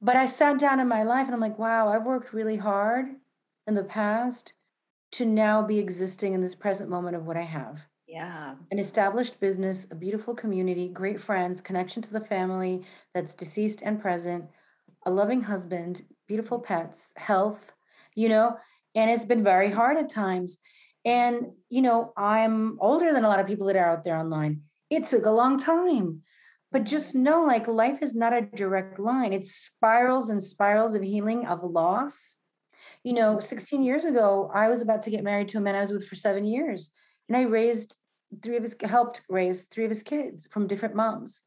But 0.01 0.17
I 0.17 0.25
sat 0.27 0.59
down 0.59 0.79
in 0.79 0.87
my 0.87 1.03
life 1.03 1.25
and 1.27 1.33
I'm 1.35 1.41
like, 1.41 1.59
wow, 1.59 1.89
I've 1.89 2.05
worked 2.05 2.33
really 2.33 2.57
hard 2.57 3.07
in 3.67 3.75
the 3.75 3.83
past 3.83 4.53
to 5.13 5.25
now 5.25 5.61
be 5.61 5.79
existing 5.79 6.33
in 6.33 6.41
this 6.41 6.55
present 6.55 6.89
moment 6.89 7.15
of 7.17 7.25
what 7.25 7.37
I 7.37 7.43
have 7.43 7.83
Yeah. 8.05 8.55
an 8.71 8.79
established 8.79 9.39
business, 9.39 9.87
a 9.91 9.95
beautiful 9.95 10.33
community, 10.35 10.89
great 10.89 11.19
friends, 11.21 11.61
connection 11.61 12.01
to 12.01 12.11
the 12.13 12.23
family 12.25 12.85
that's 13.13 13.35
deceased 13.35 13.81
and 13.83 14.01
present, 14.01 14.49
a 15.05 15.11
loving 15.11 15.41
husband, 15.41 16.03
beautiful 16.27 16.59
pets, 16.59 17.13
health, 17.17 17.73
you 18.15 18.29
know, 18.29 18.57
and 18.95 19.11
it's 19.11 19.25
been 19.25 19.43
very 19.43 19.69
hard 19.71 19.97
at 19.97 20.09
times. 20.09 20.57
And, 21.05 21.53
you 21.69 21.81
know, 21.81 22.13
I'm 22.17 22.79
older 22.79 23.13
than 23.13 23.25
a 23.25 23.27
lot 23.27 23.39
of 23.39 23.47
people 23.47 23.67
that 23.67 23.75
are 23.75 23.89
out 23.89 24.03
there 24.03 24.17
online. 24.17 24.63
It 24.93 25.07
took 25.07 25.25
a 25.25 25.31
long 25.31 25.57
time. 25.57 26.21
But 26.71 26.83
just 26.83 27.15
know 27.15 27.41
like 27.41 27.67
life 27.67 28.03
is 28.03 28.13
not 28.13 28.31
a 28.31 28.41
direct 28.41 28.99
line. 28.99 29.33
It's 29.33 29.51
spirals 29.51 30.29
and 30.29 30.41
spirals 30.41 30.93
of 30.93 31.01
healing, 31.01 31.47
of 31.47 31.63
loss. 31.63 32.39
You 33.03 33.13
know, 33.13 33.39
16 33.39 33.81
years 33.81 34.05
ago, 34.05 34.51
I 34.53 34.69
was 34.69 34.83
about 34.83 35.01
to 35.03 35.09
get 35.09 35.23
married 35.23 35.47
to 35.49 35.57
a 35.57 35.61
man 35.61 35.75
I 35.75 35.81
was 35.81 35.91
with 35.91 36.07
for 36.07 36.15
seven 36.15 36.45
years. 36.45 36.91
And 37.27 37.35
I 37.35 37.41
raised 37.41 37.97
three 38.43 38.55
of 38.55 38.63
his 38.63 38.75
helped 38.83 39.21
raise 39.29 39.63
three 39.63 39.85
of 39.85 39.89
his 39.89 40.03
kids 40.03 40.47
from 40.51 40.67
different 40.67 40.95
moms. 40.95 41.41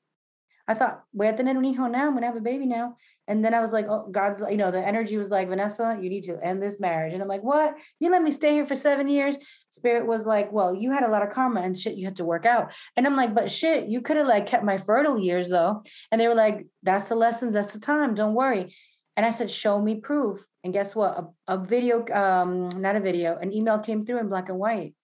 I 0.67 0.75
thought, 0.75 1.05
voy 1.15 1.29
a 1.29 1.33
tener 1.33 1.57
un 1.57 1.63
hijo 1.63 1.87
now, 1.87 2.09
I'm 2.09 2.15
gonna 2.15 2.27
have 2.27 2.37
a 2.37 2.41
baby 2.41 2.67
now. 2.67 2.97
And 3.29 3.45
then 3.45 3.55
I 3.55 3.61
was 3.61 3.73
like, 3.73 3.87
oh, 3.89 4.09
God's, 4.11 4.43
you 4.49 4.57
know, 4.57 4.71
the 4.71 4.87
energy 4.87 5.17
was 5.17 5.31
like, 5.31 5.49
Vanessa, 5.49 5.99
you 6.01 6.09
need 6.09 6.25
to 6.25 6.39
end 6.45 6.63
this 6.63 6.79
marriage. 6.79 7.13
And 7.13 7.23
I'm 7.23 7.29
like, 7.29 7.43
what? 7.43 7.75
You 7.99 8.11
let 8.11 8.23
me 8.23 8.31
stay 8.31 8.53
here 8.53 8.67
for 8.67 8.75
seven 8.75 9.09
years? 9.09 9.37
Spirit 9.71 10.07
was 10.07 10.27
like, 10.27 10.53
well, 10.53 10.75
you 10.75 10.93
had 10.93 11.03
a 11.03 11.11
lot 11.11 11.23
of 11.23 11.31
karma 11.31 11.61
and 11.61 11.77
shit 11.77 11.97
you 11.97 12.07
had 12.07 12.17
to 12.17 12.25
work 12.25 12.47
out. 12.47 12.73
And 12.97 13.07
I'm 13.07 13.17
like, 13.17 13.35
but 13.35 13.51
shit, 13.51 13.89
you 13.89 14.01
could 14.01 14.17
have 14.17 14.27
like 14.29 14.47
kept 14.47 14.65
my 14.65 14.79
fertile 14.79 15.19
years 15.19 15.49
though. 15.49 15.83
And 16.11 16.21
they 16.21 16.29
were 16.29 16.35
like, 16.35 16.67
that's 16.83 17.09
the 17.09 17.17
lessons, 17.17 17.53
that's 17.53 17.73
the 17.73 17.81
time, 17.81 18.15
don't 18.15 18.35
worry. 18.35 18.75
And 19.17 19.27
I 19.27 19.31
said, 19.31 19.51
show 19.51 19.81
me 19.81 19.97
proof. 19.97 20.47
And 20.63 20.73
guess 20.73 20.95
what? 20.95 21.19
A, 21.49 21.55
a 21.55 21.59
video, 21.59 22.07
um, 22.15 22.69
not 22.81 22.97
a 22.97 23.01
video, 23.01 23.39
an 23.39 23.53
email 23.53 23.79
came 23.79 24.05
through 24.05 24.21
in 24.21 24.29
black 24.29 24.49
and 24.49 24.59
white 24.59 24.95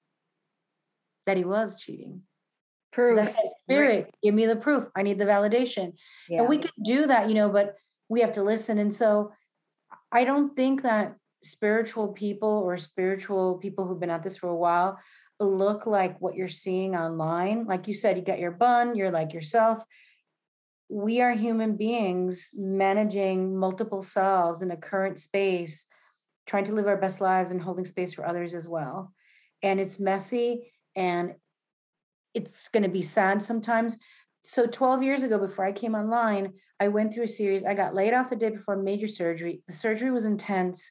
that 1.27 1.37
he 1.37 1.45
was 1.45 1.81
cheating. 1.81 2.23
Proof. 2.93 3.19
I 3.19 3.25
said, 3.25 3.37
Spirit, 3.63 4.15
give 4.23 4.35
me 4.35 4.45
the 4.45 4.57
proof. 4.57 4.85
I 4.95 5.03
need 5.03 5.19
the 5.19 5.25
validation. 5.25 5.95
Yeah. 6.29 6.41
And 6.41 6.49
we 6.49 6.59
could 6.59 6.73
do 6.85 7.07
that, 7.07 7.29
you 7.29 7.35
know, 7.35 7.49
but 7.49 7.75
we 8.13 8.21
have 8.21 8.33
to 8.33 8.43
listen. 8.43 8.77
And 8.77 8.93
so 8.93 9.33
I 10.13 10.25
don't 10.25 10.55
think 10.55 10.83
that 10.83 11.17
spiritual 11.43 12.09
people 12.09 12.63
or 12.63 12.77
spiritual 12.77 13.57
people 13.57 13.87
who've 13.87 13.99
been 13.99 14.11
at 14.11 14.23
this 14.23 14.37
for 14.37 14.51
a 14.51 14.55
while 14.55 14.99
look 15.41 15.87
like 15.87 16.21
what 16.21 16.35
you're 16.35 16.47
seeing 16.47 16.95
online. 16.95 17.65
Like 17.65 17.89
you 17.89 17.95
said, 17.95 18.19
you 18.19 18.23
got 18.23 18.39
your 18.39 18.51
bun, 18.51 18.97
you're 18.97 19.11
like 19.11 19.33
yourself. 19.33 19.83
We 20.91 21.23
are 21.23 21.33
human 21.33 21.79
beings 21.79 22.51
managing 22.55 23.57
multiple 23.57 24.03
selves 24.03 24.61
in 24.61 24.71
a 24.71 24.77
current 24.77 25.19
space, 25.19 25.87
trying 26.47 26.65
to 26.65 26.75
live 26.75 26.87
our 26.87 26.99
best 26.99 27.23
lives 27.23 27.51
and 27.51 27.63
holding 27.63 27.87
space 27.87 28.13
for 28.13 28.27
others 28.27 28.53
as 28.55 28.69
well. 28.69 29.15
And 29.63 29.81
it's 29.81 29.99
messy 29.99 30.71
and 30.95 31.37
it's 32.35 32.69
going 32.69 32.83
to 32.83 32.91
be 32.91 33.03
sad 33.03 33.43
sometimes. 33.43 33.97
So 34.43 34.67
12 34.67 35.03
years 35.03 35.23
ago, 35.23 35.39
before 35.39 35.65
I 35.65 35.73
came 35.73 35.95
online, 35.95 36.55
I 36.81 36.89
went 36.89 37.13
through 37.13 37.25
a 37.25 37.29
series. 37.29 37.65
I 37.65 37.75
got 37.75 37.95
laid 37.95 38.13
off 38.13 38.31
the 38.31 38.37
day 38.37 38.51
before 38.51 38.77
major 38.77 39.07
surgery. 39.07 39.63
The 39.69 39.73
surgery 39.73 40.11
was 40.11 40.25
intense. 40.25 40.91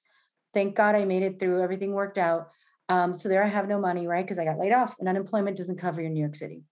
Thank 0.54 0.76
God 0.76 0.96
I 0.96 1.04
made 1.04 1.24
it 1.24 1.40
through. 1.40 1.62
Everything 1.62 1.92
worked 1.94 2.18
out. 2.18 2.48
Um, 2.88 3.14
so 3.14 3.28
there 3.30 3.44
I 3.44 3.48
have 3.48 3.68
no 3.68 3.80
money, 3.80 4.08
right? 4.08 4.24
Because 4.24 4.40
I 4.40 4.46
got 4.46 4.58
laid 4.58 4.72
off 4.72 4.96
and 5.00 5.08
unemployment 5.08 5.58
doesn't 5.58 5.78
cover 5.78 6.02
in 6.02 6.14
New 6.14 6.22
York 6.22 6.36
City. 6.36 6.64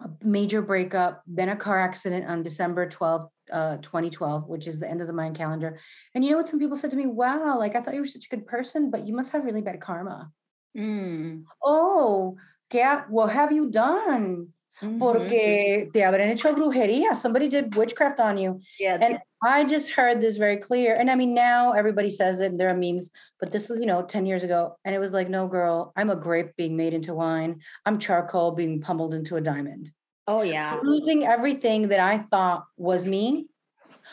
A 0.00 0.08
major 0.22 0.62
breakup, 0.62 1.22
then 1.26 1.48
a 1.48 1.56
car 1.56 1.80
accident 1.80 2.26
on 2.26 2.42
December 2.42 2.88
12th, 2.88 3.28
uh, 3.52 3.76
2012, 3.78 4.48
which 4.48 4.66
is 4.66 4.78
the 4.78 4.88
end 4.88 5.00
of 5.00 5.06
the 5.06 5.12
Mayan 5.12 5.34
calendar. 5.34 5.78
And 6.14 6.24
you 6.24 6.30
know 6.30 6.38
what? 6.38 6.46
Some 6.46 6.60
people 6.60 6.76
said 6.76 6.90
to 6.90 6.96
me, 6.96 7.06
wow, 7.06 7.58
like 7.58 7.74
I 7.74 7.80
thought 7.80 7.94
you 7.94 8.00
were 8.00 8.06
such 8.06 8.26
a 8.26 8.28
good 8.28 8.46
person, 8.46 8.90
but 8.90 9.06
you 9.06 9.14
must 9.14 9.32
have 9.32 9.44
really 9.44 9.62
bad 9.62 9.80
karma. 9.80 10.30
Mm. 10.76 11.44
Oh, 11.62 12.36
¿qué 12.70 13.04
Well, 13.10 13.26
have 13.26 13.50
you 13.50 13.70
done? 13.70 14.48
Mhm. 14.82 14.98
Porque 14.98 15.90
te 15.92 16.00
habrán 16.00 16.30
hecho 16.30 16.54
brujería. 16.54 17.14
Somebody 17.14 17.48
did 17.48 17.74
witchcraft 17.74 18.20
on 18.20 18.38
you. 18.38 18.60
Yeah. 18.78 18.98
And 19.00 19.18
I 19.42 19.64
just 19.64 19.90
heard 19.90 20.20
this 20.20 20.36
very 20.36 20.56
clear. 20.56 20.94
And 20.98 21.10
I 21.10 21.14
mean, 21.16 21.34
now 21.34 21.72
everybody 21.72 22.10
says 22.10 22.40
it, 22.40 22.50
and 22.50 22.58
there 22.60 22.68
are 22.68 22.76
memes, 22.76 23.10
but 23.40 23.50
this 23.52 23.68
was, 23.68 23.80
you 23.80 23.86
know, 23.86 24.02
10 24.02 24.26
years 24.26 24.42
ago. 24.44 24.76
And 24.84 24.94
it 24.94 24.98
was 24.98 25.12
like, 25.12 25.28
no, 25.28 25.46
girl, 25.48 25.92
I'm 25.96 26.10
a 26.10 26.16
grape 26.16 26.56
being 26.56 26.76
made 26.76 26.94
into 26.94 27.14
wine. 27.14 27.60
I'm 27.86 27.98
charcoal 27.98 28.52
being 28.52 28.80
pummeled 28.80 29.14
into 29.14 29.36
a 29.36 29.40
diamond. 29.40 29.90
oh 30.26 30.42
yeah. 30.42 30.78
Losing 30.82 31.24
everything 31.24 31.88
that 31.88 32.00
I 32.00 32.18
thought 32.30 32.64
was 32.76 33.04
me 33.04 33.46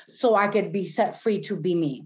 so 0.09 0.33
I 0.35 0.47
could 0.47 0.71
be 0.71 0.85
set 0.87 1.21
free 1.21 1.41
to 1.41 1.57
be 1.57 1.75
me. 1.75 2.05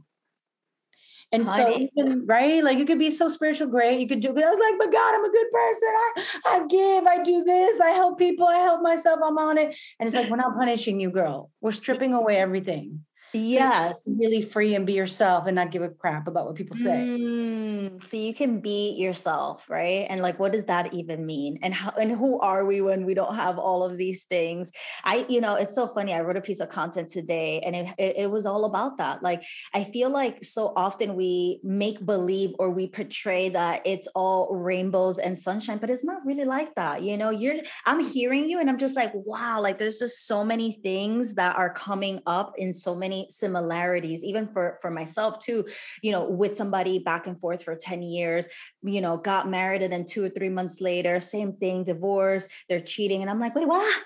And 1.32 1.46
so, 1.46 1.52
Honey. 1.52 1.92
even, 1.96 2.26
right? 2.26 2.63
Like 2.63 2.78
you 2.80 2.86
could 2.86 2.98
be 2.98 3.12
so 3.12 3.28
spiritual, 3.28 3.68
great. 3.68 4.00
You 4.00 4.08
could 4.08 4.20
do. 4.20 4.30
I 4.30 4.34
was 4.34 4.60
like, 4.60 4.80
but 4.80 4.92
God, 4.92 5.13
I'm 5.13 5.26
a 5.26 5.32
good 5.32 5.48
person. 5.52 5.89
I, 5.96 6.24
I 6.46 6.68
give. 6.68 7.06
I 7.06 7.24
do 7.24 7.44
this. 7.44 7.80
I 7.80 7.89
help 7.89 8.18
people. 8.18 8.48
I 8.48 8.58
help 8.58 8.82
myself. 8.82 9.20
I'm 9.24 9.38
on 9.38 9.58
it. 9.58 9.76
And 10.00 10.08
it's 10.08 10.15
like 10.15 10.30
we're 10.30 10.38
not 10.38 10.58
punishing 10.58 11.00
you, 11.00 11.12
girl. 11.12 11.52
We're 11.62 11.72
stripping 11.72 12.13
away 12.13 12.38
everything. 12.38 13.06
So 13.34 13.39
Yes. 13.39 14.04
be 14.06 14.15
really 14.18 14.42
free 14.42 14.76
and 14.76 14.86
be 14.86 14.94
yourself 14.94 15.46
and 15.48 15.56
not 15.56 15.72
give 15.72 15.82
a 15.82 15.89
crap 15.89 16.28
about 16.28 16.46
what 16.46 16.56
people 16.56 16.76
say. 16.76 17.10
Mm, 17.12 18.06
so 18.06 18.15
you 18.15 18.34
can 18.34 18.60
be 18.62 18.92
yourself, 18.92 19.68
right? 19.70 20.06
And 20.08 20.22
like, 20.22 20.39
what 20.39 20.54
does 20.54 20.65
that 20.65 20.94
even 20.94 21.26
mean? 21.26 21.58
And 21.63 21.74
how 21.74 21.89
and 22.00 22.12
who 22.12 22.39
are 22.39 22.63
we 22.63 22.80
when 22.82 23.06
we 23.06 23.15
don't 23.15 23.36
have 23.36 23.58
all 23.58 23.84
of 23.84 23.98
these 23.98 24.26
things? 24.26 24.72
I, 25.04 25.26
you 25.28 25.42
know, 25.42 25.56
it's 25.56 25.74
so 25.74 25.88
funny. 25.88 26.13
I 26.13 26.22
wrote 26.22 26.38
a 26.38 26.42
piece 26.42 26.60
of 26.60 26.70
content 26.70 27.10
today, 27.10 27.60
and 27.62 27.76
it, 27.76 27.88
it, 27.98 28.15
it 28.18 28.30
was 28.32 28.46
all 28.46 28.65
about 28.65 29.00
that. 29.00 29.24
Like, 29.24 29.42
I 29.74 29.84
feel 29.84 30.12
like 30.12 30.44
so 30.44 30.74
often 30.76 31.15
we 31.15 31.60
make 31.63 32.06
believe 32.06 32.52
or 32.60 32.70
we 32.70 32.88
portray 32.88 33.50
that 33.50 33.82
it's 33.84 34.08
all 34.13 34.56
rainbows 34.56 35.18
and 35.18 35.38
sunshine, 35.38 35.80
but 35.80 35.89
it's 35.89 36.06
not 36.06 36.24
really 36.24 36.46
like 36.46 36.76
that. 36.76 37.02
You 37.02 37.18
know, 37.18 37.32
you're 37.32 37.56
I'm 37.88 38.00
hearing 38.00 38.48
you, 38.48 38.60
and 38.60 38.70
I'm 38.70 38.78
just 38.78 38.96
like, 38.96 39.12
wow, 39.15 39.60
like 39.60 39.80
there's 39.80 39.98
just 39.98 40.28
so 40.28 40.46
many 40.46 40.80
things 40.84 41.34
that 41.34 41.58
are 41.58 41.74
coming 41.74 42.22
up 42.28 42.54
in 42.58 42.76
so 42.76 42.94
many 42.94 43.18
similarities, 43.29 44.23
even 44.23 44.47
for 44.47 44.79
for 44.82 44.91
myself 44.91 45.39
too 45.39 45.65
you 46.01 46.12
know, 46.12 46.23
with 46.23 46.55
somebody 46.55 46.99
back 46.99 47.27
and 47.27 47.39
forth 47.39 47.63
for 47.63 47.75
10 47.75 48.01
years, 48.01 48.47
you 48.82 49.01
know, 49.01 49.17
got 49.17 49.49
married 49.49 49.82
and 49.82 49.91
then 49.91 50.05
two 50.05 50.23
or 50.23 50.29
three 50.29 50.49
months 50.49 50.82
later, 50.82 51.19
same 51.19 51.53
thing, 51.53 51.84
divorce, 51.84 52.47
they're 52.67 52.79
cheating. 52.79 53.21
And 53.21 53.29
I'm 53.29 53.39
like, 53.39 53.55
wait, 53.55 53.67
what? 53.67 54.03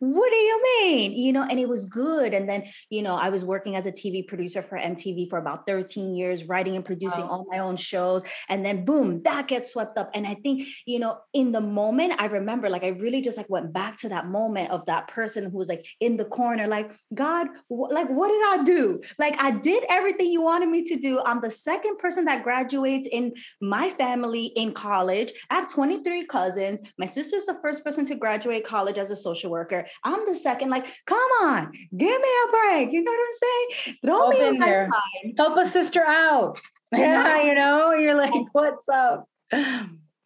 What 0.00 0.30
do 0.30 0.36
you 0.36 0.62
mean? 0.82 1.12
You 1.12 1.32
know, 1.32 1.46
and 1.48 1.58
it 1.58 1.68
was 1.68 1.86
good. 1.86 2.34
And 2.34 2.48
then, 2.48 2.64
you 2.90 3.02
know, 3.02 3.14
I 3.14 3.28
was 3.30 3.44
working 3.44 3.76
as 3.76 3.86
a 3.86 3.92
TV 3.92 4.26
producer 4.26 4.60
for 4.60 4.76
MTV 4.78 5.30
for 5.30 5.38
about 5.38 5.66
13 5.66 6.14
years, 6.14 6.44
writing 6.44 6.76
and 6.76 6.84
producing 6.84 7.24
Wow. 7.24 7.30
all 7.30 7.46
my 7.48 7.60
own 7.60 7.76
shows. 7.76 8.22
And 8.48 8.64
then 8.66 8.84
boom, 8.84 9.22
that 9.22 9.48
gets 9.48 9.72
swept 9.72 9.96
up. 9.98 10.10
And 10.14 10.26
I 10.26 10.34
think, 10.34 10.66
you 10.86 10.98
know, 10.98 11.18
in 11.32 11.52
the 11.52 11.60
moment, 11.60 12.14
I 12.18 12.26
remember 12.26 12.68
like 12.68 12.84
I 12.84 12.88
really 12.88 13.20
just 13.20 13.36
like 13.38 13.48
went 13.48 13.72
back 13.72 13.98
to 14.00 14.08
that 14.10 14.26
moment 14.26 14.70
of 14.70 14.84
that 14.86 15.08
person 15.08 15.50
who 15.50 15.56
was 15.58 15.68
like 15.68 15.86
in 16.00 16.16
the 16.16 16.24
corner, 16.24 16.66
like, 16.66 16.90
God, 17.14 17.46
wh- 17.68 17.90
like, 17.90 18.08
what 18.08 18.28
did 18.28 18.60
I 18.60 18.64
do? 18.64 19.00
Like, 19.18 19.40
I 19.42 19.52
did 19.52 19.84
everything 19.88 20.30
you 20.30 20.42
wanted 20.42 20.68
me 20.68 20.82
to 20.84 20.96
do. 20.96 21.20
I'm 21.24 21.40
the 21.40 21.50
second 21.50 21.98
person 21.98 22.24
that 22.26 22.42
graduates 22.42 23.06
in 23.10 23.32
my 23.60 23.90
family 23.90 24.46
in 24.56 24.72
college. 24.72 25.32
I 25.50 25.54
have 25.54 25.68
23 25.68 26.26
cousins. 26.26 26.82
My 26.98 27.06
sister's 27.06 27.46
the 27.46 27.58
first 27.62 27.84
person 27.84 28.04
to 28.06 28.14
graduate 28.16 28.64
college 28.64 28.98
as 28.98 29.10
a 29.10 29.16
social 29.16 29.50
worker. 29.50 29.83
I'm 30.02 30.26
the 30.26 30.34
second. 30.34 30.70
Like, 30.70 30.86
come 31.06 31.30
on, 31.42 31.72
give 31.96 32.20
me 32.20 32.28
a 32.46 32.50
break. 32.50 32.92
You 32.92 33.02
know 33.02 33.12
what 33.12 33.26
I'm 33.26 33.32
saying? 33.32 33.96
Throw 34.04 34.22
All 34.22 34.28
me 34.28 34.46
in 34.46 34.58
there. 34.58 34.88
Help 35.36 35.58
a 35.58 35.66
sister 35.66 36.04
out. 36.06 36.60
Yeah, 36.92 37.42
you 37.46 37.54
know, 37.54 37.92
you're 37.92 38.14
like, 38.14 38.32
what's 38.52 38.88
up? 38.88 39.28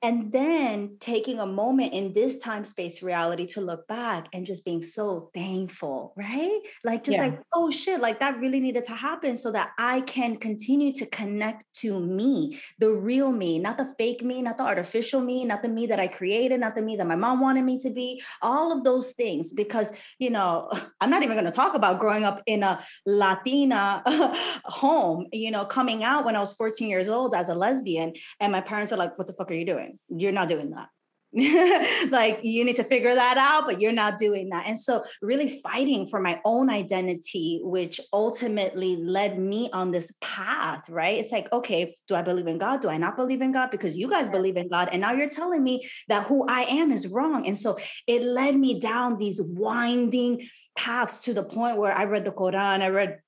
And 0.02 0.30
then 0.30 0.96
taking 1.00 1.40
a 1.40 1.46
moment 1.46 1.92
in 1.92 2.12
this 2.12 2.40
time 2.40 2.64
space 2.64 3.02
reality 3.02 3.46
to 3.46 3.60
look 3.60 3.86
back 3.88 4.28
and 4.32 4.46
just 4.46 4.64
being 4.64 4.82
so 4.82 5.30
thankful 5.34 6.12
right 6.16 6.60
like 6.84 7.02
just 7.02 7.18
yeah. 7.18 7.24
like 7.24 7.40
oh 7.54 7.68
shit 7.70 8.00
like 8.00 8.20
that 8.20 8.38
really 8.38 8.60
needed 8.60 8.84
to 8.84 8.92
happen 8.92 9.36
so 9.36 9.50
that 9.50 9.70
i 9.78 10.00
can 10.02 10.36
continue 10.36 10.92
to 10.92 11.04
connect 11.06 11.64
to 11.74 11.98
me 11.98 12.58
the 12.78 12.90
real 12.90 13.32
me 13.32 13.58
not 13.58 13.76
the 13.76 13.92
fake 13.98 14.22
me 14.22 14.40
not 14.40 14.56
the 14.56 14.62
artificial 14.62 15.20
me 15.20 15.44
not 15.44 15.62
the 15.62 15.68
me 15.68 15.86
that 15.86 15.98
i 15.98 16.06
created 16.06 16.60
not 16.60 16.76
the 16.76 16.82
me 16.82 16.96
that 16.96 17.06
my 17.06 17.16
mom 17.16 17.40
wanted 17.40 17.62
me 17.62 17.76
to 17.78 17.90
be 17.90 18.22
all 18.40 18.76
of 18.76 18.84
those 18.84 19.12
things 19.12 19.52
because 19.52 19.92
you 20.18 20.30
know 20.30 20.70
i'm 21.00 21.10
not 21.10 21.22
even 21.22 21.34
going 21.34 21.44
to 21.44 21.50
talk 21.50 21.74
about 21.74 21.98
growing 21.98 22.24
up 22.24 22.40
in 22.46 22.62
a 22.62 22.80
latina 23.04 24.02
home 24.64 25.26
you 25.32 25.50
know 25.50 25.64
coming 25.64 26.04
out 26.04 26.24
when 26.24 26.36
i 26.36 26.40
was 26.40 26.52
14 26.52 26.88
years 26.88 27.08
old 27.08 27.34
as 27.34 27.48
a 27.48 27.54
lesbian 27.54 28.12
and 28.38 28.52
my 28.52 28.60
parents 28.60 28.92
are 28.92 28.96
like 28.96 29.18
what 29.18 29.26
the 29.26 29.32
fuck 29.32 29.50
are 29.50 29.54
you 29.54 29.66
doing 29.66 29.87
you're 30.08 30.32
not 30.32 30.48
doing 30.48 30.70
that. 30.70 30.88
like 32.10 32.40
you 32.42 32.64
need 32.64 32.76
to 32.76 32.84
figure 32.84 33.14
that 33.14 33.36
out, 33.36 33.66
but 33.66 33.82
you're 33.82 33.92
not 33.92 34.18
doing 34.18 34.48
that. 34.48 34.66
And 34.66 34.80
so, 34.80 35.04
really 35.20 35.60
fighting 35.60 36.06
for 36.06 36.20
my 36.20 36.40
own 36.46 36.70
identity, 36.70 37.60
which 37.62 38.00
ultimately 38.14 38.96
led 38.96 39.38
me 39.38 39.68
on 39.74 39.90
this 39.90 40.16
path, 40.22 40.88
right? 40.88 41.18
It's 41.18 41.30
like, 41.30 41.52
okay, 41.52 41.94
do 42.08 42.14
I 42.14 42.22
believe 42.22 42.46
in 42.46 42.56
God? 42.56 42.80
Do 42.80 42.88
I 42.88 42.96
not 42.96 43.14
believe 43.14 43.42
in 43.42 43.52
God? 43.52 43.70
Because 43.70 43.94
you 43.94 44.08
guys 44.08 44.30
believe 44.30 44.56
in 44.56 44.70
God. 44.70 44.88
And 44.90 45.02
now 45.02 45.12
you're 45.12 45.28
telling 45.28 45.62
me 45.62 45.86
that 46.08 46.26
who 46.26 46.46
I 46.48 46.62
am 46.62 46.90
is 46.90 47.06
wrong. 47.06 47.46
And 47.46 47.58
so, 47.58 47.76
it 48.06 48.22
led 48.22 48.56
me 48.56 48.80
down 48.80 49.18
these 49.18 49.38
winding 49.42 50.48
paths 50.78 51.24
to 51.24 51.34
the 51.34 51.44
point 51.44 51.76
where 51.76 51.92
I 51.92 52.04
read 52.04 52.24
the 52.24 52.32
Quran, 52.32 52.80
I 52.80 52.88
read 52.88 53.18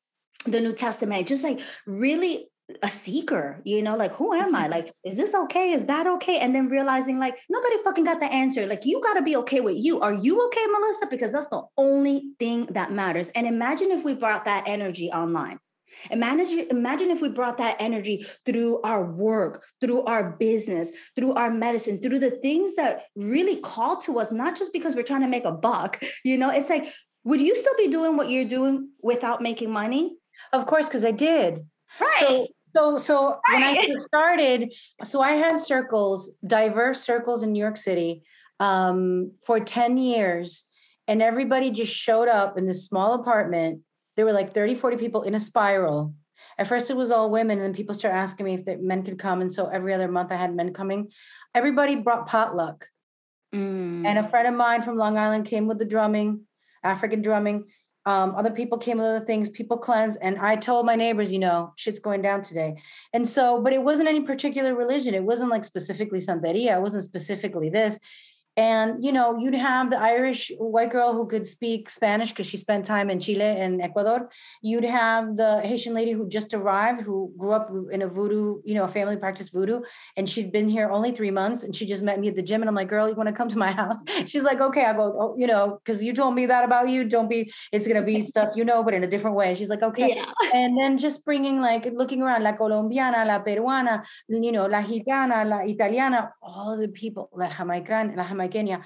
the 0.47 0.61
New 0.61 0.73
Testament, 0.73 1.29
just 1.29 1.45
like 1.45 1.61
really 1.87 2.50
a 2.83 2.89
seeker, 2.89 3.61
you 3.65 3.83
know, 3.83 3.97
like 3.97 4.13
who 4.13 4.33
am 4.33 4.55
I? 4.55 4.63
Mm-hmm. 4.63 4.73
Like, 4.73 4.91
is 5.05 5.17
this 5.17 5.35
okay? 5.35 5.73
Is 5.73 5.85
that 5.87 6.07
okay? 6.07 6.39
And 6.39 6.55
then 6.55 6.69
realizing 6.69 7.19
like 7.19 7.39
nobody 7.49 7.77
fucking 7.83 8.05
got 8.05 8.21
the 8.21 8.33
answer. 8.33 8.67
Like, 8.67 8.85
you 8.85 9.01
got 9.01 9.15
to 9.15 9.23
be 9.23 9.37
okay 9.37 9.61
with 9.61 9.77
you. 9.77 10.01
Are 10.01 10.13
you 10.13 10.45
okay, 10.47 10.67
Melissa? 10.71 11.07
Because 11.11 11.33
that's 11.33 11.49
the 11.49 11.63
only 11.77 12.33
thing 12.39 12.67
that 12.67 12.93
matters. 12.93 13.29
And 13.31 13.47
imagine 13.47 13.91
if 13.91 14.05
we 14.05 14.15
brought 14.15 14.45
that 14.45 14.65
energy 14.67 15.11
online. 15.11 15.59
Imagine, 16.11 16.67
imagine 16.71 17.11
if 17.11 17.21
we 17.21 17.29
brought 17.29 17.59
that 17.59 17.77
energy 17.81 18.25
through 18.47 18.81
our 18.83 19.05
work, 19.05 19.67
through 19.81 20.03
our 20.05 20.37
business, 20.39 20.93
through 21.17 21.35
our 21.35 21.51
medicine, 21.51 22.01
through 22.01 22.21
the 22.21 22.31
things 22.31 22.77
that 22.77 23.05
really 23.17 23.57
call 23.57 23.97
to 23.99 24.19
us, 24.19 24.33
not 24.33 24.57
just 24.57 24.73
because 24.73 24.95
we're 24.95 25.03
trying 25.03 25.21
to 25.23 25.29
make 25.29 25.45
a 25.45 25.53
buck. 25.53 26.03
You 26.25 26.39
know, 26.39 26.51
it's 26.51 26.71
like, 26.71 26.87
would 27.25 27.41
you 27.41 27.55
still 27.55 27.75
be 27.77 27.89
doing 27.89 28.17
what 28.17 28.31
you're 28.31 28.45
doing 28.47 28.91
without 29.03 29.43
making 29.43 29.71
money? 29.73 30.17
Of 30.53 30.67
course, 30.67 30.89
because 30.89 31.05
I 31.05 31.11
did. 31.11 31.67
Right. 32.01 32.13
So 32.21 32.47
so, 32.71 32.97
so 32.99 33.41
when 33.51 33.63
I 33.63 33.87
started, 34.07 34.73
so 35.05 35.21
I 35.21 35.33
had 35.33 35.59
circles, 35.59 36.31
diverse 36.47 37.03
circles 37.03 37.43
in 37.43 37.53
New 37.53 37.61
York 37.61 37.77
City 37.77 38.23
um, 38.61 39.33
for 39.45 39.61
10 39.61 39.97
years. 39.97 40.65
And 41.09 41.21
everybody 41.21 41.71
just 41.71 41.93
showed 41.93 42.29
up 42.29 42.57
in 42.57 42.67
this 42.67 42.87
small 42.87 43.15
apartment. 43.15 43.81
There 44.17 44.25
were 44.25 44.33
like 44.33 44.55
30, 44.55 44.77
40 44.77 44.97
people 44.97 45.23
in 45.23 45.35
a 45.35 45.41
spiral. 45.41 46.15
At 46.59 46.69
first, 46.69 46.91
it 46.91 46.97
was 46.97 47.11
all 47.11 47.31
women, 47.31 47.59
and 47.59 47.63
then 47.63 47.75
people 47.75 47.95
started 47.95 48.17
asking 48.17 48.47
me 48.47 48.55
if 48.55 48.65
the 48.65 48.77
men 48.77 49.03
could 49.03 49.19
come. 49.19 49.41
And 49.41 49.51
so 49.51 49.67
every 49.67 49.95
other 49.95 50.09
month, 50.09 50.31
I 50.31 50.37
had 50.37 50.55
men 50.55 50.73
coming. 50.73 51.11
Everybody 51.55 51.97
brought 51.97 52.27
potluck. 52.27 52.87
Mm. 53.55 54.07
And 54.07 54.19
a 54.19 54.23
friend 54.23 54.47
of 54.47 54.55
mine 54.55 54.83
from 54.83 54.97
Long 54.97 55.19
Island 55.19 55.47
came 55.47 55.67
with 55.67 55.79
the 55.79 55.85
drumming, 55.85 56.43
African 56.85 57.23
drumming. 57.23 57.65
Um, 58.11 58.35
other 58.35 58.51
people 58.51 58.77
came 58.77 58.99
with 58.99 59.07
other 59.07 59.25
things, 59.25 59.49
people 59.49 59.79
cleanse. 59.79 60.17
And 60.17 60.37
I 60.39 60.57
told 60.57 60.85
my 60.85 60.97
neighbors, 60.97 61.31
you 61.31 61.39
know, 61.39 61.73
shit's 61.77 62.01
going 62.01 62.23
down 62.23 62.43
today. 62.43 62.75
And 63.13 63.29
so, 63.29 63.63
but 63.63 63.73
it 63.73 63.85
wasn't 63.85 64.09
any 64.09 64.23
particular 64.23 64.75
religion. 64.75 65.15
It 65.15 65.23
wasn't 65.23 65.51
like 65.51 65.63
specifically 65.63 66.19
Santeria. 66.19 66.77
It 66.77 66.83
wasn't 66.83 67.05
specifically 67.05 67.71
this. 67.71 68.01
And 68.61 69.03
you 69.03 69.11
know, 69.11 69.39
you'd 69.39 69.55
have 69.55 69.89
the 69.89 69.99
Irish 69.99 70.53
white 70.59 70.91
girl 70.91 71.15
who 71.15 71.27
could 71.27 71.47
speak 71.47 71.89
Spanish 71.89 72.29
because 72.29 72.45
she 72.45 72.59
spent 72.59 72.85
time 72.85 73.09
in 73.09 73.19
Chile 73.19 73.51
and 73.65 73.81
Ecuador. 73.81 74.29
You'd 74.61 74.85
have 74.85 75.39
the 75.39 75.63
Haitian 75.63 75.95
lady 75.95 76.13
who 76.13 76.29
just 76.29 76.53
arrived, 76.53 77.01
who 77.01 77.33
grew 77.39 77.53
up 77.53 77.71
in 77.91 78.03
a 78.03 78.07
voodoo, 78.07 78.61
you 78.67 78.75
know, 78.75 78.85
a 78.85 78.89
family 78.99 79.17
practice 79.17 79.49
voodoo, 79.49 79.81
and 80.15 80.29
she'd 80.29 80.53
been 80.53 80.69
here 80.69 80.91
only 80.91 81.11
three 81.11 81.31
months, 81.31 81.63
and 81.63 81.75
she 81.75 81.87
just 81.87 82.03
met 82.03 82.21
me 82.21 82.29
at 82.29 82.37
the 82.37 82.43
gym, 82.43 82.61
and 82.61 82.69
I'm 82.69 82.75
like, 82.75 82.91
"Girl, 82.95 83.09
you 83.09 83.15
want 83.15 83.31
to 83.31 83.39
come 83.41 83.49
to 83.49 83.57
my 83.57 83.71
house?" 83.83 83.97
She's 84.27 84.45
like, 84.51 84.61
"Okay." 84.61 84.85
I 84.85 84.93
go, 84.93 85.07
"Oh, 85.23 85.35
you 85.39 85.47
know, 85.47 85.81
because 85.83 86.05
you 86.05 86.13
told 86.13 86.35
me 86.35 86.45
that 86.53 86.63
about 86.63 86.91
you. 86.91 87.09
Don't 87.17 87.31
be. 87.31 87.41
It's 87.73 87.89
gonna 87.89 88.07
be 88.13 88.21
stuff 88.21 88.51
you 88.57 88.67
know, 88.71 88.83
but 88.83 88.93
in 88.93 89.03
a 89.09 89.11
different 89.15 89.37
way." 89.41 89.55
She's 89.55 89.71
like, 89.71 89.83
"Okay." 89.91 90.11
Yeah. 90.17 90.27
And 90.61 90.77
then 90.79 90.99
just 90.99 91.25
bringing 91.25 91.63
like 91.63 91.85
looking 92.01 92.21
around, 92.21 92.43
la 92.43 92.53
colombiana, 92.61 93.25
la 93.25 93.39
peruana, 93.47 94.05
you 94.29 94.53
know, 94.53 94.67
la 94.67 94.83
gitana, 94.83 95.39
la 95.53 95.59
italiana, 95.73 96.21
all 96.43 96.77
the 96.77 96.89
people, 96.89 97.31
la 97.33 97.49
jamaican, 97.49 98.17
la 98.17 98.25
jamaican 98.25 98.50
Kenya. 98.51 98.85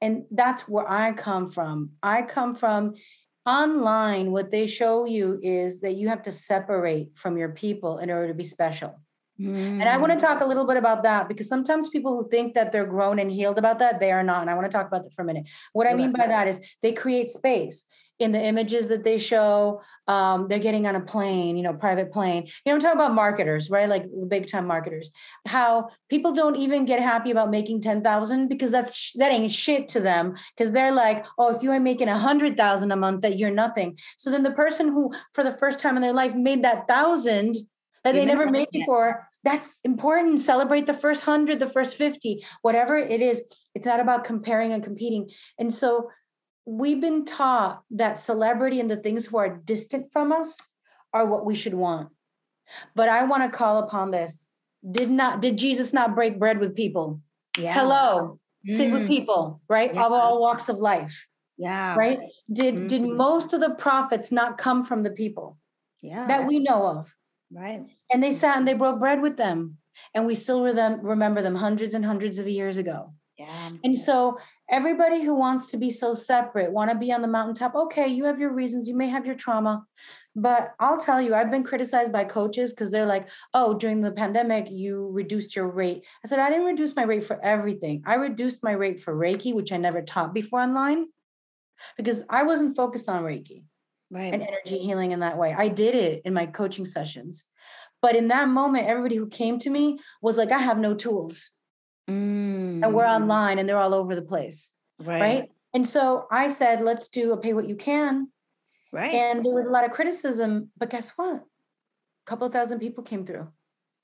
And 0.00 0.24
that's 0.30 0.62
where 0.62 0.90
I 0.90 1.12
come 1.12 1.50
from. 1.50 1.90
I 2.02 2.22
come 2.22 2.54
from 2.54 2.94
online. 3.44 4.32
What 4.32 4.50
they 4.50 4.66
show 4.66 5.04
you 5.04 5.38
is 5.42 5.80
that 5.82 5.94
you 5.94 6.08
have 6.08 6.22
to 6.22 6.32
separate 6.32 7.16
from 7.16 7.36
your 7.36 7.50
people 7.50 7.98
in 7.98 8.10
order 8.10 8.28
to 8.28 8.34
be 8.34 8.44
special. 8.44 8.98
Mm. 9.40 9.80
And 9.80 9.84
I 9.84 9.96
want 9.96 10.12
to 10.12 10.18
talk 10.18 10.42
a 10.42 10.46
little 10.46 10.66
bit 10.66 10.76
about 10.76 11.02
that 11.04 11.28
because 11.28 11.48
sometimes 11.48 11.88
people 11.88 12.14
who 12.16 12.28
think 12.28 12.54
that 12.54 12.72
they're 12.72 12.86
grown 12.86 13.18
and 13.18 13.30
healed 13.30 13.58
about 13.58 13.78
that, 13.78 13.98
they 13.98 14.12
are 14.12 14.22
not. 14.22 14.42
And 14.42 14.50
I 14.50 14.54
want 14.54 14.70
to 14.70 14.76
talk 14.76 14.86
about 14.86 15.04
that 15.04 15.14
for 15.14 15.22
a 15.22 15.24
minute. 15.24 15.48
What 15.72 15.86
I 15.86 15.94
mean 15.94 16.12
by 16.12 16.26
that 16.26 16.46
is 16.46 16.60
they 16.82 16.92
create 16.92 17.28
space 17.28 17.86
in 18.20 18.32
the 18.32 18.42
images 18.42 18.88
that 18.88 19.04
they 19.04 19.18
show 19.18 19.82
um, 20.08 20.48
they're 20.48 20.58
getting 20.58 20.86
on 20.86 20.96
a 20.96 21.00
plane 21.00 21.56
you 21.56 21.62
know 21.62 21.74
private 21.74 22.12
plane. 22.12 22.44
You 22.44 22.52
know 22.66 22.74
i'm 22.74 22.80
talking 22.80 23.00
about 23.00 23.14
marketers 23.14 23.70
right? 23.70 23.88
Like 23.88 24.04
the 24.04 24.26
big 24.28 24.48
time 24.48 24.66
marketers. 24.66 25.10
How 25.46 25.88
people 26.08 26.32
don't 26.32 26.56
even 26.56 26.84
get 26.84 27.00
happy 27.00 27.30
about 27.30 27.50
making 27.50 27.80
10000 27.80 28.48
because 28.48 28.70
that's 28.70 29.12
that 29.14 29.32
ain't 29.32 29.52
shit 29.52 29.88
to 29.88 30.00
them. 30.00 30.34
Because 30.56 30.72
they're 30.72 30.92
like 30.92 31.26
oh 31.38 31.54
if 31.54 31.62
you 31.62 31.72
ain't 31.72 31.84
making 31.84 32.08
a 32.08 32.12
100000 32.12 32.92
a 32.92 32.96
month 32.96 33.22
that 33.22 33.38
you're 33.38 33.50
nothing. 33.50 33.96
So 34.18 34.30
then 34.30 34.42
the 34.42 34.52
person 34.52 34.88
who 34.88 35.12
for 35.32 35.44
the 35.44 35.56
first 35.58 35.80
time 35.80 35.96
in 35.96 36.02
their 36.02 36.12
life 36.12 36.34
made 36.34 36.64
that 36.64 36.88
thousand 36.88 37.56
that 38.04 38.14
they 38.14 38.24
never 38.24 38.48
made 38.48 38.68
before 38.72 39.28
that's 39.42 39.78
important. 39.84 40.40
Celebrate 40.40 40.86
the 40.86 40.94
first 40.94 41.26
100 41.26 41.58
the 41.60 41.66
first 41.66 41.96
50 41.96 42.44
whatever 42.62 42.96
it 42.96 43.20
is. 43.20 43.42
It's 43.74 43.86
not 43.86 44.00
about 44.00 44.24
comparing 44.24 44.72
and 44.72 44.82
competing. 44.82 45.30
And 45.58 45.72
so 45.72 46.10
we've 46.70 47.00
been 47.00 47.24
taught 47.24 47.82
that 47.90 48.18
celebrity 48.18 48.78
and 48.78 48.90
the 48.90 48.96
things 48.96 49.26
who 49.26 49.38
are 49.38 49.48
distant 49.48 50.12
from 50.12 50.30
us 50.30 50.68
are 51.12 51.26
what 51.26 51.44
we 51.44 51.56
should 51.56 51.74
want. 51.74 52.10
But 52.94 53.08
I 53.08 53.24
want 53.24 53.42
to 53.50 53.56
call 53.56 53.78
upon 53.78 54.12
this. 54.12 54.38
Did 54.88 55.10
not 55.10 55.42
did 55.42 55.58
Jesus 55.58 55.92
not 55.92 56.14
break 56.14 56.38
bread 56.38 56.58
with 56.58 56.76
people? 56.76 57.20
Yeah. 57.58 57.74
Hello. 57.74 58.38
Mm. 58.68 58.76
Sit 58.76 58.92
with 58.92 59.04
mm. 59.04 59.08
people, 59.08 59.60
right? 59.68 59.92
Yeah. 59.92 60.06
Of 60.06 60.12
all 60.12 60.40
walks 60.40 60.68
of 60.68 60.78
life. 60.78 61.26
Yeah. 61.58 61.96
Right? 61.96 62.20
Did 62.50 62.74
mm-hmm. 62.74 62.86
did 62.86 63.02
most 63.02 63.52
of 63.52 63.60
the 63.60 63.74
prophets 63.74 64.30
not 64.30 64.56
come 64.56 64.84
from 64.84 65.02
the 65.02 65.10
people? 65.10 65.58
Yeah. 66.02 66.26
That 66.26 66.46
we 66.46 66.60
know 66.60 66.86
of. 66.86 67.14
Right. 67.52 67.82
And 68.12 68.22
they 68.22 68.32
sat 68.32 68.56
and 68.56 68.66
they 68.66 68.74
broke 68.74 69.00
bread 69.00 69.20
with 69.20 69.36
them. 69.36 69.78
And 70.14 70.24
we 70.24 70.34
still 70.34 70.62
remember 70.62 71.42
them 71.42 71.56
hundreds 71.56 71.92
and 71.94 72.04
hundreds 72.06 72.38
of 72.38 72.48
years 72.48 72.78
ago. 72.78 73.12
Yeah. 73.40 73.70
And 73.84 73.96
so 73.96 74.38
everybody 74.68 75.24
who 75.24 75.34
wants 75.34 75.70
to 75.70 75.78
be 75.78 75.90
so 75.90 76.12
separate, 76.12 76.72
want 76.72 76.90
to 76.90 76.96
be 76.96 77.10
on 77.10 77.22
the 77.22 77.28
mountaintop, 77.28 77.74
okay, 77.74 78.06
you 78.06 78.24
have 78.24 78.38
your 78.38 78.52
reasons, 78.52 78.86
you 78.86 78.94
may 78.94 79.08
have 79.08 79.24
your 79.24 79.34
trauma. 79.34 79.86
But 80.36 80.74
I'll 80.78 81.00
tell 81.00 81.22
you, 81.22 81.34
I've 81.34 81.50
been 81.50 81.64
criticized 81.64 82.12
by 82.12 82.24
coaches 82.24 82.74
because 82.74 82.90
they're 82.90 83.06
like, 83.06 83.30
oh, 83.54 83.78
during 83.78 84.02
the 84.02 84.12
pandemic, 84.12 84.70
you 84.70 85.08
reduced 85.10 85.56
your 85.56 85.68
rate. 85.68 86.04
I 86.22 86.28
said, 86.28 86.38
I 86.38 86.50
didn't 86.50 86.66
reduce 86.66 86.94
my 86.94 87.04
rate 87.04 87.24
for 87.24 87.42
everything. 87.42 88.02
I 88.04 88.16
reduced 88.16 88.62
my 88.62 88.72
rate 88.72 89.00
for 89.02 89.16
Reiki, 89.16 89.54
which 89.54 89.72
I 89.72 89.78
never 89.78 90.02
taught 90.02 90.34
before 90.34 90.60
online 90.60 91.06
because 91.96 92.22
I 92.28 92.42
wasn't 92.42 92.76
focused 92.76 93.08
on 93.08 93.22
Reiki 93.22 93.64
right. 94.10 94.34
and 94.34 94.42
energy 94.42 94.84
healing 94.84 95.12
in 95.12 95.20
that 95.20 95.38
way. 95.38 95.54
I 95.56 95.68
did 95.68 95.94
it 95.94 96.22
in 96.26 96.34
my 96.34 96.44
coaching 96.44 96.84
sessions. 96.84 97.46
But 98.02 98.16
in 98.16 98.28
that 98.28 98.48
moment, 98.48 98.86
everybody 98.86 99.16
who 99.16 99.28
came 99.28 99.58
to 99.60 99.70
me 99.70 99.98
was 100.20 100.36
like, 100.36 100.52
I 100.52 100.58
have 100.58 100.78
no 100.78 100.94
tools. 100.94 101.50
Mm. 102.10 102.84
And 102.84 102.94
we're 102.94 103.04
mm. 103.04 103.20
online 103.20 103.58
and 103.58 103.68
they're 103.68 103.78
all 103.78 103.94
over 103.94 104.14
the 104.14 104.22
place. 104.22 104.74
Right. 104.98 105.20
right. 105.20 105.48
And 105.72 105.86
so 105.86 106.26
I 106.30 106.50
said, 106.50 106.82
let's 106.82 107.08
do 107.08 107.32
a 107.32 107.36
pay 107.36 107.52
what 107.52 107.68
you 107.68 107.76
can. 107.76 108.28
Right. 108.92 109.14
And 109.14 109.44
there 109.44 109.54
was 109.54 109.66
a 109.66 109.70
lot 109.70 109.84
of 109.84 109.92
criticism, 109.92 110.70
but 110.76 110.90
guess 110.90 111.12
what? 111.16 111.36
A 111.36 112.26
couple 112.26 112.46
of 112.46 112.52
thousand 112.52 112.80
people 112.80 113.04
came 113.04 113.24
through. 113.24 113.48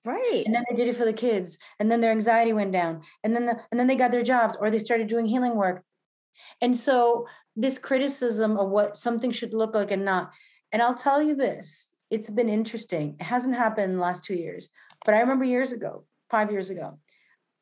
Right. 0.05 0.45
And 0.47 0.55
then 0.55 0.63
they 0.71 0.77
did 0.77 0.89
it 0.89 0.97
for 0.97 1.05
the 1.05 1.13
kids. 1.13 1.59
And 1.81 1.91
then 1.91 2.01
their 2.01 2.13
anxiety 2.13 2.53
went 2.53 2.71
down. 2.71 3.03
And 3.25 3.35
then 3.35 3.47
the, 3.47 3.61
and 3.71 3.81
then 3.81 3.89
they 3.89 3.97
got 3.97 4.13
their 4.13 4.23
jobs 4.23 4.57
or 4.59 4.71
they 4.71 4.79
started 4.79 5.09
doing 5.09 5.27
healing 5.27 5.57
work. 5.57 5.83
And 6.61 6.77
so 6.77 7.27
this 7.57 7.79
criticism 7.79 8.57
of 8.57 8.71
what 8.71 8.97
something 8.97 9.33
should 9.33 9.53
look 9.53 9.75
like 9.75 9.91
and 9.91 10.05
not. 10.05 10.31
And 10.71 10.81
I'll 10.81 10.95
tell 10.95 11.21
you 11.21 11.35
this, 11.35 11.93
it's 12.11 12.31
been 12.31 12.49
interesting. 12.49 13.17
It 13.19 13.25
hasn't 13.25 13.57
happened 13.57 13.91
in 13.91 13.97
the 13.97 14.03
last 14.03 14.23
two 14.23 14.37
years, 14.37 14.69
but 15.05 15.15
I 15.15 15.21
remember 15.21 15.45
years 15.45 15.73
ago, 15.73 16.05
five 16.31 16.53
years 16.53 16.71
ago, 16.71 16.99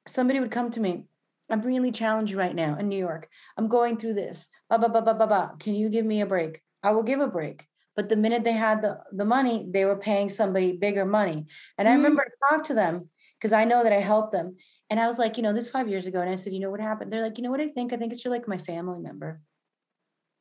somebody 0.06 0.40
would 0.40 0.50
come 0.50 0.70
to 0.70 0.80
me 0.80 1.04
i'm 1.50 1.62
really 1.62 1.92
challenged 1.92 2.34
right 2.34 2.54
now 2.54 2.76
in 2.78 2.88
new 2.88 2.98
york 2.98 3.28
i'm 3.56 3.68
going 3.68 3.96
through 3.96 4.14
this 4.14 4.48
bah, 4.68 4.78
bah, 4.78 4.88
bah, 4.88 5.00
bah, 5.00 5.14
bah, 5.14 5.26
bah. 5.26 5.48
can 5.58 5.74
you 5.74 5.88
give 5.88 6.04
me 6.04 6.20
a 6.20 6.26
break 6.26 6.62
i 6.82 6.90
will 6.90 7.02
give 7.02 7.20
a 7.20 7.28
break 7.28 7.66
but 7.96 8.08
the 8.08 8.16
minute 8.16 8.42
they 8.42 8.52
had 8.52 8.82
the, 8.82 8.98
the 9.12 9.24
money 9.24 9.66
they 9.70 9.84
were 9.84 9.96
paying 9.96 10.28
somebody 10.30 10.72
bigger 10.72 11.04
money 11.04 11.46
and 11.78 11.88
i 11.88 11.92
mm. 11.92 11.96
remember 11.96 12.22
i 12.22 12.54
talked 12.54 12.66
to 12.66 12.74
them 12.74 13.08
because 13.38 13.52
i 13.52 13.64
know 13.64 13.82
that 13.82 13.92
i 13.92 14.00
helped 14.00 14.32
them 14.32 14.57
And 14.90 15.00
I 15.00 15.07
was 15.07 15.18
like, 15.18 15.36
you 15.36 15.42
know, 15.42 15.52
this 15.52 15.68
five 15.68 15.88
years 15.88 16.07
ago. 16.07 16.20
And 16.20 16.30
I 16.30 16.34
said, 16.34 16.52
you 16.52 16.61
know 16.61 16.70
what 16.70 16.80
happened? 16.80 17.12
They're 17.12 17.22
like, 17.22 17.38
you 17.38 17.44
know 17.44 17.50
what 17.50 17.61
I 17.61 17.68
think? 17.68 17.92
I 17.92 17.96
think 17.96 18.12
it's 18.12 18.24
you're 18.24 18.32
like 18.32 18.46
my 18.46 18.59
family 18.59 19.00
member. 19.00 19.40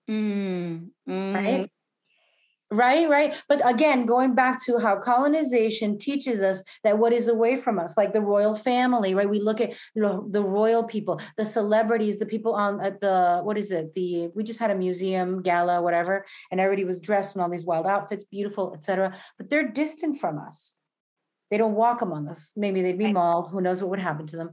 Mm, 0.09 0.89
mm. 1.07 1.33
Right. 1.33 1.69
Right, 2.73 3.07
right. 3.07 3.35
But 3.47 3.61
again, 3.69 4.07
going 4.07 4.33
back 4.33 4.63
to 4.65 4.79
how 4.79 4.97
colonization 4.97 5.99
teaches 5.99 6.41
us 6.41 6.63
that 6.83 6.97
what 6.97 7.13
is 7.13 7.27
away 7.27 7.55
from 7.55 7.77
us, 7.77 7.95
like 7.95 8.13
the 8.13 8.21
royal 8.21 8.55
family, 8.55 9.13
right? 9.13 9.29
We 9.29 9.39
look 9.39 9.61
at 9.61 9.73
you 9.93 10.01
know, 10.01 10.27
the 10.31 10.41
royal 10.41 10.83
people, 10.83 11.21
the 11.37 11.45
celebrities, 11.45 12.17
the 12.17 12.25
people 12.25 12.55
on 12.55 12.81
at 12.81 12.99
the 12.99 13.41
what 13.43 13.59
is 13.59 13.69
it? 13.69 13.93
The 13.93 14.29
we 14.33 14.43
just 14.43 14.59
had 14.59 14.71
a 14.71 14.75
museum 14.75 15.43
gala, 15.43 15.83
whatever, 15.83 16.25
and 16.49 16.59
everybody 16.59 16.83
was 16.83 16.99
dressed 16.99 17.35
in 17.35 17.41
all 17.41 17.49
these 17.49 17.63
wild 17.63 17.85
outfits, 17.85 18.23
beautiful, 18.23 18.73
etc. 18.73 19.15
But 19.37 19.51
they're 19.51 19.69
distant 19.69 20.19
from 20.19 20.39
us. 20.39 20.75
They 21.51 21.57
don't 21.57 21.75
walk 21.75 22.01
among 22.01 22.27
us. 22.27 22.53
Maybe 22.57 22.81
they'd 22.81 22.97
be 22.97 23.13
mauled. 23.13 23.51
Who 23.51 23.61
knows 23.61 23.79
what 23.83 23.91
would 23.91 23.99
happen 23.99 24.25
to 24.25 24.35
them? 24.35 24.49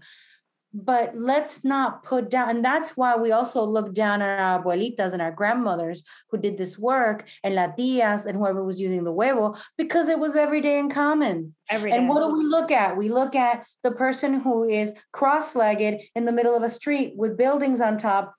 But 0.72 1.12
let's 1.16 1.64
not 1.64 2.04
put 2.04 2.30
down 2.30 2.48
and 2.48 2.64
that's 2.64 2.96
why 2.96 3.16
we 3.16 3.32
also 3.32 3.64
look 3.64 3.92
down 3.92 4.22
on 4.22 4.28
our 4.28 4.62
abuelitas 4.62 5.12
and 5.12 5.20
our 5.20 5.32
grandmothers 5.32 6.04
who 6.30 6.38
did 6.38 6.56
this 6.56 6.78
work 6.78 7.28
and 7.42 7.54
latias 7.54 8.24
and 8.24 8.38
whoever 8.38 8.62
was 8.62 8.80
using 8.80 9.02
the 9.02 9.12
huevo 9.12 9.58
because 9.76 10.08
it 10.08 10.18
was 10.18 10.36
every 10.36 10.60
day 10.60 10.78
in 10.78 10.88
common. 10.88 11.54
Every 11.68 11.92
and 11.92 12.08
what 12.08 12.20
do 12.20 12.32
we 12.32 12.44
look 12.44 12.70
at? 12.70 12.96
We 12.96 13.08
look 13.08 13.34
at 13.34 13.66
the 13.82 13.90
person 13.90 14.40
who 14.40 14.68
is 14.68 14.92
cross-legged 15.12 16.02
in 16.14 16.24
the 16.24 16.32
middle 16.32 16.56
of 16.56 16.62
a 16.62 16.70
street 16.70 17.14
with 17.16 17.36
buildings 17.36 17.80
on 17.80 17.96
top. 17.96 18.34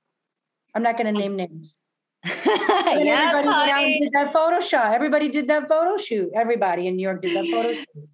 I'm 0.73 0.84
not 0.84 0.97
going 0.97 1.13
to 1.13 1.19
name 1.19 1.36
names. 1.36 1.75
Yes, 2.93 3.34
everybody 3.34 3.99
did 3.99 4.11
that 4.13 4.34
photo 4.34 4.59
shot. 4.59 4.93
Everybody 4.93 5.29
did 5.29 5.47
that 5.47 5.67
photo 5.69 5.97
shoot. 5.97 6.29
Everybody 6.36 6.88
in 6.88 6.97
new 6.97 7.03
york 7.03 7.21
did 7.21 7.38
that 7.38 7.49
photo 7.49 7.73
shoot 7.73 8.09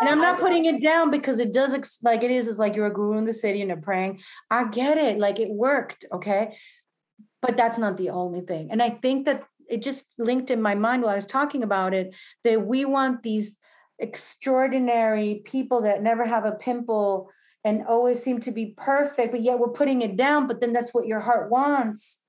and 0.00 0.08
I'm 0.08 0.18
not 0.18 0.38
putting 0.38 0.64
it 0.64 0.82
down 0.82 1.10
because 1.10 1.38
it 1.38 1.52
does 1.52 1.74
ex- 1.74 1.98
like 2.02 2.22
it 2.22 2.30
is. 2.30 2.48
It's 2.48 2.58
like 2.58 2.76
you're 2.76 2.86
a 2.86 2.92
guru 2.92 3.18
in 3.18 3.24
the 3.24 3.32
city 3.32 3.60
and 3.60 3.68
you're 3.68 3.76
praying. 3.76 4.20
I 4.50 4.64
get 4.64 4.98
it. 4.98 5.18
Like 5.18 5.38
it 5.38 5.50
worked. 5.50 6.06
Okay. 6.12 6.56
But 7.40 7.56
that's 7.56 7.78
not 7.78 7.96
the 7.96 8.10
only 8.10 8.40
thing. 8.40 8.70
And 8.70 8.82
I 8.82 8.90
think 8.90 9.26
that 9.26 9.44
it 9.68 9.82
just 9.82 10.14
linked 10.18 10.50
in 10.50 10.62
my 10.62 10.74
mind 10.74 11.02
while 11.02 11.12
I 11.12 11.16
was 11.16 11.26
talking 11.26 11.62
about 11.62 11.94
it 11.94 12.14
that 12.44 12.66
we 12.66 12.84
want 12.84 13.22
these 13.22 13.58
extraordinary 13.98 15.42
people 15.44 15.82
that 15.82 16.02
never 16.02 16.24
have 16.24 16.44
a 16.44 16.52
pimple 16.52 17.30
and 17.64 17.86
always 17.86 18.22
seem 18.22 18.40
to 18.40 18.50
be 18.50 18.74
perfect, 18.76 19.32
but 19.32 19.42
yet 19.42 19.58
we're 19.58 19.68
putting 19.68 20.02
it 20.02 20.16
down. 20.16 20.46
But 20.46 20.60
then 20.60 20.72
that's 20.72 20.94
what 20.94 21.06
your 21.06 21.20
heart 21.20 21.50
wants 21.50 22.22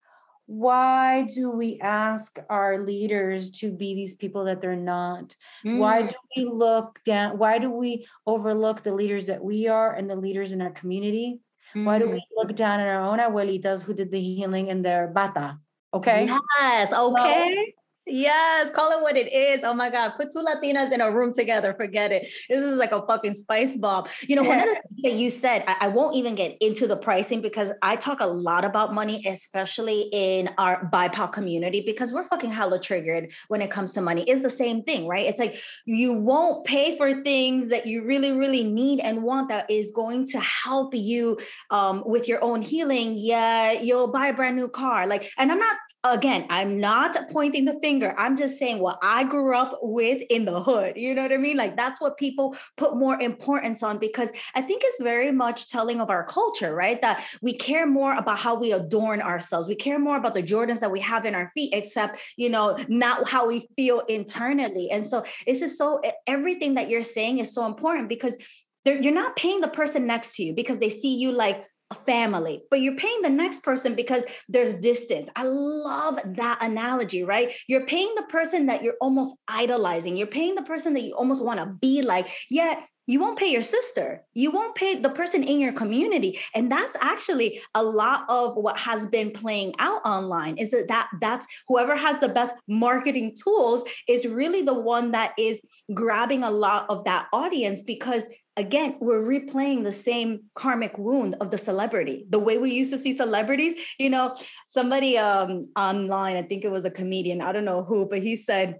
why 0.49 1.27
do 1.35 1.51
we 1.51 1.77
ask 1.79 2.39
our 2.49 2.79
leaders 2.79 3.51
to 3.51 3.71
be 3.71 3.93
these 3.93 4.15
people 4.15 4.45
that 4.45 4.59
they're 4.59 4.75
not 4.75 5.35
mm. 5.63 5.77
why 5.77 6.01
do 6.01 6.15
we 6.35 6.43
look 6.43 6.99
down 7.05 7.37
why 7.37 7.59
do 7.59 7.69
we 7.69 8.03
overlook 8.25 8.81
the 8.81 8.91
leaders 8.91 9.27
that 9.27 9.43
we 9.43 9.67
are 9.67 9.93
and 9.93 10.09
the 10.09 10.15
leaders 10.15 10.51
in 10.51 10.59
our 10.59 10.71
community 10.71 11.39
mm. 11.75 11.85
why 11.85 11.99
do 11.99 12.09
we 12.09 12.17
mm-hmm. 12.17 12.35
look 12.35 12.55
down 12.55 12.79
at 12.79 12.87
our 12.87 12.99
own 12.99 13.19
abuelitas 13.19 13.83
who 13.83 13.93
did 13.93 14.09
the 14.09 14.19
healing 14.19 14.69
in 14.69 14.81
their 14.81 15.07
bata 15.09 15.59
okay 15.93 16.27
yes 16.59 16.91
okay 16.93 17.71
Yes, 18.09 18.69
call 18.71 18.91
it 18.91 19.01
what 19.01 19.15
it 19.15 19.31
is. 19.31 19.63
Oh 19.63 19.73
my 19.73 19.89
God, 19.89 20.13
put 20.17 20.31
two 20.31 20.39
Latinas 20.39 20.91
in 20.91 21.01
a 21.01 21.11
room 21.11 21.33
together. 21.33 21.73
Forget 21.73 22.11
it. 22.11 22.27
This 22.49 22.61
is 22.61 22.77
like 22.77 22.91
a 22.91 23.05
fucking 23.05 23.33
spice 23.33 23.75
bomb. 23.75 24.07
You 24.27 24.35
know, 24.35 24.43
one 24.43 24.59
of 24.59 24.65
the 24.65 24.73
things 24.89 25.01
that 25.03 25.13
you 25.13 25.29
said, 25.29 25.63
I, 25.67 25.77
I, 25.81 25.87
won't 25.89 26.15
even 26.15 26.35
get 26.35 26.57
into 26.61 26.87
the 26.87 26.97
pricing 26.97 27.41
because 27.41 27.71
I 27.81 27.95
talk 27.95 28.19
a 28.19 28.25
lot 28.25 28.65
about 28.65 28.93
money, 28.93 29.23
especially 29.25 30.09
in 30.11 30.49
our 30.57 30.89
BIPOC 30.91 31.31
community, 31.31 31.81
because 31.85 32.11
we're 32.11 32.23
fucking 32.23 32.51
hella 32.51 32.79
triggered 32.79 33.31
when 33.47 33.61
it 33.61 33.71
comes 33.71 33.93
to 33.93 34.01
money. 34.01 34.23
Is 34.29 34.41
the 34.41 34.49
same 34.49 34.83
thing, 34.83 35.07
right? 35.07 35.25
It's 35.25 35.39
like 35.39 35.55
you 35.85 36.13
won't 36.13 36.65
pay 36.65 36.97
for 36.97 37.21
things 37.23 37.69
that 37.69 37.85
you 37.85 38.03
really, 38.03 38.31
really 38.31 38.63
need 38.63 38.99
and 38.99 39.23
want 39.23 39.49
that 39.49 39.69
is 39.69 39.91
going 39.91 40.25
to 40.27 40.39
help 40.39 40.95
you 40.95 41.37
um, 41.69 42.03
with 42.05 42.27
your 42.27 42.43
own 42.43 42.61
healing. 42.61 43.15
Yeah, 43.17 43.73
you'll 43.73 44.11
buy 44.11 44.27
a 44.27 44.33
brand 44.33 44.55
new 44.55 44.67
car. 44.67 45.07
Like, 45.07 45.31
and 45.37 45.51
I'm 45.51 45.59
not 45.59 45.77
again, 46.03 46.45
I'm 46.49 46.79
not 46.79 47.17
pointing 47.29 47.65
the 47.65 47.77
finger. 47.81 48.15
I'm 48.17 48.37
just 48.37 48.57
saying 48.57 48.79
what 48.79 48.97
I 49.01 49.25
grew 49.25 49.55
up 49.55 49.77
with 49.81 50.21
in 50.29 50.45
the 50.45 50.61
hood. 50.61 50.93
You 50.95 51.13
know 51.13 51.23
what 51.23 51.33
I 51.33 51.37
mean? 51.37 51.57
Like 51.57 51.75
that's 51.75 51.99
what 51.99 52.17
people 52.17 52.55
put 52.77 52.95
more 52.95 53.19
importance 53.19 53.83
on 53.83 53.97
because 53.97 54.31
I 54.55 54.61
think 54.61 54.81
it's 54.85 55.01
very 55.01 55.31
much 55.31 55.69
telling 55.69 55.99
of 55.99 56.09
our 56.09 56.23
culture, 56.23 56.73
right? 56.73 57.01
That 57.01 57.25
we 57.41 57.53
care 57.53 57.85
more 57.85 58.15
about 58.15 58.39
how 58.39 58.55
we 58.55 58.71
adorn 58.71 59.21
ourselves. 59.21 59.67
We 59.67 59.75
care 59.75 59.99
more 59.99 60.17
about 60.17 60.35
the 60.35 60.43
Jordans 60.43 60.79
that 60.79 60.91
we 60.91 61.01
have 61.01 61.25
in 61.25 61.35
our 61.35 61.51
feet, 61.53 61.73
except, 61.73 62.19
you 62.37 62.49
know, 62.49 62.77
not 62.87 63.27
how 63.27 63.47
we 63.47 63.67
feel 63.75 63.99
internally. 64.07 64.89
And 64.91 65.05
so 65.05 65.25
this 65.45 65.61
is 65.61 65.77
so 65.77 66.01
everything 66.27 66.75
that 66.75 66.89
you're 66.89 67.03
saying 67.03 67.39
is 67.39 67.53
so 67.53 67.65
important 67.65 68.07
because 68.07 68.37
you're 68.85 69.13
not 69.13 69.35
paying 69.35 69.59
the 69.61 69.67
person 69.67 70.07
next 70.07 70.35
to 70.35 70.43
you 70.43 70.53
because 70.53 70.79
they 70.79 70.89
see 70.89 71.17
you 71.17 71.31
like 71.31 71.65
family, 72.05 72.61
but 72.69 72.81
you're 72.81 72.95
paying 72.95 73.21
the 73.21 73.29
next 73.29 73.63
person 73.63 73.95
because 73.95 74.25
there's 74.47 74.79
distance. 74.79 75.29
I 75.35 75.43
love 75.43 76.19
that 76.35 76.59
analogy, 76.61 77.23
right? 77.23 77.51
You're 77.67 77.85
paying 77.85 78.13
the 78.15 78.27
person 78.29 78.67
that 78.67 78.83
you're 78.83 78.97
almost 79.01 79.35
idolizing. 79.47 80.15
You're 80.17 80.27
paying 80.27 80.55
the 80.55 80.63
person 80.63 80.93
that 80.93 81.01
you 81.01 81.13
almost 81.15 81.43
want 81.43 81.59
to 81.59 81.65
be 81.65 82.01
like, 82.01 82.27
yet 82.49 82.83
you 83.09 83.19
won't 83.19 83.39
pay 83.39 83.51
your 83.51 83.63
sister. 83.63 84.23
You 84.35 84.51
won't 84.51 84.75
pay 84.75 84.93
the 84.93 85.09
person 85.09 85.43
in 85.43 85.59
your 85.59 85.73
community. 85.73 86.37
And 86.53 86.71
that's 86.71 86.95
actually 87.01 87.59
a 87.73 87.81
lot 87.81 88.23
of 88.29 88.55
what 88.55 88.77
has 88.77 89.07
been 89.07 89.31
playing 89.31 89.73
out 89.79 90.05
online 90.05 90.57
is 90.57 90.69
that, 90.69 90.89
that 90.89 91.09
that's 91.19 91.47
whoever 91.67 91.95
has 91.95 92.19
the 92.19 92.29
best 92.29 92.53
marketing 92.67 93.35
tools 93.35 93.83
is 94.07 94.27
really 94.27 94.61
the 94.61 94.79
one 94.79 95.09
that 95.13 95.33
is 95.39 95.59
grabbing 95.91 96.43
a 96.43 96.51
lot 96.51 96.85
of 96.87 97.03
that 97.05 97.25
audience 97.33 97.81
because 97.81 98.27
again, 98.57 98.97
we're 98.99 99.21
replaying 99.21 99.85
the 99.85 99.91
same 99.91 100.41
karmic 100.53 100.95
wound 100.99 101.35
of 101.41 101.49
the 101.49 101.57
celebrity. 101.57 102.27
The 102.29 102.37
way 102.37 102.59
we 102.59 102.71
used 102.71 102.91
to 102.91 102.99
see 102.99 103.13
celebrities, 103.13 103.73
you 103.97 104.11
know, 104.11 104.35
somebody 104.67 105.17
um, 105.17 105.69
online, 105.75 106.35
I 106.35 106.43
think 106.43 106.63
it 106.63 106.71
was 106.71 106.85
a 106.85 106.91
comedian, 106.91 107.41
I 107.41 107.53
don't 107.53 107.65
know 107.65 107.81
who, 107.81 108.05
but 108.05 108.19
he 108.19 108.35
said, 108.35 108.79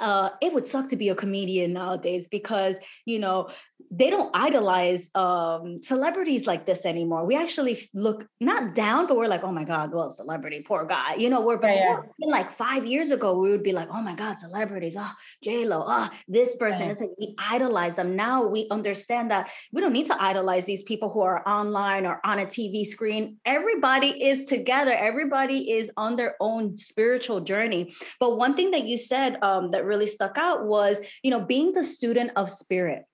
uh, 0.00 0.30
it 0.40 0.52
would 0.52 0.66
suck 0.66 0.88
to 0.88 0.96
be 0.96 1.10
a 1.10 1.14
comedian 1.14 1.72
nowadays 1.72 2.26
because 2.26 2.78
you 3.04 3.18
know 3.18 3.48
they 3.92 4.08
don't 4.08 4.30
idolize 4.34 5.10
um, 5.16 5.82
celebrities 5.82 6.46
like 6.46 6.64
this 6.64 6.86
anymore. 6.86 7.24
We 7.26 7.34
actually 7.34 7.88
look 7.92 8.28
not 8.40 8.74
down, 8.74 9.08
but 9.08 9.16
we're 9.16 9.26
like, 9.26 9.42
oh 9.42 9.50
my 9.50 9.64
God, 9.64 9.92
well, 9.92 10.10
celebrity, 10.10 10.62
poor 10.66 10.84
guy. 10.84 11.16
You 11.16 11.28
know, 11.28 11.40
we're 11.40 11.60
yeah, 11.60 11.98
yeah. 12.18 12.28
like 12.28 12.52
five 12.52 12.86
years 12.86 13.10
ago, 13.10 13.36
we 13.36 13.50
would 13.50 13.64
be 13.64 13.72
like, 13.72 13.88
oh 13.90 14.00
my 14.00 14.14
God, 14.14 14.38
celebrities, 14.38 14.96
oh, 14.96 15.12
J-Lo, 15.42 15.82
oh, 15.84 16.08
this 16.28 16.54
person. 16.54 16.88
It's 16.88 17.00
like 17.00 17.10
we 17.18 17.34
idolize 17.38 17.96
them. 17.96 18.14
Now 18.14 18.46
we 18.46 18.68
understand 18.70 19.32
that 19.32 19.50
we 19.72 19.80
don't 19.80 19.92
need 19.92 20.06
to 20.06 20.22
idolize 20.22 20.66
these 20.66 20.84
people 20.84 21.10
who 21.10 21.22
are 21.22 21.46
online 21.48 22.06
or 22.06 22.20
on 22.24 22.38
a 22.38 22.46
TV 22.46 22.84
screen. 22.84 23.38
Everybody 23.44 24.08
is 24.08 24.44
together. 24.44 24.92
Everybody 24.96 25.72
is 25.72 25.90
on 25.96 26.14
their 26.14 26.36
own 26.38 26.76
spiritual 26.76 27.40
journey. 27.40 27.92
But 28.20 28.36
one 28.36 28.54
thing 28.54 28.70
that 28.70 28.84
you 28.84 28.96
said 28.96 29.36
um, 29.42 29.72
that 29.72 29.84
really 29.84 30.06
stuck 30.06 30.38
out 30.38 30.64
was, 30.64 31.00
you 31.24 31.32
know, 31.32 31.40
being 31.40 31.72
the 31.72 31.82
student 31.82 32.30
of 32.36 32.50
spirit 32.50 33.04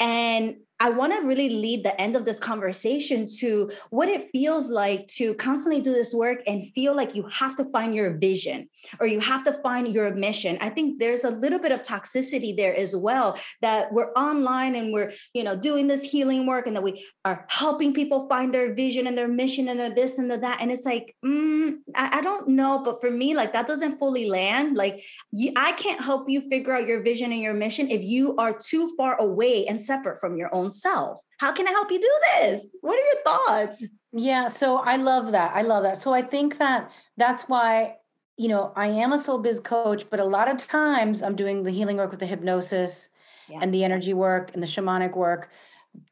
and 0.00 0.56
I 0.78 0.90
want 0.90 1.14
to 1.14 1.26
really 1.26 1.48
lead 1.48 1.84
the 1.84 1.98
end 1.98 2.16
of 2.16 2.26
this 2.26 2.38
conversation 2.38 3.26
to 3.38 3.70
what 3.90 4.10
it 4.10 4.30
feels 4.30 4.68
like 4.68 5.06
to 5.08 5.34
constantly 5.34 5.80
do 5.80 5.92
this 5.92 6.12
work 6.12 6.42
and 6.46 6.70
feel 6.74 6.94
like 6.94 7.14
you 7.14 7.26
have 7.32 7.56
to 7.56 7.64
find 7.66 7.94
your 7.94 8.18
vision 8.18 8.68
or 9.00 9.06
you 9.06 9.20
have 9.20 9.42
to 9.44 9.52
find 9.54 9.88
your 9.88 10.14
mission. 10.14 10.58
I 10.60 10.68
think 10.68 11.00
there's 11.00 11.24
a 11.24 11.30
little 11.30 11.58
bit 11.58 11.72
of 11.72 11.82
toxicity 11.82 12.54
there 12.54 12.76
as 12.76 12.94
well 12.94 13.38
that 13.62 13.90
we're 13.90 14.12
online 14.12 14.74
and 14.74 14.92
we're, 14.92 15.12
you 15.32 15.44
know, 15.44 15.56
doing 15.56 15.86
this 15.86 16.02
healing 16.02 16.46
work 16.46 16.66
and 16.66 16.76
that 16.76 16.82
we 16.82 17.06
are 17.24 17.46
helping 17.48 17.94
people 17.94 18.28
find 18.28 18.52
their 18.52 18.74
vision 18.74 19.06
and 19.06 19.16
their 19.16 19.28
mission 19.28 19.68
and 19.68 19.80
their 19.80 19.94
this 19.94 20.18
and 20.18 20.30
the 20.30 20.36
that. 20.36 20.60
And 20.60 20.70
it's 20.70 20.84
like, 20.84 21.16
mm, 21.24 21.76
I, 21.94 22.18
I, 22.18 22.20
don't 22.20 22.48
know, 22.48 22.82
but 22.84 23.00
for 23.00 23.10
me, 23.10 23.34
like 23.34 23.54
that 23.54 23.66
doesn't 23.66 23.98
fully 23.98 24.28
land. 24.28 24.76
Like 24.76 25.02
you, 25.32 25.52
I 25.56 25.72
can't 25.72 26.00
help 26.02 26.28
you 26.28 26.42
figure 26.50 26.74
out 26.74 26.86
your 26.86 27.02
vision 27.02 27.32
and 27.32 27.40
your 27.40 27.54
mission 27.54 27.90
if 27.90 28.04
you 28.04 28.36
are 28.36 28.52
too 28.52 28.92
far 28.96 29.18
away 29.18 29.66
and 29.66 29.80
separate 29.80 30.20
from 30.20 30.36
your 30.36 30.54
own 30.54 30.65
own 30.66 30.72
self. 30.72 31.20
How 31.38 31.52
can 31.52 31.68
I 31.68 31.70
help 31.70 31.90
you 31.90 32.00
do 32.00 32.14
this? 32.34 32.68
What 32.80 32.94
are 32.94 33.06
your 33.06 33.22
thoughts? 33.24 33.84
Yeah, 34.12 34.48
so 34.48 34.78
I 34.78 34.96
love 34.96 35.32
that. 35.32 35.54
I 35.54 35.62
love 35.62 35.82
that. 35.82 35.98
So 35.98 36.12
I 36.12 36.22
think 36.22 36.58
that 36.58 36.90
that's 37.16 37.48
why 37.48 37.96
you 38.36 38.48
know, 38.48 38.72
I 38.76 38.88
am 38.88 39.12
a 39.12 39.18
soul 39.18 39.38
biz 39.38 39.60
coach, 39.60 40.08
but 40.10 40.20
a 40.20 40.24
lot 40.24 40.50
of 40.50 40.58
times 40.58 41.22
I'm 41.22 41.36
doing 41.36 41.62
the 41.62 41.70
healing 41.70 41.96
work 41.96 42.10
with 42.10 42.20
the 42.20 42.26
hypnosis 42.26 43.08
yeah. 43.48 43.60
and 43.62 43.72
the 43.72 43.84
energy 43.84 44.12
work 44.12 44.50
and 44.52 44.62
the 44.62 44.66
shamanic 44.66 45.16
work 45.16 45.50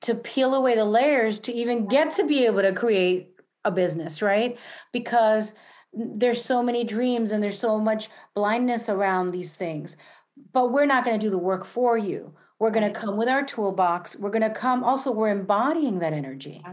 to 0.01 0.15
peel 0.15 0.55
away 0.55 0.75
the 0.75 0.85
layers 0.87 1.39
to 1.41 1.53
even 1.53 1.87
get 1.87 2.11
to 2.13 2.27
be 2.27 2.47
able 2.47 2.63
to 2.63 2.73
create 2.73 3.35
a 3.65 3.71
business, 3.71 4.23
right? 4.23 4.59
Because 4.93 5.55
there's 5.93 6.43
so 6.43 6.63
many 6.63 6.85
dreams 6.85 7.31
and 7.31 7.43
there's 7.43 7.59
so 7.59 7.79
much 7.79 8.09
blindness 8.35 8.89
around 8.89 9.31
these 9.31 9.53
things. 9.53 9.97
But 10.53 10.73
we're 10.73 10.87
not 10.87 11.05
going 11.05 11.19
to 11.19 11.25
do 11.25 11.31
the 11.31 11.39
work 11.39 11.65
for 11.65 11.99
you. 11.99 12.35
We're 12.65 12.71
going 12.71 12.91
to 12.91 12.99
come 12.99 13.19
with 13.19 13.29
our 13.29 13.45
toolbox. 13.45 14.17
We're 14.17 14.31
going 14.31 14.41
to 14.41 14.49
come 14.49 14.85
also, 14.85 15.13
we're 15.13 15.29
embodying 15.29 15.99
that 15.99 16.15
energy. 16.15 16.65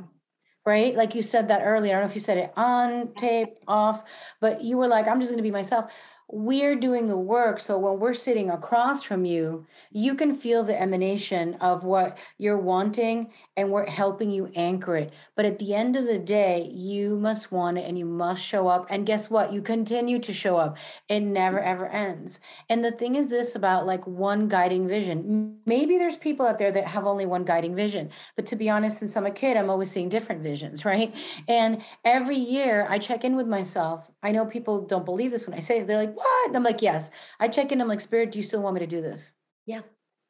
Right? 0.65 0.95
Like 0.95 1.15
you 1.15 1.21
said 1.21 1.49
that 1.49 1.63
earlier. 1.65 1.97
I 1.97 1.99
don't 1.99 2.05
know 2.05 2.09
if 2.09 2.15
you 2.15 2.21
said 2.21 2.37
it 2.37 2.53
on, 2.55 3.13
tape, 3.15 3.57
off, 3.67 4.01
but 4.39 4.63
you 4.63 4.77
were 4.77 4.87
like, 4.87 5.09
I'm 5.09 5.19
just 5.19 5.31
going 5.31 5.39
to 5.39 5.43
be 5.43 5.51
myself. 5.51 5.91
We're 6.31 6.75
doing 6.75 7.07
the 7.07 7.17
work. 7.17 7.59
So 7.59 7.77
when 7.77 7.99
we're 7.99 8.13
sitting 8.13 8.49
across 8.49 9.03
from 9.03 9.25
you, 9.25 9.65
you 9.91 10.15
can 10.15 10.33
feel 10.33 10.63
the 10.63 10.79
emanation 10.79 11.55
of 11.55 11.83
what 11.83 12.17
you're 12.37 12.57
wanting 12.57 13.31
and 13.57 13.69
we're 13.69 13.89
helping 13.89 14.31
you 14.31 14.51
anchor 14.55 14.95
it. 14.95 15.13
But 15.35 15.45
at 15.45 15.59
the 15.59 15.73
end 15.73 15.95
of 15.95 16.05
the 16.05 16.19
day, 16.19 16.69
you 16.73 17.17
must 17.17 17.51
want 17.51 17.77
it 17.77 17.87
and 17.87 17.97
you 17.97 18.05
must 18.05 18.41
show 18.41 18.67
up. 18.67 18.87
And 18.89 19.05
guess 19.05 19.29
what? 19.29 19.51
You 19.51 19.61
continue 19.61 20.19
to 20.19 20.33
show 20.33 20.57
up. 20.57 20.77
It 21.09 21.21
never 21.21 21.59
ever 21.59 21.87
ends. 21.87 22.39
And 22.69 22.83
the 22.83 22.91
thing 22.91 23.15
is 23.15 23.27
this 23.27 23.55
about 23.55 23.85
like 23.85 24.05
one 24.07 24.47
guiding 24.47 24.87
vision. 24.87 25.57
Maybe 25.65 25.97
there's 25.97 26.17
people 26.17 26.45
out 26.45 26.57
there 26.57 26.71
that 26.71 26.87
have 26.87 27.05
only 27.05 27.25
one 27.25 27.43
guiding 27.43 27.75
vision. 27.75 28.09
But 28.35 28.45
to 28.47 28.55
be 28.55 28.69
honest, 28.69 28.99
since 28.99 29.17
I'm 29.17 29.25
a 29.25 29.31
kid, 29.31 29.57
I'm 29.57 29.69
always 29.69 29.91
seeing 29.91 30.09
different 30.09 30.43
visions, 30.43 30.85
right? 30.91 31.13
And 31.47 31.81
every 32.05 32.37
year 32.37 32.85
I 32.89 32.99
check 32.99 33.23
in 33.23 33.35
with 33.35 33.47
myself. 33.47 34.10
I 34.23 34.31
know 34.31 34.45
people 34.45 34.85
don't 34.85 35.05
believe 35.05 35.31
this 35.31 35.47
when 35.47 35.55
I 35.55 35.59
say 35.59 35.79
it. 35.79 35.87
They're 35.87 35.97
like, 35.97 36.15
what? 36.15 36.47
And 36.47 36.55
I'm 36.55 36.63
like, 36.63 36.81
yes. 36.81 37.11
I 37.39 37.47
check 37.47 37.71
in. 37.71 37.81
I'm 37.81 37.87
like, 37.87 38.01
Spirit, 38.01 38.31
do 38.31 38.39
you 38.39 38.43
still 38.43 38.61
want 38.61 38.75
me 38.75 38.79
to 38.81 38.87
do 38.87 39.01
this? 39.01 39.33
Yeah. 39.65 39.81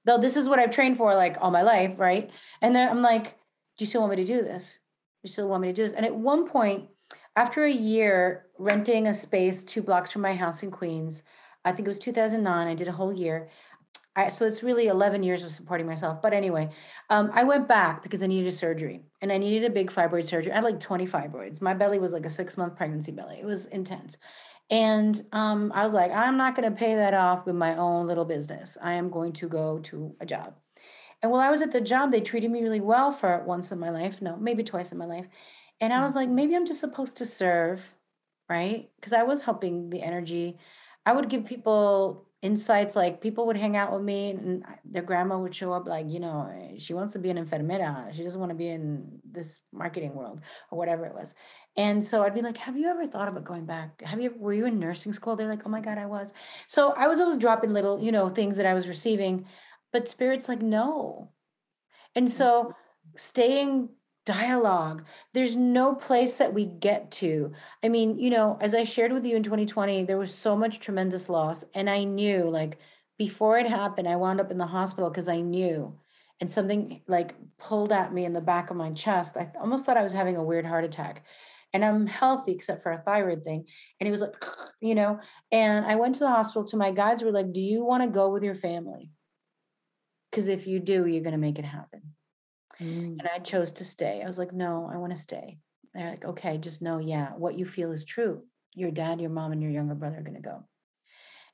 Though 0.05 0.17
this 0.17 0.37
is 0.37 0.47
what 0.47 0.59
I've 0.59 0.71
trained 0.71 0.97
for 0.97 1.13
like 1.13 1.37
all 1.41 1.51
my 1.51 1.61
life, 1.61 1.99
right? 1.99 2.31
And 2.61 2.75
then 2.75 2.89
I'm 2.89 3.01
like, 3.01 3.37
do 3.77 3.83
you 3.83 3.87
still 3.87 4.01
want 4.01 4.11
me 4.11 4.17
to 4.17 4.25
do 4.25 4.41
this? 4.41 4.79
Do 5.21 5.27
you 5.27 5.29
still 5.31 5.47
want 5.47 5.61
me 5.61 5.69
to 5.69 5.73
do 5.73 5.83
this? 5.83 5.93
And 5.93 6.05
at 6.05 6.15
one 6.15 6.47
point, 6.47 6.89
after 7.35 7.63
a 7.63 7.71
year 7.71 8.47
renting 8.57 9.07
a 9.07 9.13
space 9.13 9.63
two 9.63 9.81
blocks 9.81 10.11
from 10.11 10.21
my 10.21 10.35
house 10.35 10.63
in 10.63 10.71
Queens, 10.71 11.23
I 11.63 11.71
think 11.71 11.85
it 11.85 11.89
was 11.89 11.99
2009, 11.99 12.67
I 12.67 12.73
did 12.73 12.87
a 12.87 12.93
whole 12.93 13.13
year. 13.13 13.49
I, 14.15 14.27
so 14.27 14.45
it's 14.45 14.61
really 14.61 14.87
11 14.87 15.23
years 15.23 15.43
of 15.43 15.51
supporting 15.51 15.87
myself. 15.87 16.21
But 16.21 16.33
anyway, 16.33 16.69
um, 17.09 17.31
I 17.33 17.43
went 17.43 17.67
back 17.67 18.03
because 18.03 18.21
I 18.21 18.27
needed 18.27 18.47
a 18.47 18.51
surgery 18.51 19.03
and 19.21 19.31
I 19.31 19.37
needed 19.37 19.63
a 19.63 19.73
big 19.73 19.89
fibroid 19.89 20.27
surgery. 20.27 20.51
I 20.51 20.55
had 20.55 20.65
like 20.65 20.79
20 20.81 21.07
fibroids. 21.07 21.61
My 21.61 21.73
belly 21.73 21.97
was 21.97 22.11
like 22.11 22.25
a 22.25 22.29
six 22.29 22.57
month 22.57 22.75
pregnancy 22.75 23.13
belly. 23.13 23.37
It 23.39 23.45
was 23.45 23.67
intense. 23.67 24.17
And 24.69 25.21
um, 25.31 25.71
I 25.73 25.83
was 25.83 25.93
like, 25.93 26.11
I'm 26.11 26.37
not 26.37 26.55
going 26.55 26.69
to 26.69 26.77
pay 26.77 26.95
that 26.95 27.13
off 27.13 27.45
with 27.45 27.55
my 27.55 27.75
own 27.75 28.07
little 28.07 28.25
business. 28.25 28.77
I 28.81 28.93
am 28.93 29.09
going 29.09 29.33
to 29.33 29.47
go 29.47 29.79
to 29.79 30.15
a 30.19 30.25
job. 30.25 30.55
And 31.21 31.31
while 31.31 31.41
I 31.41 31.49
was 31.49 31.61
at 31.61 31.71
the 31.71 31.81
job, 31.81 32.11
they 32.11 32.21
treated 32.21 32.51
me 32.51 32.63
really 32.63 32.79
well 32.81 33.11
for 33.11 33.43
once 33.45 33.71
in 33.71 33.79
my 33.79 33.91
life. 33.91 34.21
No, 34.21 34.37
maybe 34.37 34.63
twice 34.63 34.91
in 34.91 34.97
my 34.97 35.05
life. 35.05 35.27
And 35.79 35.93
I 35.93 36.01
was 36.01 36.15
like, 36.15 36.27
mm-hmm. 36.27 36.35
maybe 36.35 36.55
I'm 36.55 36.65
just 36.65 36.79
supposed 36.79 37.17
to 37.17 37.25
serve, 37.25 37.93
right? 38.49 38.89
Because 38.95 39.13
I 39.13 39.23
was 39.23 39.41
helping 39.41 39.89
the 39.89 40.01
energy. 40.01 40.57
I 41.05 41.13
would 41.13 41.29
give 41.29 41.45
people 41.45 42.27
insights 42.41 42.95
like 42.95 43.21
people 43.21 43.45
would 43.45 43.57
hang 43.57 43.77
out 43.77 43.93
with 43.93 44.01
me 44.01 44.31
and 44.31 44.63
their 44.83 45.03
grandma 45.03 45.37
would 45.37 45.53
show 45.53 45.71
up 45.71 45.85
like 45.85 46.09
you 46.09 46.19
know 46.19 46.51
eh, 46.51 46.73
she 46.77 46.93
wants 46.93 47.13
to 47.13 47.19
be 47.19 47.29
an 47.29 47.43
enfermera. 47.43 48.13
She 48.13 48.23
doesn't 48.23 48.39
want 48.39 48.49
to 48.49 48.55
be 48.55 48.67
in 48.67 49.19
this 49.29 49.59
marketing 49.71 50.15
world 50.15 50.41
or 50.71 50.77
whatever 50.77 51.05
it 51.05 51.13
was. 51.13 51.35
And 51.77 52.03
so 52.03 52.23
i'd 52.23 52.33
be 52.33 52.41
like 52.41 52.57
have 52.57 52.75
you 52.75 52.87
ever 52.87 53.05
thought 53.05 53.27
about 53.27 53.43
going 53.43 53.65
back? 53.65 54.01
Have 54.01 54.21
you 54.21 54.33
were 54.35 54.53
you 54.53 54.65
in 54.65 54.79
nursing 54.79 55.13
school? 55.13 55.35
They're 55.35 55.49
like 55.49 55.65
oh 55.65 55.69
my 55.69 55.81
god 55.81 55.97
i 55.97 56.05
was. 56.05 56.33
So 56.67 56.93
i 56.93 57.07
was 57.07 57.19
always 57.19 57.37
dropping 57.37 57.73
little 57.73 58.01
you 58.01 58.11
know 58.11 58.27
things 58.29 58.57
that 58.57 58.65
i 58.65 58.73
was 58.73 58.87
receiving 58.87 59.45
but 59.91 60.09
spirit's 60.09 60.47
like 60.47 60.61
no. 60.61 61.31
And 62.15 62.29
so 62.29 62.63
mm-hmm. 62.63 62.71
staying 63.15 63.89
dialogue. 64.31 65.03
There's 65.33 65.55
no 65.55 65.95
place 65.95 66.37
that 66.37 66.53
we 66.53 66.65
get 66.65 67.11
to. 67.11 67.51
I 67.83 67.89
mean, 67.89 68.19
you 68.19 68.29
know, 68.29 68.57
as 68.61 68.73
I 68.73 68.83
shared 68.83 69.11
with 69.11 69.25
you 69.25 69.35
in 69.35 69.43
2020, 69.43 70.03
there 70.03 70.17
was 70.17 70.33
so 70.33 70.55
much 70.55 70.79
tremendous 70.79 71.27
loss. 71.29 71.65
And 71.73 71.89
I 71.89 72.05
knew, 72.05 72.49
like, 72.49 72.79
before 73.17 73.57
it 73.57 73.67
happened, 73.67 74.07
I 74.07 74.15
wound 74.15 74.39
up 74.39 74.51
in 74.51 74.57
the 74.57 74.65
hospital 74.65 75.09
because 75.09 75.27
I 75.27 75.41
knew. 75.41 75.97
And 76.39 76.49
something 76.49 77.01
like 77.07 77.35
pulled 77.59 77.91
at 77.91 78.13
me 78.13 78.25
in 78.25 78.33
the 78.33 78.41
back 78.41 78.71
of 78.71 78.77
my 78.77 78.91
chest. 78.91 79.37
I 79.37 79.51
almost 79.59 79.85
thought 79.85 79.97
I 79.97 80.03
was 80.03 80.13
having 80.13 80.37
a 80.37 80.43
weird 80.43 80.65
heart 80.65 80.85
attack. 80.85 81.23
And 81.73 81.85
I'm 81.85 82.07
healthy 82.07 82.51
except 82.53 82.81
for 82.81 82.91
a 82.91 83.01
thyroid 83.01 83.43
thing. 83.43 83.65
And 83.99 84.07
it 84.07 84.11
was 84.11 84.21
like, 84.21 84.35
you 84.81 84.95
know, 84.95 85.19
and 85.51 85.85
I 85.85 85.95
went 85.95 86.15
to 86.15 86.21
the 86.21 86.29
hospital 86.29 86.65
to 86.65 86.77
my 86.77 86.91
guides 86.91 87.21
were 87.21 87.31
like, 87.31 87.53
Do 87.53 87.61
you 87.61 87.83
want 87.83 88.03
to 88.03 88.09
go 88.09 88.29
with 88.29 88.43
your 88.43 88.55
family? 88.55 89.11
Because 90.29 90.47
if 90.47 90.65
you 90.65 90.79
do, 90.79 91.05
you're 91.05 91.23
going 91.23 91.33
to 91.33 91.37
make 91.37 91.59
it 91.59 91.65
happen. 91.65 92.01
Mm. 92.81 93.19
And 93.19 93.29
I 93.33 93.39
chose 93.39 93.71
to 93.73 93.85
stay. 93.85 94.21
I 94.23 94.27
was 94.27 94.37
like, 94.37 94.53
no, 94.53 94.89
I 94.91 94.97
want 94.97 95.15
to 95.15 95.21
stay. 95.21 95.59
They're 95.93 96.09
like, 96.09 96.25
okay, 96.25 96.57
just 96.57 96.81
know, 96.81 96.99
yeah, 96.99 97.29
what 97.37 97.57
you 97.57 97.65
feel 97.65 97.91
is 97.91 98.05
true. 98.05 98.41
Your 98.73 98.91
dad, 98.91 99.21
your 99.21 99.29
mom, 99.29 99.51
and 99.51 99.61
your 99.61 99.71
younger 99.71 99.95
brother 99.95 100.17
are 100.17 100.23
going 100.23 100.41
to 100.41 100.41
go. 100.41 100.65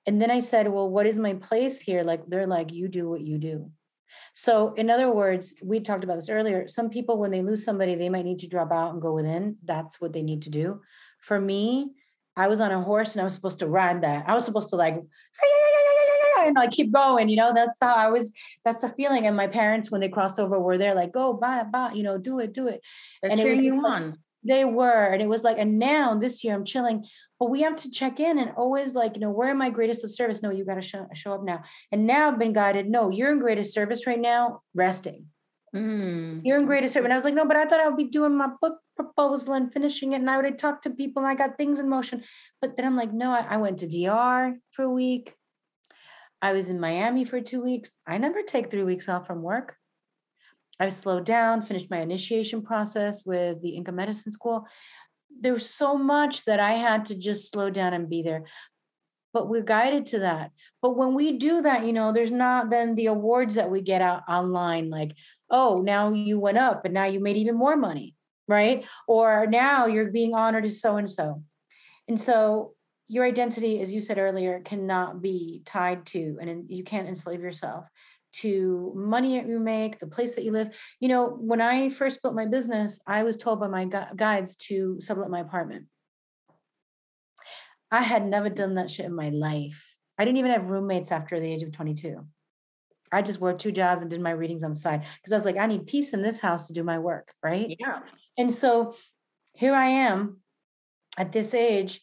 And 0.06 0.22
then 0.22 0.32
I 0.32 0.40
said, 0.40 0.68
well, 0.68 0.90
what 0.90 1.06
is 1.06 1.18
my 1.18 1.34
place 1.34 1.82
here? 1.82 2.04
Like, 2.04 2.26
they're 2.28 2.48
like, 2.48 2.72
you 2.72 2.88
do 2.88 3.10
what 3.10 3.22
you 3.22 3.38
do. 3.38 3.72
So, 4.34 4.74
in 4.76 4.90
other 4.90 5.12
words, 5.12 5.56
we 5.62 5.80
talked 5.80 6.04
about 6.04 6.16
this 6.16 6.30
earlier. 6.30 6.68
Some 6.68 6.90
people, 6.90 7.18
when 7.18 7.32
they 7.32 7.42
lose 7.42 7.66
somebody, 7.66 7.96
they 7.96 8.10
might 8.10 8.24
need 8.24 8.40
to 8.40 8.48
drop 8.48 8.72
out 8.72 8.94
and 8.94 9.02
go 9.02 9.14
within. 9.14 9.58
That's 9.66 10.00
what 10.00 10.14
they 10.14 10.22
need 10.22 10.44
to 10.44 10.50
do. 10.50 10.82
For 11.20 11.40
me, 11.42 11.92
I 12.38 12.48
was 12.48 12.62
on 12.62 12.72
a 12.72 12.82
horse 12.82 13.16
and 13.16 13.22
I 13.22 13.24
was 13.24 13.34
supposed 13.34 13.60
to 13.60 13.68
ride 13.68 14.04
that. 14.04 14.26
I 14.30 14.34
was 14.34 14.46
supposed 14.46 14.70
to 14.70 14.76
like, 14.76 14.94
and 16.48 16.56
like 16.56 16.72
keep 16.72 16.92
going, 16.92 17.30
you 17.30 17.36
know, 17.36 17.54
that's 17.54 17.78
how 17.82 17.94
I 17.94 18.10
was, 18.10 18.34
that's 18.66 18.84
a 18.84 18.90
feeling. 18.90 19.28
And 19.28 19.36
my 19.36 19.48
parents, 19.48 19.92
when 19.92 20.02
they 20.02 20.10
crossed 20.10 20.40
over, 20.40 20.60
were 20.60 20.78
there 20.78 20.96
like, 20.96 21.14
go, 21.14 21.34
bye, 21.34 21.64
bye, 21.64 21.92
you 21.94 22.04
know, 22.04 22.18
do 22.18 22.40
it, 22.40 22.54
do 22.54 22.68
it. 22.68 22.82
They're 23.22 23.32
and 23.32 23.40
cheering 23.40 23.64
you 23.64 23.86
on. 23.86 24.18
They 24.44 24.66
were. 24.66 25.06
And 25.06 25.22
it 25.22 25.28
was 25.28 25.44
like, 25.44 25.58
and 25.58 25.78
now 25.78 26.16
this 26.16 26.44
year 26.44 26.56
I'm 26.56 26.66
chilling, 26.66 27.06
but 27.40 27.50
we 27.50 27.62
have 27.62 27.76
to 27.78 27.92
check 27.92 28.20
in 28.20 28.40
and 28.40 28.52
always 28.56 28.96
like, 28.96 29.16
you 29.16 29.22
know, 29.22 29.30
where 29.30 29.50
am 29.50 29.62
I 29.62 29.70
greatest 29.70 30.04
of 30.04 30.12
service? 30.12 30.42
No, 30.42 30.52
you 30.52 30.66
got 30.66 30.76
to 30.76 30.82
show, 30.82 31.08
show 31.14 31.34
up 31.34 31.44
now. 31.44 31.64
And 31.92 32.08
now 32.08 32.32
I've 32.32 32.40
been 32.40 32.54
guided. 32.54 32.90
No, 32.90 33.10
you're 33.10 33.32
in 33.32 33.40
greatest 33.40 33.74
service 33.74 34.08
right 34.08 34.20
now, 34.20 34.62
resting. 34.74 35.26
Mm. 35.76 36.42
You're 36.44 36.58
in 36.58 36.66
greatest 36.66 36.94
service. 36.94 37.06
And 37.06 37.14
I 37.14 37.18
was 37.18 37.26
like, 37.26 37.34
no, 37.34 37.46
but 37.46 37.58
I 37.58 37.66
thought 37.66 37.80
I 37.80 37.88
would 37.88 37.98
be 37.98 38.06
doing 38.06 38.38
my 38.38 38.50
book 38.62 38.80
proposal 38.96 39.54
and 39.54 39.72
finishing 39.72 40.14
it. 40.14 40.18
And 40.22 40.30
I 40.30 40.42
would 40.42 40.58
talk 40.58 40.82
to 40.84 40.90
people 40.90 41.24
and 41.24 41.30
I 41.30 41.36
got 41.36 41.58
things 41.58 41.80
in 41.80 41.90
motion. 41.90 42.24
But 42.62 42.76
then 42.76 42.86
I'm 42.86 42.96
like, 42.96 43.14
no, 43.14 43.32
I, 43.32 43.46
I 43.50 43.58
went 43.58 43.80
to 43.80 43.88
DR 43.88 44.56
for 44.72 44.84
a 44.84 44.90
week. 44.90 45.34
I 46.42 46.54
was 46.54 46.70
in 46.70 46.80
Miami 46.80 47.26
for 47.26 47.42
two 47.42 47.64
weeks. 47.64 47.98
I 48.06 48.18
never 48.18 48.42
take 48.44 48.70
three 48.70 48.84
weeks 48.84 49.10
off 49.10 49.26
from 49.26 49.42
work. 49.42 49.76
I 50.80 50.90
slowed 50.90 51.26
down, 51.26 51.64
finished 51.64 51.90
my 51.90 52.00
initiation 52.00 52.62
process 52.62 53.26
with 53.26 53.62
the 53.62 53.70
Inca 53.70 53.92
Medicine 53.92 54.32
School. 54.32 54.68
There 55.40 55.54
was 55.54 55.70
so 55.70 55.98
much 55.98 56.46
that 56.46 56.60
I 56.60 56.74
had 56.74 57.06
to 57.06 57.18
just 57.18 57.52
slow 57.52 57.70
down 57.70 57.94
and 57.94 58.10
be 58.10 58.22
there. 58.22 58.44
But 59.34 59.50
we're 59.50 59.64
guided 59.64 60.06
to 60.08 60.20
that. 60.20 60.52
But 60.82 60.96
when 60.96 61.14
we 61.14 61.38
do 61.38 61.62
that, 61.62 61.86
you 61.86 61.94
know, 61.94 62.12
there's 62.12 62.32
not 62.32 62.70
then 62.70 62.96
the 62.96 63.08
awards 63.08 63.56
that 63.56 63.72
we 63.72 63.82
get 63.82 64.02
out 64.02 64.22
online, 64.30 64.90
like, 64.90 65.16
oh, 65.50 65.82
now 65.84 66.14
you 66.14 66.40
went 66.40 66.58
up 66.58 66.86
and 66.86 66.94
now 66.94 67.06
you 67.06 67.20
made 67.20 67.38
even 67.38 67.56
more 67.56 67.76
money, 67.76 68.16
right? 68.48 68.86
Or 69.08 69.48
now 69.48 69.86
you're 69.88 70.12
being 70.12 70.34
honored 70.34 70.66
as 70.66 70.80
so 70.80 70.98
and 70.98 71.10
so. 71.10 71.44
And 72.08 72.20
so 72.20 72.74
your 73.08 73.26
identity, 73.26 73.80
as 73.82 73.94
you 73.94 74.02
said 74.02 74.18
earlier, 74.18 74.60
cannot 74.60 75.22
be 75.22 75.62
tied 75.66 76.06
to, 76.08 76.38
and 76.42 76.70
you 76.70 76.84
can't 76.84 77.08
enslave 77.08 77.42
yourself 77.42 77.86
to 78.34 78.92
money 78.96 79.38
that 79.38 79.48
you 79.48 79.60
make, 79.60 80.00
the 80.00 80.08
place 80.08 80.36
that 80.36 80.44
you 80.44 80.52
live. 80.52 80.70
You 81.00 81.08
know, 81.08 81.28
when 81.28 81.62
I 81.62 81.90
first 81.90 82.22
built 82.22 82.36
my 82.36 82.46
business, 82.46 83.00
I 83.08 83.24
was 83.24 83.38
told 83.38 83.60
by 83.60 83.68
my 83.68 83.86
gu- 83.86 84.16
guides 84.16 84.56
to 84.68 84.98
sublet 85.00 85.30
my 85.30 85.40
apartment. 85.40 85.86
I 87.90 88.04
had 88.04 88.26
never 88.26 88.50
done 88.50 88.76
that 88.76 88.92
shit 88.92 89.06
in 89.06 89.16
my 89.16 89.30
life. 89.30 89.96
I 90.18 90.26
didn't 90.26 90.38
even 90.38 90.52
have 90.52 90.70
roommates 90.70 91.12
after 91.12 91.40
the 91.40 91.52
age 91.52 91.64
of 91.64 91.72
22. 91.72 92.26
I 93.12 93.22
just 93.22 93.40
worked 93.40 93.62
two 93.62 93.72
jobs 93.72 94.02
and 94.02 94.10
did 94.10 94.20
my 94.20 94.32
readings 94.32 94.64
on 94.64 94.72
the 94.72 94.76
side 94.76 95.06
because 95.16 95.32
I 95.32 95.38
was 95.38 95.46
like, 95.46 95.58
I 95.58 95.66
need 95.66 95.88
peace 95.88 96.14
in 96.14 96.22
this 96.22 96.42
house 96.42 96.68
to 96.68 96.74
do 96.74 96.84
my 96.84 97.00
work, 97.00 97.34
right? 97.42 97.74
Yeah. 97.80 98.00
And 98.38 98.52
so 98.52 98.96
here 99.54 99.74
I 99.74 99.86
am 99.86 100.42
at 101.18 101.32
this 101.32 101.54
age 101.54 102.02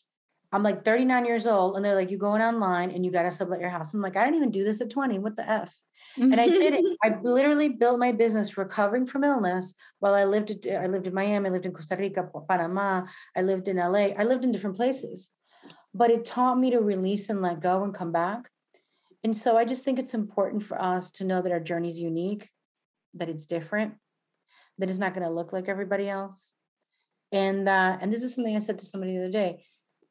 I'm 0.54 0.62
like 0.62 0.84
39 0.84 1.26
years 1.26 1.48
old, 1.48 1.74
and 1.74 1.84
they're 1.84 1.96
like, 1.96 2.10
"You're 2.10 2.20
going 2.20 2.40
online 2.40 2.92
and 2.92 3.04
you 3.04 3.10
got 3.10 3.24
to 3.24 3.30
sublet 3.32 3.58
your 3.58 3.70
house. 3.70 3.92
I'm 3.92 4.00
like, 4.00 4.16
I 4.16 4.22
didn't 4.22 4.36
even 4.36 4.52
do 4.52 4.62
this 4.62 4.80
at 4.80 4.88
20. 4.88 5.18
What 5.18 5.34
the 5.34 5.50
F? 5.50 5.76
And 6.16 6.40
I 6.40 6.48
did 6.48 6.74
it. 6.74 6.98
I 7.02 7.18
literally 7.24 7.70
built 7.70 7.98
my 7.98 8.12
business 8.12 8.56
recovering 8.56 9.04
from 9.04 9.24
illness 9.24 9.74
while 9.98 10.14
I 10.14 10.22
lived. 10.22 10.52
I 10.68 10.86
lived 10.86 11.08
in 11.08 11.14
Miami. 11.14 11.48
I 11.48 11.52
lived 11.52 11.66
in 11.66 11.72
Costa 11.72 11.96
Rica, 11.96 12.30
Panama. 12.48 13.04
I 13.36 13.42
lived 13.42 13.66
in 13.66 13.78
LA. 13.78 14.14
I 14.16 14.22
lived 14.22 14.44
in 14.44 14.52
different 14.52 14.76
places, 14.76 15.30
but 15.92 16.10
it 16.10 16.24
taught 16.24 16.56
me 16.56 16.70
to 16.70 16.78
release 16.78 17.30
and 17.30 17.42
let 17.42 17.60
go 17.60 17.82
and 17.82 17.92
come 17.92 18.12
back. 18.12 18.48
And 19.24 19.36
so 19.36 19.56
I 19.56 19.64
just 19.64 19.82
think 19.82 19.98
it's 19.98 20.14
important 20.14 20.62
for 20.62 20.80
us 20.80 21.10
to 21.12 21.24
know 21.24 21.42
that 21.42 21.50
our 21.50 21.58
journey 21.58 21.88
is 21.88 21.98
unique, 21.98 22.48
that 23.14 23.28
it's 23.28 23.46
different, 23.46 23.94
that 24.78 24.88
it's 24.88 25.00
not 25.00 25.14
going 25.14 25.26
to 25.26 25.34
look 25.34 25.52
like 25.52 25.68
everybody 25.68 26.08
else. 26.08 26.54
And 27.32 27.68
uh, 27.68 27.98
and 28.00 28.12
this 28.12 28.22
is 28.22 28.36
something 28.36 28.54
I 28.54 28.60
said 28.60 28.78
to 28.78 28.86
somebody 28.86 29.14
the 29.16 29.24
other 29.24 29.32
day 29.32 29.64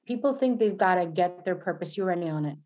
people 0.06 0.34
think 0.34 0.60
they've 0.60 0.78
got 0.78 0.96
to 0.96 1.06
get 1.06 1.46
their 1.46 1.56
purpose. 1.56 1.98
You're 1.98 2.08
already 2.08 2.30
on 2.30 2.46
it. 2.46 2.58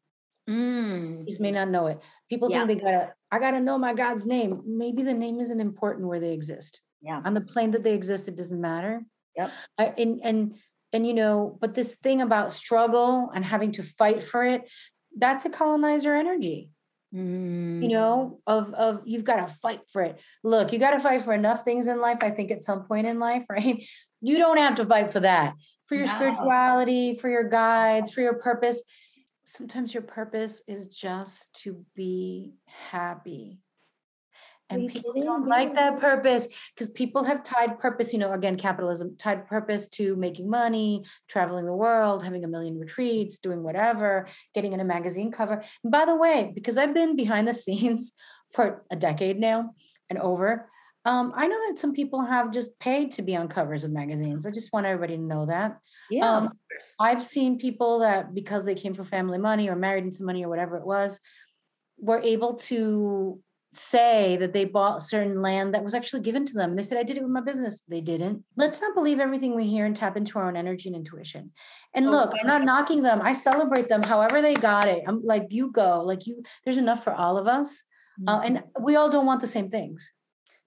Mm. 0.50 1.26
Just 1.26 1.40
may 1.40 1.52
not 1.52 1.70
know 1.70 1.88
it. 1.88 2.00
People 2.30 2.50
yeah. 2.50 2.66
think 2.66 2.80
they 2.80 2.86
gotta, 2.86 3.14
I 3.32 3.40
gotta 3.40 3.60
know 3.60 3.78
my 3.78 3.94
God's 3.94 4.26
name. 4.26 4.62
Maybe 4.66 5.04
the 5.04 5.14
name 5.14 5.40
isn't 5.40 5.60
important 5.60 6.08
where 6.08 6.20
they 6.20 6.32
exist. 6.32 6.82
Yeah. 7.02 7.22
On 7.26 7.34
the 7.34 7.42
plane 7.42 7.72
that 7.72 7.84
they 7.84 7.94
exist, 7.94 8.28
it 8.28 8.38
doesn't 8.38 8.60
matter. 8.60 9.04
Yep. 9.36 9.52
I, 9.78 9.86
and 9.98 10.22
and 10.24 10.56
and 10.94 11.06
you 11.06 11.14
know, 11.14 11.58
but 11.60 11.76
this 11.76 11.96
thing 11.96 12.22
about 12.22 12.54
struggle 12.54 13.30
and 13.36 13.44
having 13.44 13.74
to 13.74 13.84
fight 13.84 14.24
for 14.24 14.44
it, 14.44 14.70
that's 15.18 15.46
a 15.46 15.50
colonizer 15.50 16.16
energy. 16.16 16.70
Mm. 17.14 17.82
You 17.82 17.90
know, 17.90 18.40
of 18.48 18.74
of 18.74 19.02
you've 19.06 19.26
got 19.26 19.48
to 19.48 19.54
fight 19.54 19.82
for 19.92 20.02
it. 20.02 20.20
Look, 20.44 20.72
you 20.72 20.80
got 20.80 20.92
to 20.92 21.00
fight 21.00 21.24
for 21.24 21.34
enough 21.34 21.64
things 21.64 21.88
in 21.88 22.00
life. 22.00 22.20
I 22.22 22.30
think 22.30 22.52
at 22.52 22.64
some 22.64 22.84
point 22.84 23.06
in 23.06 23.20
life, 23.20 23.46
right? 23.50 23.86
You 24.22 24.38
don't 24.38 24.58
have 24.58 24.76
to 24.76 24.86
fight 24.86 25.12
for 25.12 25.20
that 25.20 25.56
for 25.88 25.96
your 25.96 26.08
no. 26.08 26.14
spirituality, 26.14 27.16
for 27.16 27.30
your 27.30 27.50
guides, 27.50 28.12
for 28.12 28.22
your 28.22 28.36
purpose. 28.36 28.84
sometimes 29.44 29.94
your 29.94 30.04
purpose 30.04 30.62
is 30.68 30.88
just 30.88 31.54
to 31.64 31.86
be 31.96 32.54
happy 32.66 33.60
and 34.70 34.90
people 34.90 35.14
don't 35.14 35.48
like 35.48 35.74
that 35.76 36.00
purpose 36.00 36.48
because 36.76 36.92
people 36.92 37.24
have 37.24 37.44
tied 37.44 37.80
purpose 37.80 38.12
you 38.12 38.20
know 38.20 38.34
again 38.34 38.58
capitalism 38.58 39.16
tied 39.18 39.48
purpose 39.48 39.88
to 39.88 40.16
making 40.16 40.50
money 40.50 41.04
traveling 41.28 41.66
the 41.66 41.74
world 41.74 42.24
having 42.24 42.44
a 42.44 42.48
million 42.48 42.78
retreats 42.78 43.38
doing 43.38 43.64
whatever 43.64 44.28
getting 44.54 44.74
in 44.74 44.80
a 44.80 44.86
magazine 44.86 45.32
cover 45.32 45.64
and 45.84 45.92
by 45.92 46.06
the 46.06 46.16
way 46.16 46.52
because 46.54 46.78
i've 46.78 46.94
been 46.94 47.16
behind 47.16 47.48
the 47.48 47.54
scenes 47.66 48.14
for 48.52 48.84
a 48.92 48.96
decade 48.96 49.40
now 49.40 49.72
and 50.10 50.20
over 50.20 50.70
um, 51.08 51.34
i 51.36 51.48
know 51.48 51.70
that 51.70 51.78
some 51.78 51.94
people 51.94 52.22
have 52.22 52.52
just 52.52 52.78
paid 52.80 53.12
to 53.12 53.22
be 53.22 53.36
on 53.36 53.48
covers 53.48 53.84
of 53.84 53.92
magazines 53.92 54.46
i 54.46 54.52
just 54.52 54.72
want 54.72 54.86
everybody 54.86 55.16
to 55.16 55.24
know 55.24 55.46
that 55.46 55.80
yeah 56.10 56.38
um, 56.38 56.50
i've 57.00 57.26
seen 57.26 57.58
people 57.58 58.00
that 58.00 58.34
because 58.34 58.66
they 58.66 58.76
came 58.76 58.94
from 58.94 59.06
family 59.06 59.38
money 59.38 59.70
or 59.70 59.76
married 59.76 60.04
into 60.04 60.24
money 60.24 60.44
or 60.44 60.50
whatever 60.50 60.78
it 60.78 60.86
was 60.86 61.20
were 62.00 62.22
able 62.22 62.54
to 62.54 63.40
say 63.74 64.38
that 64.38 64.54
they 64.54 64.66
bought 64.66 65.04
certain 65.04 65.42
land 65.42 65.74
that 65.74 65.84
was 65.84 65.94
actually 65.94 66.22
given 66.22 66.46
to 66.46 66.54
them. 66.54 66.76
They 66.76 66.84
said, 66.84 66.98
I 66.98 67.04
did 67.04 67.18
it 67.18 67.24
with 67.24 67.32
my 67.32 67.42
business. 67.42 67.84
They 67.88 68.02
didn't. 68.02 68.44
Let's 68.56 68.82
not 68.82 68.96
believe 68.96 69.20
everything 69.20 69.56
we 69.56 69.68
hear 69.68 69.86
and 69.86 69.96
tap 69.96 70.18
into 70.18 70.40
our 70.40 70.48
own 70.48 70.56
energy 70.56 70.90
and 70.90 70.96
intuition. 70.96 71.52
And 71.94 72.10
look, 72.10 72.32
I'm 72.40 72.48
not 72.48 72.64
knocking 72.64 73.04
them. 73.04 73.22
I 73.22 73.34
celebrate 73.34 73.90
them 73.90 74.04
however 74.04 74.42
they 74.42 74.56
got 74.56 74.88
it. 74.88 75.04
I'm 75.08 75.22
like, 75.24 75.48
you 75.50 75.72
go, 75.72 76.02
like 76.04 76.26
you, 76.26 76.44
there's 76.64 76.78
enough 76.78 77.04
for 77.04 77.14
all 77.14 77.38
of 77.38 77.48
us. 77.48 77.84
Uh, 78.28 78.42
and 78.44 78.58
mm-hmm. 78.58 78.84
we 78.84 78.96
all 78.96 79.10
don't 79.10 79.28
want 79.28 79.42
the 79.42 79.48
same 79.48 79.70
things. 79.70 80.12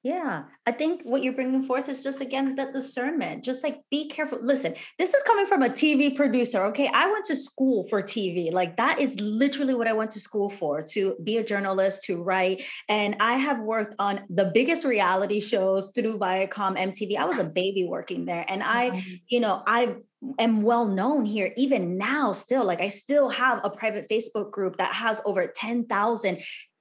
Yeah, 0.02 0.44
I 0.66 0.72
think 0.72 1.02
what 1.02 1.22
you're 1.22 1.34
bringing 1.34 1.62
forth 1.62 1.90
is 1.90 2.02
just 2.02 2.22
again 2.22 2.54
that 2.54 2.72
discernment. 2.72 3.44
Just 3.44 3.62
like 3.62 3.80
be 3.90 4.08
careful. 4.08 4.38
Listen, 4.40 4.74
this 4.98 5.12
is 5.12 5.22
coming 5.24 5.44
from 5.44 5.62
a 5.62 5.68
TV 5.68 6.16
producer. 6.16 6.64
Okay, 6.66 6.90
I 6.92 7.10
went 7.12 7.26
to 7.26 7.36
school 7.36 7.86
for 7.88 8.02
TV. 8.02 8.50
Like 8.50 8.78
that 8.78 8.98
is 8.98 9.20
literally 9.20 9.74
what 9.74 9.86
I 9.86 9.92
went 9.92 10.10
to 10.12 10.20
school 10.20 10.48
for 10.48 10.80
to 10.94 11.16
be 11.22 11.36
a 11.36 11.44
journalist, 11.44 12.04
to 12.04 12.22
write. 12.22 12.62
And 12.88 13.16
I 13.20 13.34
have 13.34 13.60
worked 13.60 13.94
on 13.98 14.22
the 14.30 14.50
biggest 14.54 14.86
reality 14.86 15.38
shows 15.38 15.90
through 15.94 16.18
Viacom, 16.18 16.78
MTV. 16.78 17.16
I 17.16 17.26
was 17.26 17.36
a 17.36 17.44
baby 17.44 17.84
working 17.84 18.24
there, 18.24 18.46
and 18.48 18.62
I, 18.62 18.92
mm-hmm. 18.92 19.14
you 19.28 19.40
know, 19.40 19.62
I 19.66 19.96
am 20.38 20.62
well 20.62 20.86
known 20.86 21.24
here 21.24 21.50
even 21.56 21.96
now 21.96 22.30
still 22.30 22.62
like 22.62 22.82
i 22.82 22.88
still 22.88 23.30
have 23.30 23.58
a 23.64 23.70
private 23.70 24.06
facebook 24.10 24.50
group 24.50 24.76
that 24.76 24.92
has 24.92 25.20
over 25.24 25.46
10,000 25.46 26.38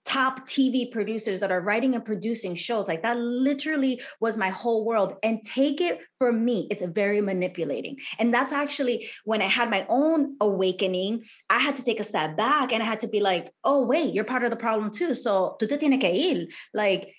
top 0.09 0.47
TV 0.47 0.91
producers 0.91 1.39
that 1.39 1.51
are 1.51 1.61
writing 1.61 1.93
and 1.93 2.03
producing 2.03 2.55
shows. 2.55 2.87
Like 2.87 3.03
that 3.03 3.17
literally 3.17 4.01
was 4.19 4.37
my 4.37 4.49
whole 4.49 4.83
world. 4.83 5.13
And 5.21 5.43
take 5.43 5.81
it 5.81 6.01
from 6.17 6.43
me, 6.43 6.67
it's 6.71 6.81
very 6.81 7.21
manipulating. 7.21 7.97
And 8.17 8.33
that's 8.33 8.51
actually 8.51 9.07
when 9.23 9.43
I 9.43 9.45
had 9.45 9.69
my 9.69 9.85
own 9.87 10.35
awakening, 10.41 11.25
I 11.49 11.59
had 11.59 11.75
to 11.75 11.83
take 11.83 11.99
a 11.99 12.03
step 12.03 12.35
back 12.35 12.73
and 12.73 12.81
I 12.81 12.87
had 12.87 13.01
to 13.01 13.07
be 13.07 13.19
like, 13.19 13.53
oh, 13.63 13.85
wait, 13.85 14.15
you're 14.15 14.23
part 14.23 14.43
of 14.43 14.49
the 14.49 14.55
problem 14.55 14.89
too. 14.89 15.13
So 15.13 15.55
tú 15.61 15.69
te 15.69 15.77
tienes 15.77 16.01
que 16.01 16.09
ir. 16.09 16.47
Like, 16.73 17.13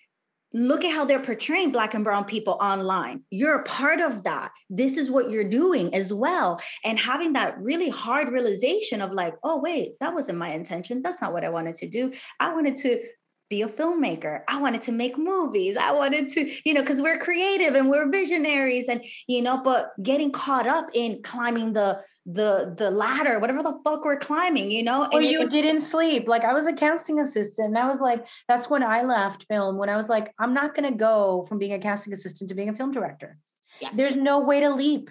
look 0.53 0.85
at 0.85 0.93
how 0.93 1.05
they're 1.05 1.21
portraying 1.21 1.71
black 1.71 1.95
and 1.95 2.05
brown 2.05 2.25
people 2.25 2.59
online. 2.61 3.23
You're 3.31 3.61
a 3.61 3.65
part 3.65 4.01
of 4.01 4.25
that. 4.25 4.51
This 4.69 4.97
is 4.97 5.11
what 5.11 5.31
you're 5.31 5.45
doing 5.45 5.95
as 5.95 6.13
well. 6.13 6.61
And 6.85 6.99
having 6.99 7.33
that 7.35 7.59
really 7.61 7.89
hard 7.89 8.29
realization 8.29 9.01
of 9.01 9.13
like 9.13 9.35
oh 9.45 9.61
wait 9.61 9.93
that 10.01 10.15
wasn't 10.15 10.39
my 10.39 10.51
intention. 10.51 11.03
That's 11.03 11.21
not 11.21 11.33
what 11.33 11.45
i 11.45 11.49
wanted 11.49 11.77
to 11.77 11.89
do. 11.89 12.13
I 12.39 12.53
wanted 12.53 12.77
to 12.77 13.03
be 13.51 13.63
a 13.63 13.69
filmmaker 13.69 14.43
i 14.49 14.61
wanted 14.61 14.81
to 14.81 14.93
make 14.93 15.19
movies 15.19 15.77
i 15.77 15.93
wanted 15.93 16.33
to 16.33 16.51
you 16.65 16.73
know 16.73 16.81
because 16.81 17.03
we're 17.03 17.19
creative 17.19 17.75
and 17.75 17.91
we're 17.91 18.09
visionaries 18.11 18.89
and 18.89 19.05
you 19.27 19.43
know 19.43 19.61
but 19.63 19.91
getting 20.03 20.31
caught 20.31 20.67
up 20.67 20.89
in 20.95 21.21
climbing 21.23 21.73
the 21.73 22.01
the 22.27 22.75
the 22.77 22.91
ladder, 22.91 23.39
whatever 23.39 23.63
the 23.63 23.79
fuck 23.85 24.05
we're 24.05 24.19
climbing, 24.19 24.71
you 24.71 24.83
know. 24.83 25.09
Or 25.13 25.23
you 25.23 25.43
it, 25.43 25.51
didn't 25.51 25.81
sleep. 25.81 26.29
Like 26.29 26.45
I 26.45 26.53
was 26.53 26.67
a 26.67 26.73
casting 26.73 27.19
assistant, 27.19 27.69
and 27.69 27.79
I 27.79 27.89
was 27.89 28.01
like, 28.01 28.27
that's 28.47 28.69
when 28.69 28.83
I 28.83 29.03
left 29.03 29.45
film. 29.45 29.79
When 29.79 29.89
I 29.89 29.97
was 29.97 30.09
like, 30.09 30.33
I'm 30.39 30.55
not 30.55 30.75
gonna 30.75 30.93
go 30.93 31.45
from 31.49 31.59
being 31.59 31.73
a 31.73 31.79
casting 31.79 32.13
assistant 32.13 32.49
to 32.51 32.55
being 32.55 32.69
a 32.69 32.75
film 32.75 32.93
director. 32.93 33.39
Yeah. 33.81 33.91
There's 33.95 34.17
no 34.17 34.41
way 34.41 34.61
to 34.61 34.71
leap. 34.71 35.11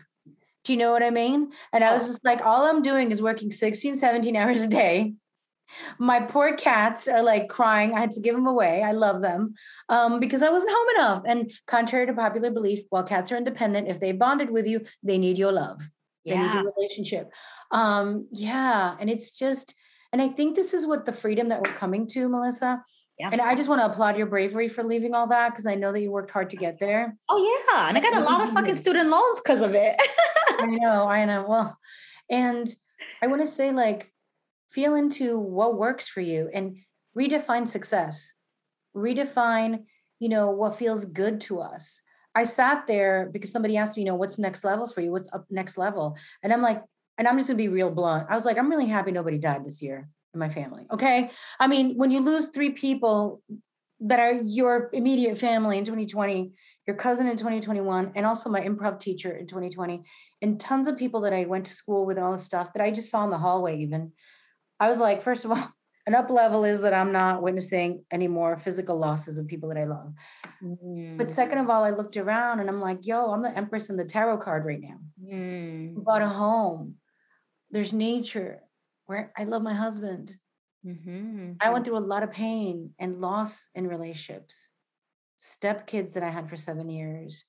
Do 0.63 0.73
you 0.73 0.79
know 0.79 0.91
what 0.91 1.01
I 1.01 1.09
mean? 1.09 1.51
And 1.73 1.83
I 1.83 1.93
was 1.93 2.03
oh. 2.03 2.07
just 2.07 2.25
like, 2.25 2.45
all 2.45 2.69
I'm 2.69 2.81
doing 2.81 3.11
is 3.11 3.21
working 3.21 3.49
16, 3.49 3.95
17 3.95 4.35
hours 4.35 4.61
a 4.61 4.67
day. 4.67 5.13
My 5.97 6.19
poor 6.21 6.55
cats 6.55 7.07
are 7.07 7.23
like 7.23 7.49
crying. 7.49 7.93
I 7.93 7.99
had 7.99 8.11
to 8.11 8.21
give 8.21 8.35
them 8.35 8.47
away. 8.47 8.83
I 8.83 8.91
love 8.91 9.21
them 9.21 9.53
um, 9.89 10.19
because 10.19 10.41
I 10.41 10.49
wasn't 10.49 10.73
home 10.75 10.87
enough. 10.95 11.23
And 11.25 11.51
contrary 11.67 12.05
to 12.07 12.13
popular 12.13 12.51
belief, 12.51 12.81
while 12.89 13.03
cats 13.03 13.31
are 13.31 13.37
independent, 13.37 13.87
if 13.87 13.99
they 13.99 14.11
bonded 14.11 14.49
with 14.49 14.67
you, 14.67 14.85
they 15.03 15.17
need 15.17 15.37
your 15.37 15.51
love 15.51 15.81
They 16.25 16.31
yeah. 16.31 16.63
relationship. 16.75 17.31
Um, 17.71 18.27
yeah. 18.31 18.95
And 18.99 19.09
it's 19.09 19.37
just, 19.37 19.75
and 20.11 20.21
I 20.21 20.29
think 20.29 20.55
this 20.55 20.73
is 20.73 20.87
what 20.87 21.05
the 21.05 21.13
freedom 21.13 21.49
that 21.49 21.61
we're 21.61 21.73
coming 21.73 22.07
to, 22.07 22.27
Melissa. 22.29 22.83
Yeah. 23.19 23.29
And 23.31 23.41
I 23.41 23.53
just 23.53 23.67
want 23.67 23.81
to 23.81 23.85
applaud 23.85 24.17
your 24.17 24.27
bravery 24.27 24.69
for 24.69 24.81
leaving 24.81 25.13
all 25.13 25.27
that 25.27 25.49
because 25.49 25.65
I 25.65 25.75
know 25.75 25.91
that 25.91 26.01
you 26.01 26.09
worked 26.09 26.31
hard 26.31 26.49
to 26.51 26.55
get 26.55 26.79
there. 26.79 27.17
Oh 27.27 27.61
yeah. 27.73 27.89
And 27.89 27.97
I 27.97 28.01
got 28.01 28.15
a 28.15 28.23
lot 28.23 28.41
of 28.41 28.53
fucking 28.53 28.75
student 28.75 29.09
loans 29.09 29.41
because 29.41 29.61
of 29.61 29.75
it. 29.75 30.01
I 30.59 30.65
know, 30.65 31.07
I 31.07 31.25
know. 31.25 31.45
Well, 31.47 31.77
and 32.29 32.67
I 33.21 33.27
want 33.27 33.41
to 33.41 33.47
say 33.47 33.71
like 33.71 34.11
feel 34.69 34.95
into 34.95 35.39
what 35.39 35.77
works 35.77 36.07
for 36.07 36.21
you 36.21 36.49
and 36.53 36.77
redefine 37.17 37.67
success. 37.67 38.33
Redefine, 38.95 39.85
you 40.19 40.29
know, 40.29 40.49
what 40.49 40.77
feels 40.77 41.05
good 41.05 41.41
to 41.41 41.59
us. 41.59 42.01
I 42.35 42.43
sat 42.43 42.87
there 42.87 43.29
because 43.31 43.51
somebody 43.51 43.77
asked 43.77 43.97
me, 43.97 44.03
you 44.03 44.09
know, 44.09 44.15
what's 44.15 44.37
next 44.37 44.63
level 44.63 44.87
for 44.87 45.01
you? 45.01 45.11
What's 45.11 45.31
up 45.33 45.45
next 45.49 45.77
level? 45.77 46.17
And 46.43 46.53
I'm 46.53 46.61
like, 46.61 46.81
and 47.17 47.27
I'm 47.27 47.37
just 47.37 47.49
gonna 47.49 47.57
be 47.57 47.67
real 47.67 47.91
blunt. 47.91 48.27
I 48.29 48.35
was 48.35 48.45
like, 48.45 48.57
I'm 48.57 48.69
really 48.69 48.87
happy 48.87 49.11
nobody 49.11 49.39
died 49.39 49.65
this 49.65 49.81
year 49.81 50.07
in 50.33 50.39
my 50.39 50.49
family. 50.49 50.85
Okay. 50.91 51.31
I 51.59 51.67
mean, 51.67 51.95
when 51.97 52.11
you 52.11 52.21
lose 52.21 52.47
three 52.47 52.69
people 52.69 53.41
that 54.01 54.19
are 54.19 54.41
your 54.45 54.89
immediate 54.93 55.37
family 55.37 55.77
in 55.77 55.83
2020, 55.83 56.53
your 56.87 56.95
cousin 56.95 57.27
in 57.27 57.35
2021, 57.35 58.13
and 58.15 58.25
also 58.25 58.49
my 58.49 58.61
improv 58.61 58.99
teacher 58.99 59.31
in 59.31 59.45
2020, 59.45 60.03
and 60.41 60.59
tons 60.59 60.87
of 60.87 60.97
people 60.97 61.21
that 61.21 61.33
I 61.33 61.45
went 61.45 61.65
to 61.65 61.73
school 61.73 62.05
with 62.05 62.17
and 62.17 62.25
all 62.25 62.31
this 62.31 62.45
stuff 62.45 62.71
that 62.73 62.83
I 62.83 62.91
just 62.91 63.11
saw 63.11 63.23
in 63.25 63.29
the 63.29 63.37
hallway, 63.37 63.79
even. 63.79 64.13
I 64.79 64.87
was 64.87 64.99
like, 64.99 65.21
first 65.21 65.45
of 65.45 65.51
all, 65.51 65.73
an 66.07 66.15
up 66.15 66.29
level 66.29 66.63
is 66.65 66.81
that 66.81 66.93
I'm 66.93 67.11
not 67.11 67.41
witnessing 67.41 68.03
any 68.11 68.27
more 68.27 68.57
physical 68.57 68.97
losses 68.97 69.37
of 69.37 69.47
people 69.47 69.69
that 69.69 69.77
I 69.77 69.85
love. 69.85 70.13
Mm. 70.63 71.17
But 71.17 71.31
second 71.31 71.59
of 71.59 71.69
all, 71.69 71.83
I 71.83 71.91
looked 71.91 72.17
around 72.17 72.59
and 72.59 72.69
I'm 72.69 72.81
like, 72.81 73.05
yo, 73.05 73.31
I'm 73.31 73.43
the 73.43 73.55
Empress 73.55 73.89
in 73.89 73.97
the 73.97 74.05
tarot 74.05 74.39
card 74.39 74.65
right 74.65 74.81
now. 74.81 74.97
Mm. 75.23 76.03
Bought 76.03 76.21
a 76.21 76.29
home. 76.29 76.95
There's 77.69 77.93
nature. 77.93 78.61
Where 79.05 79.31
I 79.37 79.43
love 79.43 79.61
my 79.61 79.73
husband. 79.73 80.35
Mm-hmm. 80.85 81.53
I 81.59 81.69
went 81.71 81.85
through 81.85 81.97
a 81.97 81.99
lot 81.99 82.23
of 82.23 82.31
pain 82.31 82.91
and 82.99 83.21
loss 83.21 83.67
in 83.75 83.87
relationships. 83.87 84.69
Step 85.35 85.87
kids 85.87 86.13
that 86.13 86.23
I 86.23 86.29
had 86.29 86.49
for 86.49 86.55
seven 86.55 86.89
years, 86.89 87.45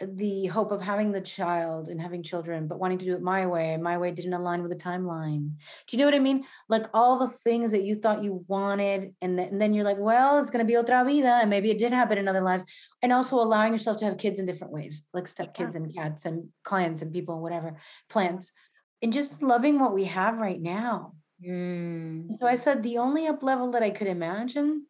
the 0.00 0.46
hope 0.46 0.72
of 0.72 0.82
having 0.82 1.12
the 1.12 1.20
child 1.20 1.88
and 1.88 2.00
having 2.00 2.22
children, 2.22 2.66
but 2.66 2.80
wanting 2.80 2.98
to 2.98 3.04
do 3.04 3.14
it 3.14 3.22
my 3.22 3.46
way, 3.46 3.74
and 3.74 3.82
my 3.82 3.96
way 3.96 4.10
didn't 4.10 4.32
align 4.32 4.60
with 4.60 4.72
the 4.72 4.76
timeline. 4.76 5.52
Do 5.86 5.96
you 5.96 5.98
know 5.98 6.06
what 6.06 6.14
I 6.14 6.18
mean? 6.18 6.44
Like 6.68 6.86
all 6.92 7.18
the 7.18 7.28
things 7.28 7.70
that 7.70 7.84
you 7.84 7.94
thought 7.94 8.24
you 8.24 8.44
wanted, 8.48 9.14
and, 9.22 9.38
th- 9.38 9.50
and 9.50 9.60
then 9.60 9.72
you're 9.72 9.84
like, 9.84 9.98
well, 9.98 10.38
it's 10.38 10.50
going 10.50 10.66
to 10.66 10.70
be 10.70 10.76
otra 10.76 11.04
vida, 11.04 11.38
and 11.40 11.48
maybe 11.48 11.70
it 11.70 11.78
did 11.78 11.92
happen 11.92 12.18
in 12.18 12.26
other 12.26 12.40
lives. 12.40 12.64
And 13.02 13.12
also 13.12 13.36
allowing 13.36 13.72
yourself 13.72 13.98
to 13.98 14.04
have 14.04 14.18
kids 14.18 14.40
in 14.40 14.46
different 14.46 14.72
ways, 14.72 15.06
like 15.14 15.28
step 15.28 15.54
kids 15.54 15.74
yeah. 15.74 15.82
and 15.82 15.94
cats 15.94 16.26
and 16.26 16.48
clients 16.64 17.00
and 17.00 17.12
people, 17.12 17.34
and 17.34 17.42
whatever, 17.42 17.76
plants, 18.10 18.52
and 19.00 19.12
just 19.12 19.42
loving 19.42 19.78
what 19.78 19.94
we 19.94 20.04
have 20.04 20.38
right 20.38 20.60
now. 20.60 21.14
Mm. 21.46 22.32
So 22.38 22.46
I 22.46 22.56
said 22.56 22.82
the 22.82 22.98
only 22.98 23.26
up 23.26 23.42
level 23.42 23.70
that 23.72 23.82
I 23.82 23.90
could 23.90 24.08
imagine 24.08 24.86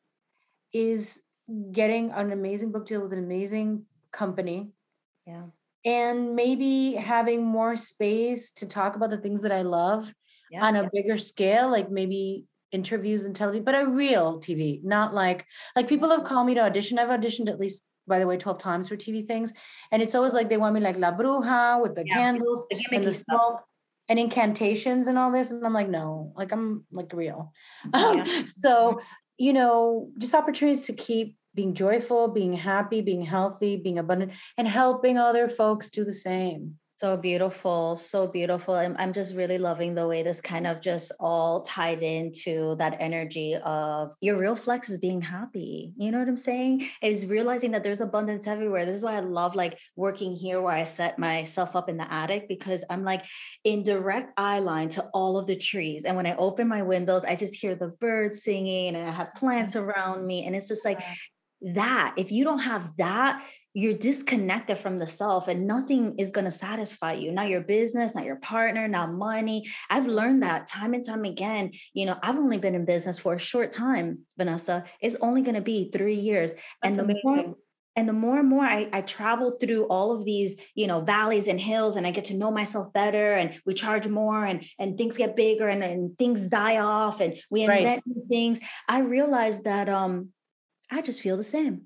is 0.72 1.20
getting 1.72 2.10
an 2.10 2.32
amazing 2.32 2.72
book 2.72 2.86
deal 2.86 3.02
with 3.02 3.12
an 3.12 3.18
amazing 3.18 3.84
company 4.12 4.70
yeah. 5.26 5.42
And 5.84 6.34
maybe 6.34 6.94
having 6.94 7.44
more 7.44 7.76
space 7.76 8.50
to 8.52 8.66
talk 8.66 8.96
about 8.96 9.10
the 9.10 9.18
things 9.18 9.42
that 9.42 9.52
I 9.52 9.62
love 9.62 10.12
yeah. 10.50 10.64
on 10.64 10.76
a 10.76 10.88
bigger 10.92 11.18
scale, 11.18 11.70
like 11.70 11.90
maybe 11.90 12.44
interviews 12.72 13.24
and 13.24 13.36
television, 13.36 13.64
but 13.64 13.74
a 13.74 13.86
real 13.86 14.40
TV, 14.40 14.82
not 14.82 15.14
like 15.14 15.46
like 15.76 15.88
people 15.88 16.08
have 16.08 16.24
called 16.24 16.46
me 16.46 16.54
to 16.54 16.60
audition. 16.60 16.98
I've 16.98 17.08
auditioned 17.08 17.48
at 17.48 17.60
least 17.60 17.84
by 18.06 18.18
the 18.18 18.26
way 18.26 18.36
12 18.36 18.58
times 18.58 18.88
for 18.88 18.96
TV 18.96 19.26
things. 19.26 19.52
And 19.90 20.02
it's 20.02 20.14
always 20.14 20.32
like 20.32 20.48
they 20.48 20.56
want 20.56 20.74
me 20.74 20.80
like 20.80 20.96
La 20.96 21.12
Bruja 21.12 21.80
with 21.82 21.94
the 21.94 22.04
yeah. 22.06 22.14
candles 22.14 22.62
the 22.70 22.82
and 22.92 23.04
the 23.04 23.12
smoke 23.12 23.62
and 24.08 24.18
incantations 24.18 25.06
and 25.06 25.18
all 25.18 25.32
this. 25.32 25.50
And 25.50 25.64
I'm 25.64 25.72
like, 25.72 25.88
no, 25.88 26.32
like 26.36 26.52
I'm 26.52 26.84
like 26.92 27.12
real. 27.12 27.52
Yeah. 27.94 28.44
so, 28.46 29.00
you 29.38 29.52
know, 29.52 30.10
just 30.18 30.34
opportunities 30.34 30.86
to 30.86 30.92
keep 30.92 31.36
being 31.54 31.74
joyful, 31.74 32.28
being 32.28 32.52
happy, 32.52 33.00
being 33.00 33.22
healthy, 33.22 33.76
being 33.76 33.98
abundant, 33.98 34.32
and 34.56 34.68
helping 34.68 35.18
other 35.18 35.48
folks 35.48 35.90
do 35.90 36.04
the 36.04 36.12
same. 36.12 36.78
So 36.96 37.16
beautiful, 37.16 37.96
so 37.96 38.28
beautiful. 38.28 38.72
I'm, 38.72 38.94
I'm 39.00 39.12
just 39.12 39.34
really 39.34 39.58
loving 39.58 39.96
the 39.96 40.06
way 40.06 40.22
this 40.22 40.40
kind 40.40 40.64
of 40.64 40.80
just 40.80 41.10
all 41.18 41.62
tied 41.62 42.04
into 42.04 42.76
that 42.76 42.98
energy 43.00 43.56
of 43.56 44.12
your 44.20 44.38
real 44.38 44.54
flex 44.54 44.88
is 44.88 44.98
being 44.98 45.20
happy. 45.20 45.92
You 45.96 46.12
know 46.12 46.20
what 46.20 46.28
I'm 46.28 46.36
saying? 46.36 46.86
Is 47.02 47.26
realizing 47.26 47.72
that 47.72 47.82
there's 47.82 48.00
abundance 48.00 48.46
everywhere. 48.46 48.86
This 48.86 48.94
is 48.94 49.02
why 49.02 49.16
I 49.16 49.20
love 49.20 49.56
like 49.56 49.76
working 49.96 50.36
here 50.36 50.62
where 50.62 50.72
I 50.72 50.84
set 50.84 51.18
myself 51.18 51.74
up 51.74 51.88
in 51.88 51.96
the 51.96 52.10
attic 52.12 52.46
because 52.46 52.84
I'm 52.88 53.02
like 53.02 53.24
in 53.64 53.82
direct 53.82 54.32
eye 54.36 54.60
line 54.60 54.88
to 54.90 55.02
all 55.12 55.36
of 55.36 55.48
the 55.48 55.56
trees. 55.56 56.04
And 56.04 56.16
when 56.16 56.28
I 56.28 56.36
open 56.36 56.68
my 56.68 56.82
windows, 56.82 57.24
I 57.24 57.34
just 57.34 57.56
hear 57.56 57.74
the 57.74 57.88
birds 57.88 58.44
singing 58.44 58.94
and 58.94 59.08
I 59.08 59.10
have 59.10 59.34
plants 59.34 59.74
mm-hmm. 59.74 59.90
around 59.90 60.24
me. 60.24 60.46
And 60.46 60.54
it's 60.54 60.68
just 60.68 60.84
like 60.84 61.02
that. 61.62 62.14
If 62.16 62.30
you 62.32 62.44
don't 62.44 62.60
have 62.60 62.90
that, 62.98 63.42
you're 63.74 63.92
disconnected 63.92 64.78
from 64.78 64.98
the 64.98 65.06
self 65.06 65.48
and 65.48 65.66
nothing 65.66 66.14
is 66.18 66.30
going 66.30 66.44
to 66.44 66.50
satisfy 66.50 67.12
you 67.12 67.32
not 67.32 67.48
your 67.48 67.60
business 67.60 68.14
not 68.14 68.24
your 68.24 68.36
partner 68.36 68.86
not 68.86 69.12
money 69.12 69.68
i've 69.90 70.06
learned 70.06 70.42
that 70.42 70.68
time 70.68 70.94
and 70.94 71.04
time 71.04 71.24
again 71.24 71.70
you 71.92 72.06
know 72.06 72.16
i've 72.22 72.38
only 72.38 72.56
been 72.56 72.74
in 72.74 72.84
business 72.84 73.18
for 73.18 73.34
a 73.34 73.38
short 73.38 73.72
time 73.72 74.20
vanessa 74.38 74.84
it's 75.00 75.16
only 75.16 75.42
going 75.42 75.56
to 75.56 75.60
be 75.60 75.90
three 75.92 76.14
years 76.14 76.52
That's 76.52 76.62
and 76.84 76.96
the 76.96 77.02
amazing. 77.02 77.20
more 77.24 77.56
and 77.96 78.08
the 78.08 78.12
more 78.12 78.38
and 78.40 78.48
more 78.48 78.64
I, 78.64 78.88
I 78.92 79.02
travel 79.02 79.56
through 79.60 79.84
all 79.84 80.12
of 80.12 80.24
these 80.24 80.60
you 80.74 80.86
know 80.86 81.00
valleys 81.00 81.48
and 81.48 81.60
hills 81.60 81.96
and 81.96 82.06
i 82.06 82.10
get 82.10 82.26
to 82.26 82.34
know 82.34 82.50
myself 82.50 82.92
better 82.92 83.34
and 83.34 83.60
we 83.66 83.74
charge 83.74 84.06
more 84.06 84.44
and 84.44 84.64
and 84.78 84.96
things 84.96 85.16
get 85.16 85.36
bigger 85.36 85.68
and, 85.68 85.82
and 85.82 86.16
things 86.16 86.46
die 86.46 86.78
off 86.78 87.20
and 87.20 87.36
we 87.50 87.62
invent 87.62 87.84
right. 87.84 88.02
new 88.06 88.24
things 88.28 88.60
i 88.88 89.00
realized 89.00 89.64
that 89.64 89.88
um 89.88 90.30
i 90.90 91.00
just 91.00 91.20
feel 91.20 91.36
the 91.36 91.44
same 91.44 91.82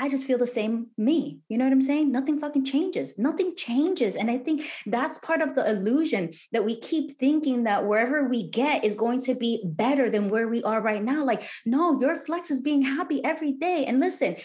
I 0.00 0.08
just 0.08 0.26
feel 0.26 0.38
the 0.38 0.46
same 0.46 0.88
me. 0.96 1.40
You 1.48 1.58
know 1.58 1.64
what 1.64 1.72
I'm 1.72 1.80
saying? 1.80 2.12
Nothing 2.12 2.38
fucking 2.38 2.64
changes. 2.64 3.18
Nothing 3.18 3.56
changes. 3.56 4.14
And 4.14 4.30
I 4.30 4.38
think 4.38 4.70
that's 4.86 5.18
part 5.18 5.40
of 5.40 5.56
the 5.56 5.68
illusion 5.68 6.32
that 6.52 6.64
we 6.64 6.78
keep 6.78 7.18
thinking 7.18 7.64
that 7.64 7.84
wherever 7.84 8.28
we 8.28 8.48
get 8.48 8.84
is 8.84 8.94
going 8.94 9.18
to 9.22 9.34
be 9.34 9.60
better 9.64 10.08
than 10.08 10.30
where 10.30 10.46
we 10.46 10.62
are 10.62 10.80
right 10.80 11.02
now. 11.02 11.24
Like, 11.24 11.42
no, 11.66 12.00
your 12.00 12.16
flex 12.16 12.50
is 12.52 12.60
being 12.60 12.82
happy 12.82 13.24
every 13.24 13.52
day. 13.52 13.86
And 13.86 13.98
listen, 13.98 14.36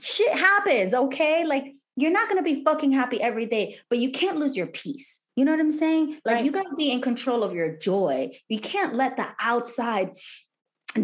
shit 0.00 0.32
happens, 0.32 0.94
okay? 0.94 1.44
Like, 1.44 1.74
you're 1.96 2.12
not 2.12 2.28
going 2.28 2.42
to 2.42 2.54
be 2.54 2.62
fucking 2.62 2.92
happy 2.92 3.20
every 3.20 3.46
day, 3.46 3.78
but 3.88 3.98
you 3.98 4.12
can't 4.12 4.38
lose 4.38 4.56
your 4.56 4.68
peace. 4.68 5.20
You 5.34 5.44
know 5.44 5.50
what 5.50 5.60
I'm 5.60 5.72
saying? 5.72 6.20
Like, 6.24 6.36
right. 6.36 6.44
you 6.44 6.52
got 6.52 6.68
to 6.68 6.76
be 6.76 6.92
in 6.92 7.00
control 7.00 7.42
of 7.42 7.52
your 7.52 7.76
joy. 7.76 8.30
You 8.48 8.60
can't 8.60 8.94
let 8.94 9.16
the 9.16 9.26
outside 9.40 10.16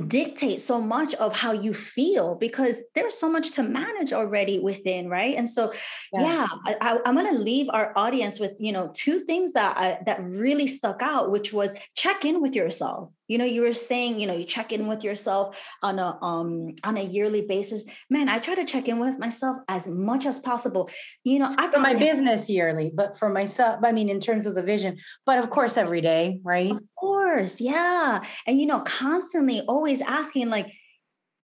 dictate 0.09 0.61
so 0.61 0.81
much 0.81 1.15
of 1.15 1.33
how 1.33 1.53
you 1.53 1.73
feel 1.73 2.35
because 2.35 2.83
there's 2.95 3.17
so 3.17 3.31
much 3.31 3.53
to 3.53 3.63
manage 3.63 4.13
already 4.13 4.59
within 4.59 5.09
right 5.09 5.37
and 5.37 5.49
so 5.49 5.73
yes. 6.13 6.23
yeah 6.23 6.75
I, 6.81 6.99
am 7.05 7.15
going 7.15 7.33
to 7.33 7.41
leave 7.41 7.69
our 7.71 7.93
audience 7.95 8.41
with 8.41 8.53
you 8.59 8.73
know 8.73 8.91
two 8.95 9.21
things 9.21 9.53
that 9.53 9.77
I, 9.77 9.99
that 10.07 10.25
really 10.25 10.67
stuck 10.67 11.03
out 11.03 11.31
which 11.31 11.53
was 11.53 11.73
check 11.95 12.25
in 12.25 12.43
with 12.43 12.57
yourself 12.57 13.11
you 13.29 13.39
know 13.39 13.45
you 13.45 13.63
were 13.63 13.73
saying 13.73 14.21
you 14.21 14.27
know 14.27 14.35
you 14.35 14.45
check 14.45 14.73
in 14.73 14.87
with 14.87 15.05
yourself 15.05 15.59
on 15.83 15.99
a 15.99 16.19
um 16.23 16.75
on 16.85 16.97
a 16.97 17.03
yearly 17.03 17.43
basis 17.43 17.85
man 18.11 18.29
i 18.29 18.39
try 18.39 18.55
to 18.55 18.65
check 18.65 18.89
in 18.89 18.99
with 18.99 19.19
myself 19.19 19.57
as 19.69 19.89
much 19.89 20.27
as 20.27 20.39
possible 20.39 20.89
you 21.25 21.39
know 21.39 21.55
i 21.59 21.71
for 21.71 21.81
my 21.81 21.95
business 21.95 22.49
yearly 22.49 22.91
but 22.95 23.19
for 23.19 23.29
myself 23.29 23.81
i 23.85 23.93
mean 23.93 24.09
in 24.09 24.21
terms 24.21 24.47
of 24.47 24.55
the 24.55 24.63
vision 24.63 24.97
but 25.25 25.39
of 25.39 25.51
course 25.51 25.77
every 25.77 26.01
day 26.01 26.41
right 26.45 26.71
of 26.71 26.83
course 26.97 27.61
yeah 27.61 28.23
and 28.47 28.61
you 28.61 28.67
know 28.67 28.81
constantly 28.81 29.61
always 29.63 30.01
asking 30.01 30.49
like 30.49 30.73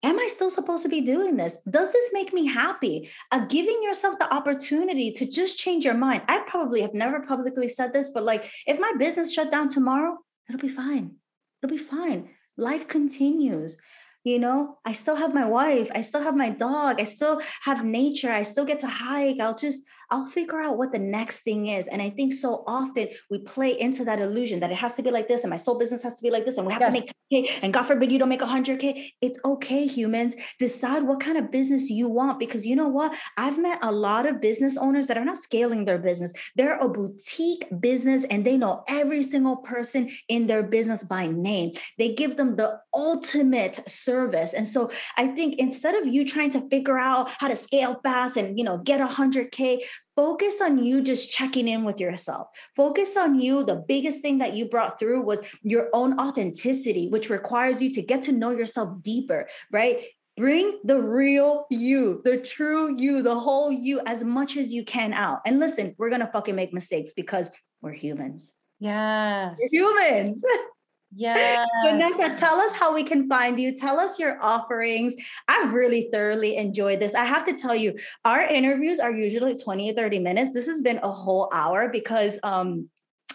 am 0.06 0.20
I 0.20 0.28
still 0.28 0.50
supposed 0.50 0.84
to 0.84 0.90
be 0.90 1.00
doing 1.00 1.38
this? 1.38 1.58
Does 1.70 1.94
this 1.94 2.10
make 2.12 2.34
me 2.34 2.46
happy? 2.46 3.10
Uh, 3.32 3.46
giving 3.46 3.82
yourself 3.82 4.20
the 4.20 4.32
opportunity 4.34 5.12
to 5.14 5.26
just 5.26 5.58
change 5.58 5.86
your 5.86 5.94
mind. 5.94 6.24
I 6.28 6.44
probably 6.46 6.82
have 6.82 6.94
never 6.94 7.22
publicly 7.22 7.70
said 7.70 7.94
this, 7.94 8.10
but 8.10 8.26
like 8.26 8.52
if 8.68 8.82
my 8.82 8.92
business 8.98 9.34
shut 9.34 9.50
down 9.50 9.70
tomorrow, 9.70 10.18
it'll 10.50 10.60
be 10.60 10.68
fine. 10.68 11.16
It'll 11.64 11.72
be 11.72 11.82
fine. 11.82 12.30
Life 12.58 12.90
continues. 12.90 13.78
You 14.26 14.40
know, 14.40 14.78
I 14.86 14.94
still 14.94 15.16
have 15.16 15.34
my 15.34 15.46
wife. 15.46 15.90
I 15.96 16.02
still 16.02 16.22
have 16.22 16.36
my 16.36 16.50
dog. 16.50 17.00
I 17.00 17.06
still 17.06 17.42
have 17.64 17.86
nature. 17.86 18.32
I 18.32 18.44
still 18.44 18.66
get 18.66 18.80
to 18.80 18.88
hike. 18.88 19.40
I'll 19.40 19.56
just, 19.56 19.84
I'll 20.12 20.26
figure 20.26 20.62
out 20.62 20.78
what 20.78 20.92
the 20.92 21.00
next 21.00 21.42
thing 21.42 21.68
is. 21.68 21.88
And 21.88 22.02
I 22.02 22.10
think 22.10 22.34
so 22.34 22.64
often 22.68 23.10
we 23.30 23.40
play 23.40 23.80
into 23.80 24.06
that 24.06 24.20
illusion 24.20 24.60
that 24.62 24.72
it 24.72 24.78
has 24.78 24.96
to 24.96 25.04
be 25.04 25.12
like 25.12 25.28
this 25.28 25.44
and 25.44 25.50
my 25.50 25.58
sole 25.58 25.78
business 25.78 26.04
has 26.04 26.16
to 26.16 26.22
be 26.22 26.30
like 26.30 26.46
this 26.46 26.58
and 26.58 26.68
we 26.68 26.74
have 26.74 26.82
yes. 26.82 26.90
to 26.90 27.00
make 27.32 27.46
10K 27.46 27.60
and 27.64 27.74
God 27.74 27.84
forbid 27.84 28.12
you 28.12 28.20
don't 28.20 28.30
make 28.30 28.42
100K. 28.42 29.12
It's 29.22 29.40
okay, 29.44 29.86
humans. 29.88 30.36
Decide 30.60 31.04
what 31.04 31.20
kind 31.20 31.38
of 31.38 31.52
business 31.52 31.90
you 31.90 32.08
want 32.08 32.40
because 32.40 32.66
you 32.66 32.76
know 32.76 32.88
what? 32.88 33.16
I've 33.38 33.58
met 33.58 33.80
a 33.82 33.92
lot 33.92 34.26
of 34.26 34.42
business 34.42 34.78
owners 34.78 35.08
that 35.08 35.18
are 35.18 35.26
not 35.26 35.38
scaling 35.38 35.86
their 35.86 35.98
business. 35.98 36.34
They're 36.56 36.78
a 36.78 36.88
boutique 36.88 37.66
business 37.80 38.24
and 38.26 38.46
they 38.46 38.58
know 38.58 38.84
every 38.88 39.24
single 39.24 39.58
person 39.58 40.12
in 40.28 40.48
their 40.48 40.64
business 40.64 41.04
by 41.04 41.28
name. 41.28 41.74
They 41.98 42.14
give 42.14 42.38
them 42.38 42.56
the 42.56 42.80
ultimate 42.94 43.76
service. 43.90 44.54
And 44.54 44.68
so 44.68 44.92
I 45.18 45.28
think 45.28 45.56
instead 45.56 45.96
of 45.96 46.08
you 46.08 46.26
trying 46.26 46.50
to 46.52 46.68
figure 46.70 47.00
out 47.00 47.30
how 47.40 47.48
to 47.48 47.56
scale 47.56 48.00
fast 48.04 48.38
and, 48.38 48.58
you 48.58 48.64
know, 48.64 48.78
get 48.78 49.02
100K, 49.02 49.80
focus 50.16 50.62
on 50.62 50.84
you 50.84 51.02
just 51.02 51.32
checking 51.32 51.68
in 51.68 51.84
with 51.84 52.00
yourself. 52.00 52.48
Focus 52.76 53.18
on 53.18 53.40
you. 53.40 53.64
The 53.64 53.84
biggest 53.88 54.22
thing 54.22 54.38
that 54.40 54.54
you 54.54 54.66
brought 54.66 55.00
through 55.00 55.24
was 55.24 55.42
your 55.62 55.90
own 55.94 56.20
authenticity 56.20 57.10
which 57.10 57.30
requires 57.30 57.82
you 57.82 57.92
to 57.94 58.02
get 58.02 58.22
to 58.24 58.32
know 58.32 58.52
yourself 58.52 59.02
deeper 59.02 59.48
right? 59.72 60.04
Bring 60.36 60.80
the 60.84 61.00
real 61.02 61.66
you 61.70 62.22
the 62.26 62.38
true 62.38 62.96
you 62.98 63.22
the 63.22 63.40
whole 63.40 63.72
you 63.72 64.02
as 64.06 64.24
much 64.24 64.58
as 64.58 64.74
you 64.74 64.84
can 64.84 65.14
out. 65.14 65.42
And 65.46 65.60
listen 65.60 65.96
we're 65.98 66.10
gonna 66.10 66.30
fucking 66.32 66.56
make 66.56 66.74
mistakes 66.74 67.14
because 67.14 67.52
we're 67.82 67.94
humans. 67.94 68.54
Yes. 68.80 69.58
We're 69.60 69.70
humans 69.70 70.42
Yeah. 71.16 71.66
Vanessa, 71.86 72.36
tell 72.38 72.56
us 72.56 72.74
how 72.74 72.94
we 72.94 73.04
can 73.04 73.30
find 73.30 73.60
you. 73.60 73.76
Tell 73.76 74.00
us 74.00 74.20
your 74.20 74.42
offerings. 74.42 75.16
I 75.48 75.70
really 75.72 76.10
thoroughly 76.12 76.58
enjoyed 76.58 77.00
this. 77.00 77.14
I 77.14 77.26
have 77.26 77.44
to 77.46 77.54
tell 77.54 77.76
you, 77.76 77.96
our 78.26 78.42
interviews 78.42 79.00
are 79.00 79.12
usually 79.12 79.58
20 79.58 79.94
30 79.94 80.20
minutes. 80.20 80.54
This 80.54 80.68
has 80.68 80.82
been 80.82 81.00
a 81.04 81.12
whole 81.12 81.50
hour 81.54 81.90
because 81.90 82.40
um 82.44 82.90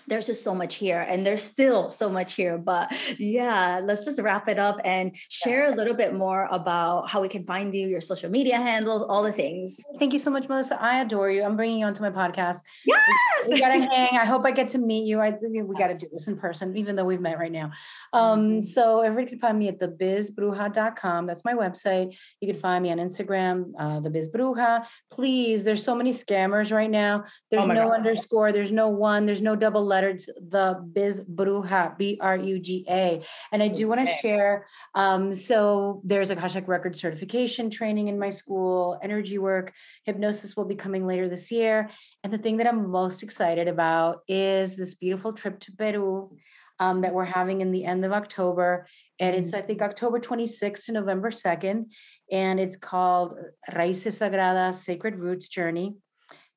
there's 0.08 0.26
just 0.26 0.42
so 0.42 0.54
much 0.54 0.76
here 0.76 1.00
and 1.00 1.26
there's 1.26 1.42
still 1.42 1.88
so 1.90 2.08
much 2.08 2.34
here 2.34 2.58
but 2.58 2.92
yeah 3.18 3.80
let's 3.82 4.04
just 4.04 4.20
wrap 4.20 4.48
it 4.48 4.58
up 4.58 4.80
and 4.84 5.14
share 5.28 5.72
a 5.72 5.74
little 5.74 5.94
bit 5.94 6.14
more 6.14 6.48
about 6.50 7.08
how 7.08 7.20
we 7.20 7.28
can 7.28 7.44
find 7.44 7.74
you 7.74 7.86
your 7.86 8.00
social 8.00 8.30
media 8.30 8.56
handles 8.56 9.02
all 9.08 9.22
the 9.22 9.32
things. 9.32 9.80
Thank 9.98 10.12
you 10.12 10.18
so 10.18 10.30
much 10.30 10.48
melissa. 10.48 10.80
I 10.80 11.00
adore 11.00 11.30
you. 11.30 11.42
I'm 11.42 11.56
bringing 11.56 11.80
you 11.80 11.86
onto 11.86 12.02
my 12.02 12.10
podcast. 12.10 12.58
Yes! 12.84 13.00
We, 13.46 13.54
we 13.54 13.60
gotta 13.60 13.78
hang. 13.78 14.18
I 14.18 14.24
hope 14.24 14.44
i 14.44 14.50
get 14.50 14.68
to 14.68 14.78
meet 14.78 15.06
you. 15.06 15.20
I 15.20 15.36
we 15.40 15.74
gotta 15.76 15.94
do 15.94 16.08
this 16.12 16.28
in 16.28 16.36
person 16.36 16.76
even 16.76 16.96
though 16.96 17.04
we've 17.04 17.20
met 17.20 17.38
right 17.38 17.52
now. 17.52 17.72
Um 18.12 18.40
mm-hmm. 18.40 18.60
so 18.60 19.00
everybody 19.00 19.30
can 19.30 19.38
find 19.38 19.58
me 19.58 19.68
at 19.68 19.78
thebizbruja.com 19.78 21.26
that's 21.26 21.44
my 21.44 21.54
website. 21.54 22.16
You 22.40 22.52
can 22.52 22.60
find 22.60 22.82
me 22.82 22.90
on 22.90 22.98
instagram 22.98 23.72
uh 23.78 24.00
the 24.00 24.10
bizbruja 24.10 24.86
please 25.10 25.64
there's 25.64 25.82
so 25.82 25.94
many 25.94 26.12
scammers 26.12 26.72
right 26.72 26.90
now. 26.90 27.24
There's 27.50 27.64
oh 27.64 27.68
no 27.68 27.88
God. 27.88 27.96
underscore. 27.96 28.52
There's 28.52 28.72
no 28.72 28.88
one. 28.88 29.26
There's 29.26 29.42
no 29.42 29.56
double 29.56 29.84
letter 29.84 29.97
letters, 29.98 30.28
the 30.50 30.66
Biz 30.92 31.22
Bruja, 31.34 31.98
B 31.98 32.18
R 32.20 32.36
U 32.36 32.58
G 32.58 32.84
A. 32.88 33.20
And 33.52 33.62
I 33.62 33.68
do 33.68 33.88
want 33.88 34.06
to 34.06 34.12
share. 34.22 34.66
Um, 34.94 35.34
so 35.34 36.00
there's 36.04 36.30
a 36.30 36.36
Akashic 36.38 36.68
Record 36.68 36.94
certification 36.96 37.68
training 37.68 38.06
in 38.08 38.18
my 38.18 38.30
school, 38.30 38.98
energy 39.02 39.38
work, 39.38 39.72
hypnosis 40.04 40.56
will 40.56 40.66
be 40.66 40.76
coming 40.76 41.04
later 41.04 41.28
this 41.28 41.50
year. 41.50 41.90
And 42.22 42.32
the 42.32 42.38
thing 42.38 42.58
that 42.58 42.68
I'm 42.68 42.90
most 42.90 43.22
excited 43.22 43.66
about 43.66 44.20
is 44.28 44.76
this 44.76 44.94
beautiful 44.94 45.32
trip 45.32 45.58
to 45.60 45.72
Peru. 45.72 46.36
Um, 46.80 47.00
that 47.00 47.12
we're 47.12 47.24
having 47.24 47.60
in 47.60 47.72
the 47.72 47.84
end 47.84 48.04
of 48.04 48.12
October. 48.12 48.86
And 49.18 49.34
it's, 49.34 49.52
I 49.52 49.62
think, 49.62 49.82
October 49.82 50.20
26th 50.20 50.84
to 50.84 50.92
November 50.92 51.30
2nd. 51.30 51.86
And 52.30 52.60
it's 52.60 52.76
called 52.76 53.34
Raíces 53.72 54.14
Sagradas 54.20 54.74
Sacred 54.74 55.16
Roots 55.16 55.48
Journey 55.48 55.96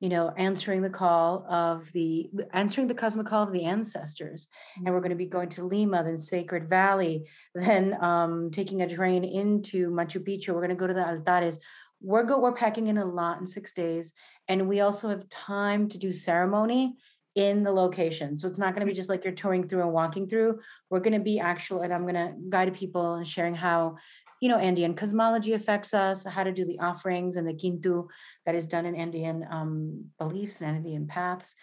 you 0.02 0.08
know, 0.08 0.32
answering 0.36 0.82
the 0.82 0.90
call 0.90 1.46
of 1.48 1.90
the 1.92 2.28
answering 2.52 2.88
the 2.88 2.94
cosmic 2.94 3.24
call 3.24 3.44
of 3.44 3.52
the 3.52 3.62
ancestors. 3.62 4.48
Mm-hmm. 4.48 4.86
And 4.86 4.94
we're 4.94 5.00
going 5.00 5.10
to 5.10 5.16
be 5.16 5.26
going 5.26 5.48
to 5.50 5.64
Lima, 5.64 6.02
then 6.02 6.16
Sacred 6.16 6.68
Valley, 6.68 7.28
then 7.54 7.96
um, 8.02 8.50
taking 8.50 8.82
a 8.82 8.92
train 8.92 9.22
into 9.22 9.90
Machu 9.90 10.18
Picchu. 10.18 10.48
We're 10.48 10.66
going 10.66 10.70
to 10.70 10.74
go 10.74 10.88
to 10.88 10.94
the 10.94 11.00
altares. 11.02 11.58
We're 12.00 12.24
go, 12.24 12.40
we're 12.40 12.52
packing 12.52 12.88
in 12.88 12.98
a 12.98 13.04
lot 13.04 13.38
in 13.38 13.46
six 13.46 13.72
days, 13.72 14.12
and 14.48 14.68
we 14.68 14.80
also 14.80 15.08
have 15.08 15.28
time 15.28 15.88
to 15.90 15.98
do 15.98 16.10
ceremony 16.10 16.96
in 17.36 17.62
the 17.62 17.70
location. 17.70 18.36
So 18.36 18.48
it's 18.48 18.58
not 18.58 18.74
going 18.74 18.84
to 18.84 18.90
be 18.90 18.96
just 18.96 19.08
like 19.08 19.22
you're 19.22 19.32
touring 19.32 19.68
through 19.68 19.82
and 19.82 19.92
walking 19.92 20.28
through. 20.28 20.58
We're 20.90 21.00
going 21.00 21.14
to 21.14 21.20
be 21.20 21.38
actual, 21.38 21.82
and 21.82 21.92
I'm 21.92 22.02
going 22.02 22.14
to 22.14 22.34
guide 22.48 22.74
people 22.74 23.14
and 23.14 23.26
sharing 23.26 23.54
how 23.54 23.98
you 24.42 24.48
know, 24.48 24.58
Andean 24.58 24.94
cosmology 24.94 25.52
affects 25.52 25.94
us, 25.94 26.24
how 26.24 26.42
to 26.42 26.50
do 26.50 26.64
the 26.64 26.80
offerings 26.80 27.36
and 27.36 27.46
the 27.46 27.54
Kintu 27.54 28.08
that 28.44 28.56
is 28.56 28.66
done 28.66 28.86
in 28.86 28.96
Andean 28.96 29.46
um, 29.48 30.06
beliefs 30.18 30.60
and 30.60 30.76
Andean 30.76 31.06
paths. 31.06 31.54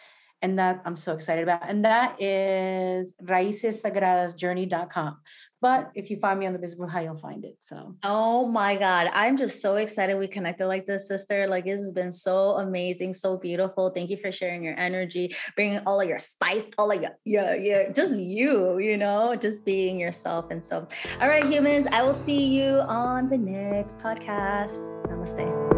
and 0.42 0.58
that 0.58 0.82
I'm 0.86 0.96
so 0.96 1.14
excited 1.14 1.44
about. 1.44 1.70
And 1.70 1.84
that 1.84 2.16
is 2.22 3.14
raicessagradajourney.com. 3.22 5.18
But 5.62 5.91
if 5.93 6.10
you 6.10 6.18
find 6.18 6.39
me 6.39 6.45
on 6.45 6.53
the 6.53 6.60
Biz 6.60 6.76
Bruja, 6.76 7.03
you'll 7.03 7.16
find 7.16 7.43
it. 7.43 7.55
So, 7.60 7.95
oh 8.03 8.47
my 8.47 8.76
God, 8.78 9.10
I'm 9.14 9.36
just 9.38 9.62
so 9.62 9.76
excited 9.76 10.18
we 10.18 10.28
connected 10.28 10.68
like 10.68 10.86
this, 10.86 11.07
sister. 11.07 11.47
Like, 11.47 11.66
this 11.66 11.82
has 11.82 11.91
been 11.91 12.12
so 12.12 12.51
amazing, 12.57 13.14
so 13.14 13.38
beautiful. 13.38 13.89
Thank 13.89 14.10
you 14.10 14.18
for 14.18 14.32
sharing 14.32 14.64
your 14.64 14.80
energy, 14.80 15.36
bringing 15.55 15.80
all 15.86 15.99
of 15.99 16.07
your 16.07 16.20
spice, 16.20 16.72
all 16.78 16.91
of 16.91 17.01
your, 17.01 17.12
yeah, 17.26 17.55
yeah, 17.55 17.91
just 17.91 18.14
you, 18.14 18.80
you 18.80 18.97
know, 18.97 19.36
just 19.36 19.66
being 19.66 19.99
yourself. 19.99 20.49
And 20.49 20.64
so, 20.64 20.88
all 21.20 21.28
right, 21.28 21.43
humans, 21.43 21.88
I 21.91 22.03
will 22.03 22.14
see 22.14 22.45
you 22.45 22.80
on 22.88 23.30
the 23.30 23.38
next 23.38 23.99
podcast. 23.99 24.88
Namaste. 25.07 25.68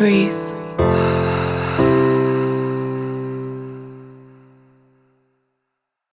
Breathe. 0.00 1.09